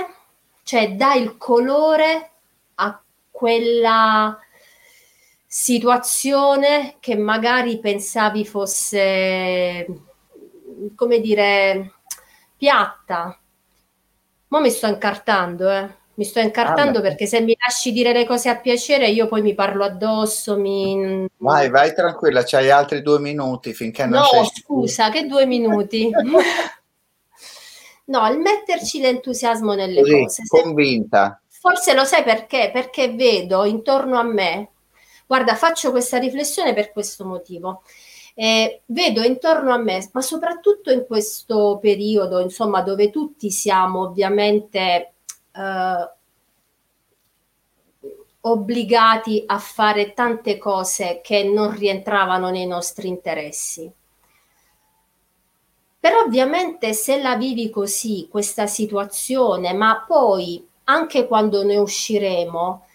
cioè 0.64 0.95
dà 0.95 1.14
il 1.16 1.38
colore 1.38 2.30
a 2.76 3.01
quella 3.32 4.39
situazione 5.52 6.97
che 7.00 7.18
magari 7.18 7.80
pensavi 7.80 8.45
fosse, 8.45 9.84
come 10.93 11.20
dire, 11.20 11.93
piatta. 12.56 13.36
Ma 14.50 14.60
mi 14.60 14.70
sto 14.70 14.86
incartando, 14.86 15.70
eh. 15.72 15.97
Mi 16.14 16.24
sto 16.26 16.39
incartando 16.39 17.00
ah, 17.00 17.02
perché 17.02 17.26
se 17.26 17.41
mi 17.41 17.56
lasci 17.58 17.91
dire 17.93 18.12
le 18.12 18.26
cose 18.26 18.50
a 18.50 18.58
piacere 18.58 19.08
io 19.08 19.28
poi 19.28 19.41
mi 19.41 19.56
parlo 19.56 19.86
addosso. 19.86 20.58
Mi... 20.58 21.26
Vai, 21.38 21.70
vai 21.70 21.95
tranquilla, 21.95 22.43
c'hai 22.43 22.70
altri 22.70 23.02
due 23.02 23.20
minuti 23.20 23.74
finché 23.74 24.06
non 24.06 24.20
no, 24.20 24.43
scusa, 24.43 25.10
che 25.10 25.26
due 25.26 25.45
minuti? 25.45 26.10
no, 28.06 28.28
il 28.28 28.38
metterci 28.38 29.00
l'entusiasmo 29.00 29.74
nelle 29.74 30.02
Così, 30.02 30.24
cose. 30.24 30.43
Convinta. 30.45 31.41
Forse 31.47 31.93
lo 31.93 32.04
sai 32.04 32.24
perché? 32.24 32.70
Perché 32.72 33.14
vedo 33.14 33.64
intorno 33.64 34.20
a 34.20 34.24
me 34.24 34.72
Guarda, 35.30 35.53
faccio 35.53 35.91
questa 35.91 36.17
riflessione 36.17 36.73
per 36.73 36.91
questo 36.91 37.23
motivo. 37.23 37.84
Eh, 38.34 38.82
vedo 38.88 39.21
intorno 39.21 39.71
a 39.71 39.77
me, 39.77 40.09
ma 40.11 40.21
soprattutto 40.21 40.91
in 40.91 41.05
questo 41.05 41.77
periodo, 41.80 42.39
insomma, 42.39 42.82
dove 42.82 43.11
tutti 43.11 43.51
siamo 43.51 44.07
ovviamente 44.07 45.13
eh, 45.51 46.11
obbligati 48.41 49.43
a 49.45 49.59
fare 49.59 50.13
tante 50.13 50.57
cose 50.57 51.21
che 51.23 51.43
non 51.43 51.77
rientravano 51.77 52.49
nei 52.49 52.65
nostri 52.65 53.07
interessi. 53.07 53.91
Però 55.99 56.21
ovviamente 56.21 56.93
se 56.93 57.21
la 57.21 57.36
vivi 57.36 57.69
così, 57.69 58.27
questa 58.32 58.65
situazione, 58.65 59.73
ma 59.73 60.03
poi 60.07 60.67
anche 60.86 61.27
quando 61.27 61.63
ne 61.63 61.77
usciremo, 61.77 62.86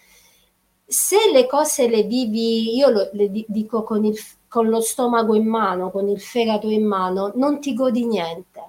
se 0.86 1.30
le 1.32 1.46
cose 1.46 1.88
le 1.88 2.02
vivi, 2.02 2.76
io 2.76 2.90
lo, 2.90 3.08
le 3.12 3.30
dico 3.30 3.82
con, 3.82 4.04
il, 4.04 4.18
con 4.48 4.68
lo 4.68 4.80
stomaco 4.80 5.34
in 5.34 5.46
mano, 5.46 5.90
con 5.90 6.08
il 6.08 6.20
fegato 6.20 6.68
in 6.68 6.84
mano, 6.84 7.32
non 7.36 7.60
ti 7.60 7.74
godi 7.74 8.06
niente. 8.06 8.62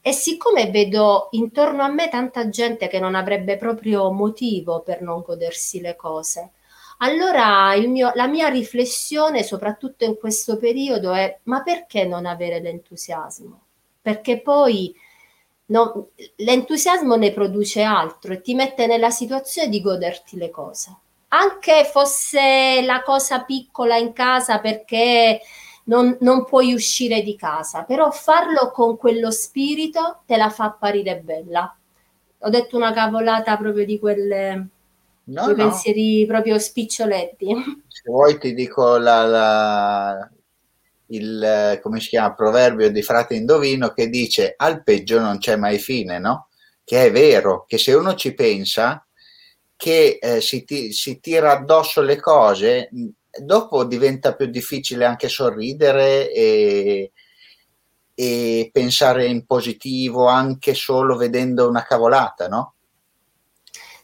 E 0.00 0.12
siccome 0.12 0.70
vedo 0.70 1.28
intorno 1.32 1.82
a 1.82 1.88
me 1.88 2.08
tanta 2.08 2.48
gente 2.48 2.88
che 2.88 3.00
non 3.00 3.14
avrebbe 3.14 3.56
proprio 3.56 4.10
motivo 4.10 4.80
per 4.80 5.00
non 5.02 5.22
godersi 5.22 5.80
le 5.80 5.96
cose, 5.96 6.52
allora 6.98 7.74
mio, 7.76 8.12
la 8.14 8.26
mia 8.26 8.48
riflessione, 8.48 9.42
soprattutto 9.42 10.04
in 10.04 10.16
questo 10.16 10.56
periodo, 10.58 11.12
è 11.12 11.40
ma 11.44 11.62
perché 11.62 12.04
non 12.04 12.26
avere 12.26 12.60
l'entusiasmo? 12.60 13.60
Perché 14.00 14.40
poi 14.40 14.94
no, 15.66 16.10
l'entusiasmo 16.36 17.16
ne 17.16 17.32
produce 17.32 17.82
altro 17.82 18.34
e 18.34 18.40
ti 18.40 18.54
mette 18.54 18.86
nella 18.86 19.10
situazione 19.10 19.68
di 19.68 19.80
goderti 19.80 20.36
le 20.36 20.50
cose 20.50 20.98
anche 21.36 21.88
fosse 21.90 22.82
la 22.84 23.02
cosa 23.02 23.42
piccola 23.42 23.96
in 23.96 24.12
casa 24.12 24.58
perché 24.60 25.40
non, 25.84 26.16
non, 26.20 26.44
puoi 26.44 26.72
uscire 26.72 27.22
di 27.22 27.36
casa, 27.36 27.82
però 27.82 28.10
farlo 28.10 28.70
con 28.70 28.96
quello 28.96 29.30
spirito 29.30 30.22
te 30.26 30.36
la 30.36 30.48
fa 30.48 30.64
apparire 30.64 31.18
bella. 31.18 31.76
Ho 32.38 32.48
detto 32.48 32.76
una 32.76 32.92
cavolata 32.92 33.56
proprio 33.56 33.84
di 33.84 33.98
quelle 33.98 34.66
no, 35.24 35.46
no. 35.46 35.54
pensieri 35.54 36.24
proprio 36.26 36.58
spiccioletti. 36.58 37.54
Se 37.88 38.02
vuoi 38.10 38.38
ti 38.38 38.54
dico 38.54 38.96
la, 38.96 39.26
la, 39.26 40.30
il 41.06 41.80
come 41.82 42.00
si 42.00 42.10
chiama 42.10 42.34
proverbio 42.34 42.90
di 42.90 43.02
frate 43.02 43.34
indovino 43.34 43.90
che 43.90 44.08
dice 44.08 44.54
al 44.56 44.82
peggio 44.82 45.20
non 45.20 45.38
c'è 45.38 45.56
mai 45.56 45.78
fine, 45.78 46.18
no? 46.18 46.48
Che 46.84 47.06
è 47.06 47.10
vero, 47.10 47.64
che 47.66 47.78
se 47.78 47.94
uno 47.94 48.14
ci 48.14 48.34
pensa, 48.34 49.03
che 49.76 50.18
eh, 50.20 50.40
si, 50.40 50.64
ti, 50.64 50.92
si, 50.92 51.20
tira 51.20 51.52
addosso 51.52 52.00
le 52.00 52.20
cose, 52.20 52.88
dopo 53.38 53.84
diventa 53.84 54.34
più 54.34 54.46
difficile 54.46 55.04
anche 55.04 55.28
sorridere 55.28 56.30
e, 56.32 57.12
e 58.14 58.70
pensare 58.72 59.26
in 59.26 59.44
positivo 59.44 60.26
anche 60.26 60.74
solo 60.74 61.16
vedendo 61.16 61.68
una 61.68 61.82
cavolata, 61.82 62.48
no? 62.48 62.74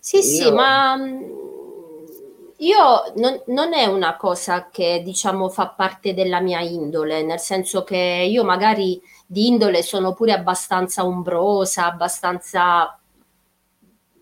Sì, 0.01 0.16
io... 0.16 0.23
sì, 0.23 0.51
ma 0.51 0.97
io 2.61 3.12
non, 3.16 3.43
non, 3.47 3.73
è 3.73 3.87
una 3.87 4.16
cosa 4.16 4.68
che 4.71 5.01
diciamo 5.03 5.49
fa 5.49 5.68
parte 5.68 6.12
della 6.12 6.41
mia 6.41 6.61
indole, 6.61 7.23
nel 7.23 7.39
senso 7.39 7.85
che 7.85 7.97
io 8.29 8.45
magari 8.45 9.01
di 9.27 9.47
indole 9.47 9.83
sono 9.83 10.12
pure 10.12 10.33
abbastanza 10.33 11.05
umbrosa, 11.05 11.87
abbastanza 11.87 12.99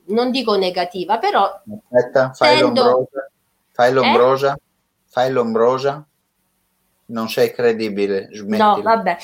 non 0.09 0.31
dico 0.31 0.57
negativa, 0.57 1.19
però... 1.19 1.45
Aspetta, 1.91 2.33
fai 2.33 2.59
tendo... 2.59 2.83
l'ombrosa, 2.83 3.31
fai 3.71 3.93
l'ombrosa, 3.93 4.53
eh? 4.55 4.61
fai 5.07 5.31
l'ombrosa, 5.31 6.07
non 7.07 7.29
sei 7.29 7.53
credibile, 7.53 8.29
smettila. 8.33 8.75
No, 8.75 8.83
vabbè, 8.83 9.17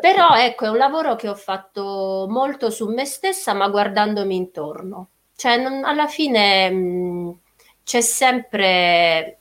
però 0.00 0.34
ecco, 0.36 0.64
è 0.64 0.68
un 0.68 0.76
lavoro 0.78 1.16
che 1.16 1.28
ho 1.28 1.34
fatto 1.34 2.26
molto 2.28 2.70
su 2.70 2.88
me 2.88 3.04
stessa, 3.04 3.52
ma 3.52 3.68
guardandomi 3.68 4.34
intorno. 4.34 5.08
Cioè, 5.36 5.56
non, 5.56 5.84
alla 5.84 6.06
fine 6.06 6.70
mh, 6.70 7.38
c'è 7.84 8.00
sempre 8.00 9.38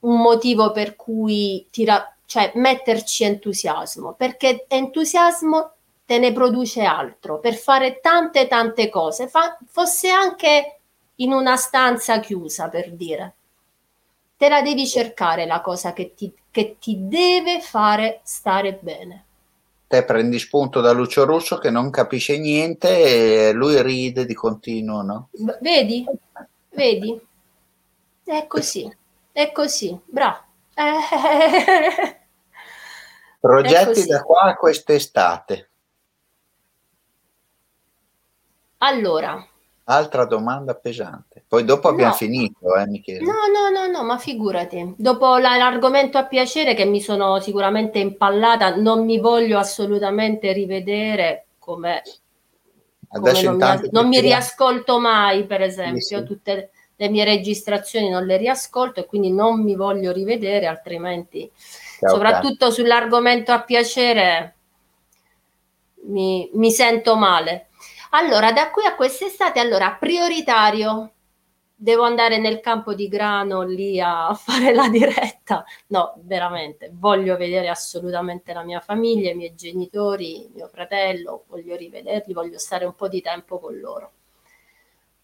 un 0.00 0.20
motivo 0.20 0.70
per 0.72 0.96
cui 0.96 1.66
tira, 1.70 2.14
cioè, 2.26 2.52
metterci 2.54 3.24
entusiasmo, 3.24 4.14
perché 4.14 4.66
entusiasmo 4.68 5.72
te 6.10 6.18
ne 6.18 6.32
produce 6.32 6.82
altro 6.82 7.38
per 7.38 7.54
fare 7.54 8.00
tante 8.00 8.48
tante 8.48 8.88
cose, 8.88 9.28
Fa, 9.28 9.56
fosse 9.68 10.10
anche 10.10 10.78
in 11.14 11.30
una 11.30 11.54
stanza 11.54 12.18
chiusa 12.18 12.68
per 12.68 12.90
dire. 12.90 13.34
Te 14.36 14.48
la 14.48 14.60
devi 14.60 14.88
cercare 14.88 15.46
la 15.46 15.60
cosa 15.60 15.92
che 15.92 16.14
ti, 16.16 16.34
che 16.50 16.78
ti 16.80 17.06
deve 17.06 17.60
fare 17.60 18.22
stare 18.24 18.76
bene. 18.82 19.24
Te 19.86 20.02
prendi 20.02 20.40
spunto 20.40 20.80
da 20.80 20.90
Lucio 20.90 21.24
Russo 21.24 21.58
che 21.58 21.70
non 21.70 21.90
capisce 21.90 22.40
niente 22.40 23.48
e 23.48 23.52
lui 23.52 23.80
ride 23.80 24.26
di 24.26 24.34
continuo, 24.34 25.02
no? 25.02 25.28
Vedi? 25.60 26.04
Vedi? 26.70 27.20
È 28.24 28.46
così, 28.48 28.92
è 29.30 29.52
così, 29.52 29.96
bravo. 30.06 30.40
Progetti 33.38 34.06
da 34.06 34.24
qua 34.24 34.42
a 34.42 34.56
quest'estate. 34.56 35.69
Allora. 38.82 39.44
Altra 39.84 40.24
domanda 40.24 40.74
pesante. 40.74 41.42
Poi 41.46 41.64
dopo 41.64 41.88
abbiamo 41.88 42.10
no. 42.10 42.16
finito, 42.16 42.76
eh, 42.76 42.86
Michele. 42.86 43.20
No, 43.20 43.32
no, 43.52 43.70
no, 43.70 43.90
no, 43.90 44.04
ma 44.04 44.18
figurati. 44.18 44.94
Dopo 44.96 45.36
la, 45.36 45.56
l'argomento 45.56 46.16
a 46.16 46.26
piacere 46.26 46.74
che 46.74 46.84
mi 46.84 47.00
sono 47.00 47.40
sicuramente 47.40 47.98
impallata, 47.98 48.76
non 48.76 49.04
mi 49.04 49.18
voglio 49.18 49.58
assolutamente 49.58 50.52
rivedere 50.52 51.46
come... 51.58 52.02
come 53.08 53.42
non, 53.42 53.56
mi, 53.56 53.88
non 53.90 54.08
mi 54.08 54.20
riascolto 54.20 55.00
mai, 55.00 55.44
per 55.44 55.62
esempio, 55.62 56.00
sì, 56.00 56.16
sì. 56.16 56.24
tutte 56.24 56.70
le 57.00 57.08
mie 57.08 57.24
registrazioni 57.24 58.10
non 58.10 58.26
le 58.26 58.36
riascolto 58.36 59.00
e 59.00 59.06
quindi 59.06 59.32
non 59.32 59.62
mi 59.62 59.74
voglio 59.74 60.12
rivedere, 60.12 60.66
altrimenti, 60.66 61.50
Ciao, 61.98 62.10
soprattutto 62.10 62.70
sull'argomento 62.70 63.52
a 63.52 63.62
piacere, 63.62 64.54
mi, 66.04 66.50
mi 66.52 66.70
sento 66.70 67.16
male. 67.16 67.69
Allora, 68.10 68.52
da 68.52 68.70
qui 68.70 68.84
a 68.84 68.96
quest'estate, 68.96 69.60
allora, 69.60 69.96
prioritario, 69.98 71.12
devo 71.74 72.02
andare 72.02 72.38
nel 72.38 72.60
campo 72.60 72.92
di 72.92 73.06
grano 73.08 73.62
lì 73.62 74.00
a 74.00 74.34
fare 74.34 74.74
la 74.74 74.88
diretta. 74.88 75.64
No, 75.88 76.14
veramente, 76.22 76.90
voglio 76.92 77.36
vedere 77.36 77.68
assolutamente 77.68 78.52
la 78.52 78.64
mia 78.64 78.80
famiglia, 78.80 79.30
i 79.30 79.34
miei 79.36 79.54
genitori, 79.54 80.50
mio 80.52 80.66
fratello, 80.68 81.44
voglio 81.48 81.76
rivederli, 81.76 82.32
voglio 82.32 82.58
stare 82.58 82.84
un 82.84 82.94
po' 82.94 83.08
di 83.08 83.20
tempo 83.20 83.58
con 83.60 83.78
loro. 83.78 84.12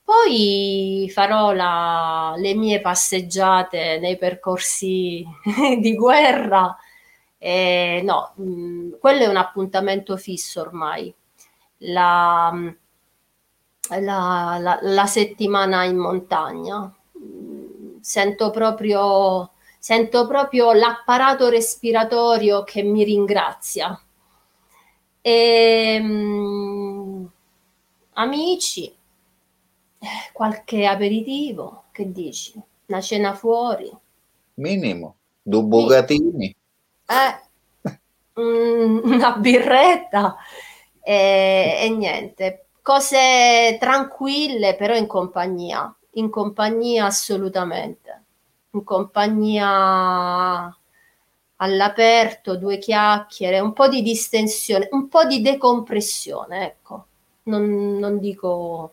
Poi 0.04 1.10
farò 1.12 1.52
la, 1.52 2.34
le 2.36 2.54
mie 2.54 2.80
passeggiate 2.80 3.98
nei 3.98 4.16
percorsi 4.16 5.24
di 5.80 5.94
guerra. 5.96 6.76
E 7.38 8.00
no, 8.04 8.34
mm, 8.40 8.92
quello 9.00 9.24
è 9.24 9.26
un 9.26 9.36
appuntamento 9.36 10.16
fisso 10.16 10.60
ormai 10.60 11.12
la, 11.78 12.52
la, 14.00 14.58
la, 14.60 14.78
la 14.82 15.06
settimana 15.06 15.84
in 15.84 15.96
montagna. 15.96 16.92
Sento 18.00 18.50
proprio, 18.50 19.50
sento 19.78 20.26
proprio 20.26 20.72
l'apparato 20.72 21.48
respiratorio 21.48 22.62
che 22.62 22.82
mi 22.82 23.04
ringrazia. 23.04 24.00
E, 25.20 25.98
um, 26.00 27.28
amici, 28.12 28.94
qualche 30.32 30.86
aperitivo, 30.86 31.84
che 31.90 32.12
dici? 32.12 32.54
Una 32.86 33.00
cena 33.00 33.34
fuori? 33.34 33.90
Minimo, 34.54 35.16
due 35.42 35.62
bugatini. 35.62 36.54
Eh, 37.06 37.90
una 38.40 39.36
birretta 39.36 40.36
e, 41.08 41.78
e 41.82 41.88
niente, 41.90 42.66
cose 42.82 43.76
tranquille 43.78 44.74
però 44.74 44.96
in 44.96 45.06
compagnia, 45.06 45.94
in 46.14 46.28
compagnia 46.30 47.04
assolutamente, 47.04 48.22
in 48.70 48.82
compagnia 48.82 50.76
all'aperto, 51.58 52.56
due 52.56 52.78
chiacchiere, 52.78 53.60
un 53.60 53.72
po' 53.72 53.86
di 53.86 54.02
distensione, 54.02 54.88
un 54.90 55.06
po' 55.06 55.24
di 55.26 55.40
decompressione, 55.42 56.66
ecco, 56.66 57.06
non, 57.44 57.98
non 57.98 58.18
dico 58.18 58.92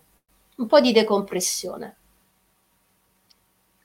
un 0.58 0.68
po' 0.68 0.80
di 0.80 0.92
decompressione. 0.92 1.96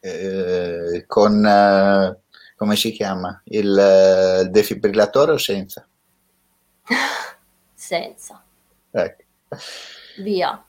Eh, 0.00 1.04
con 1.06 1.44
eh, 1.46 2.18
come 2.56 2.76
si 2.76 2.92
chiama 2.92 3.40
il, 3.46 3.78
eh, 3.78 4.40
il 4.42 4.50
defibrillatore 4.50 5.32
o 5.32 5.38
senza? 5.38 5.88
senza. 7.88 8.44
Ecco. 8.90 9.22
Via. 10.18 10.62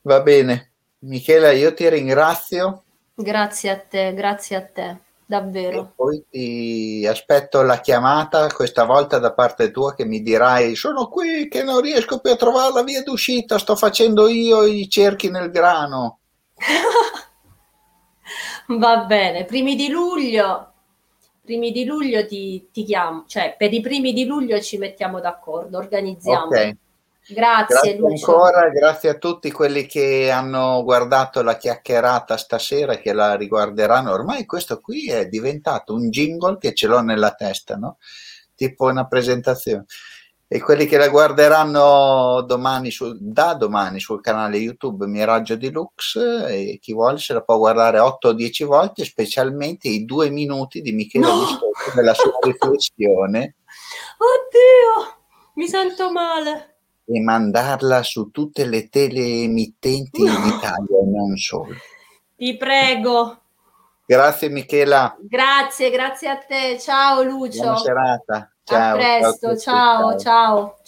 Va 0.00 0.20
bene. 0.22 0.72
Michela, 1.00 1.52
io 1.52 1.74
ti 1.74 1.86
ringrazio. 1.90 2.84
Grazie 3.14 3.70
a 3.70 3.78
te, 3.78 4.14
grazie 4.14 4.56
a 4.56 4.64
te, 4.64 4.96
davvero. 5.26 5.82
E 5.82 5.86
poi 5.94 6.24
ti 6.30 7.06
aspetto 7.06 7.60
la 7.60 7.80
chiamata, 7.80 8.48
questa 8.48 8.84
volta 8.84 9.18
da 9.18 9.34
parte 9.34 9.70
tua, 9.70 9.94
che 9.94 10.06
mi 10.06 10.22
dirai: 10.22 10.74
Sono 10.74 11.08
qui 11.08 11.48
che 11.48 11.62
non 11.62 11.82
riesco 11.82 12.20
più 12.20 12.32
a 12.32 12.36
trovare 12.36 12.72
la 12.72 12.82
via 12.82 13.02
d'uscita, 13.02 13.58
sto 13.58 13.76
facendo 13.76 14.26
io 14.28 14.64
i 14.64 14.88
cerchi 14.88 15.28
nel 15.28 15.50
grano. 15.50 16.20
Va 18.66 19.04
bene, 19.04 19.44
primi 19.44 19.76
di 19.76 19.88
luglio, 19.88 20.72
primi 21.44 21.72
di 21.72 21.84
luglio 21.84 22.26
ti, 22.26 22.68
ti 22.72 22.84
chiamo, 22.84 23.24
cioè 23.26 23.54
per 23.56 23.72
i 23.72 23.80
primi 23.80 24.12
di 24.12 24.24
luglio 24.24 24.60
ci 24.60 24.78
mettiamo 24.78 25.20
d'accordo, 25.20 25.78
organizziamo. 25.78 26.46
Ok. 26.46 26.76
Grazie, 27.26 27.74
Grazie 27.74 27.96
Lucio. 27.96 28.36
ancora, 28.36 28.68
grazie 28.68 29.08
a 29.08 29.14
tutti 29.14 29.50
quelli 29.50 29.86
che 29.86 30.30
hanno 30.30 30.82
guardato 30.84 31.42
la 31.42 31.56
chiacchierata 31.56 32.36
stasera, 32.36 32.96
che 32.96 33.14
la 33.14 33.34
riguarderanno. 33.34 34.12
Ormai 34.12 34.44
questo 34.44 34.80
qui 34.80 35.08
è 35.10 35.26
diventato 35.26 35.94
un 35.94 36.10
jingle 36.10 36.58
che 36.58 36.74
ce 36.74 36.86
l'ho 36.86 37.00
nella 37.00 37.32
testa, 37.32 37.76
no? 37.76 37.96
Tipo 38.54 38.84
una 38.86 39.06
presentazione. 39.06 39.86
E 40.54 40.60
quelli 40.60 40.86
che 40.86 40.98
la 40.98 41.08
guarderanno 41.08 42.42
domani 42.42 42.92
su- 42.92 43.16
da 43.18 43.54
domani 43.54 43.98
sul 43.98 44.20
canale 44.20 44.56
YouTube 44.58 45.04
Miraggio 45.06 45.56
Deluxe, 45.56 46.46
e 46.46 46.78
chi 46.80 46.92
vuole 46.92 47.18
se 47.18 47.32
la 47.32 47.42
può 47.42 47.58
guardare 47.58 47.98
8 47.98 48.28
o 48.28 48.32
10 48.34 48.62
volte, 48.62 49.04
specialmente 49.04 49.88
i 49.88 50.04
due 50.04 50.30
minuti 50.30 50.80
di 50.80 50.92
Michele 50.92 51.26
No! 51.26 51.38
Biscotto 51.40 51.90
della 51.96 52.14
sua 52.14 52.30
riflessione. 52.40 53.56
Oddio, 54.16 55.16
mi 55.54 55.66
sento 55.66 56.12
male. 56.12 56.76
e 57.06 57.20
mandarla 57.20 58.04
su 58.04 58.30
tutte 58.30 58.64
le 58.64 58.88
teleemittenti 58.88 60.20
in 60.22 60.26
No. 60.28 60.46
Italia 60.46 60.98
e 61.00 61.04
non 61.12 61.36
solo. 61.36 61.74
Ti 62.36 62.56
prego. 62.56 63.40
Grazie 64.06 64.50
Michela, 64.50 65.16
Grazie, 65.20 65.90
grazie 65.90 66.28
a 66.28 66.36
te. 66.38 66.78
Ciao 66.78 67.22
Lucio. 67.24 67.60
buona 67.60 67.76
serata. 67.78 68.53
A 68.66 68.80
Ciao, 68.80 69.16
ciao 69.18 69.28
a 69.30 69.36
presto. 69.38 69.38
tutti, 69.38 69.58
ciao, 69.58 70.16
ciao, 70.18 70.18
ciao. 70.18 70.78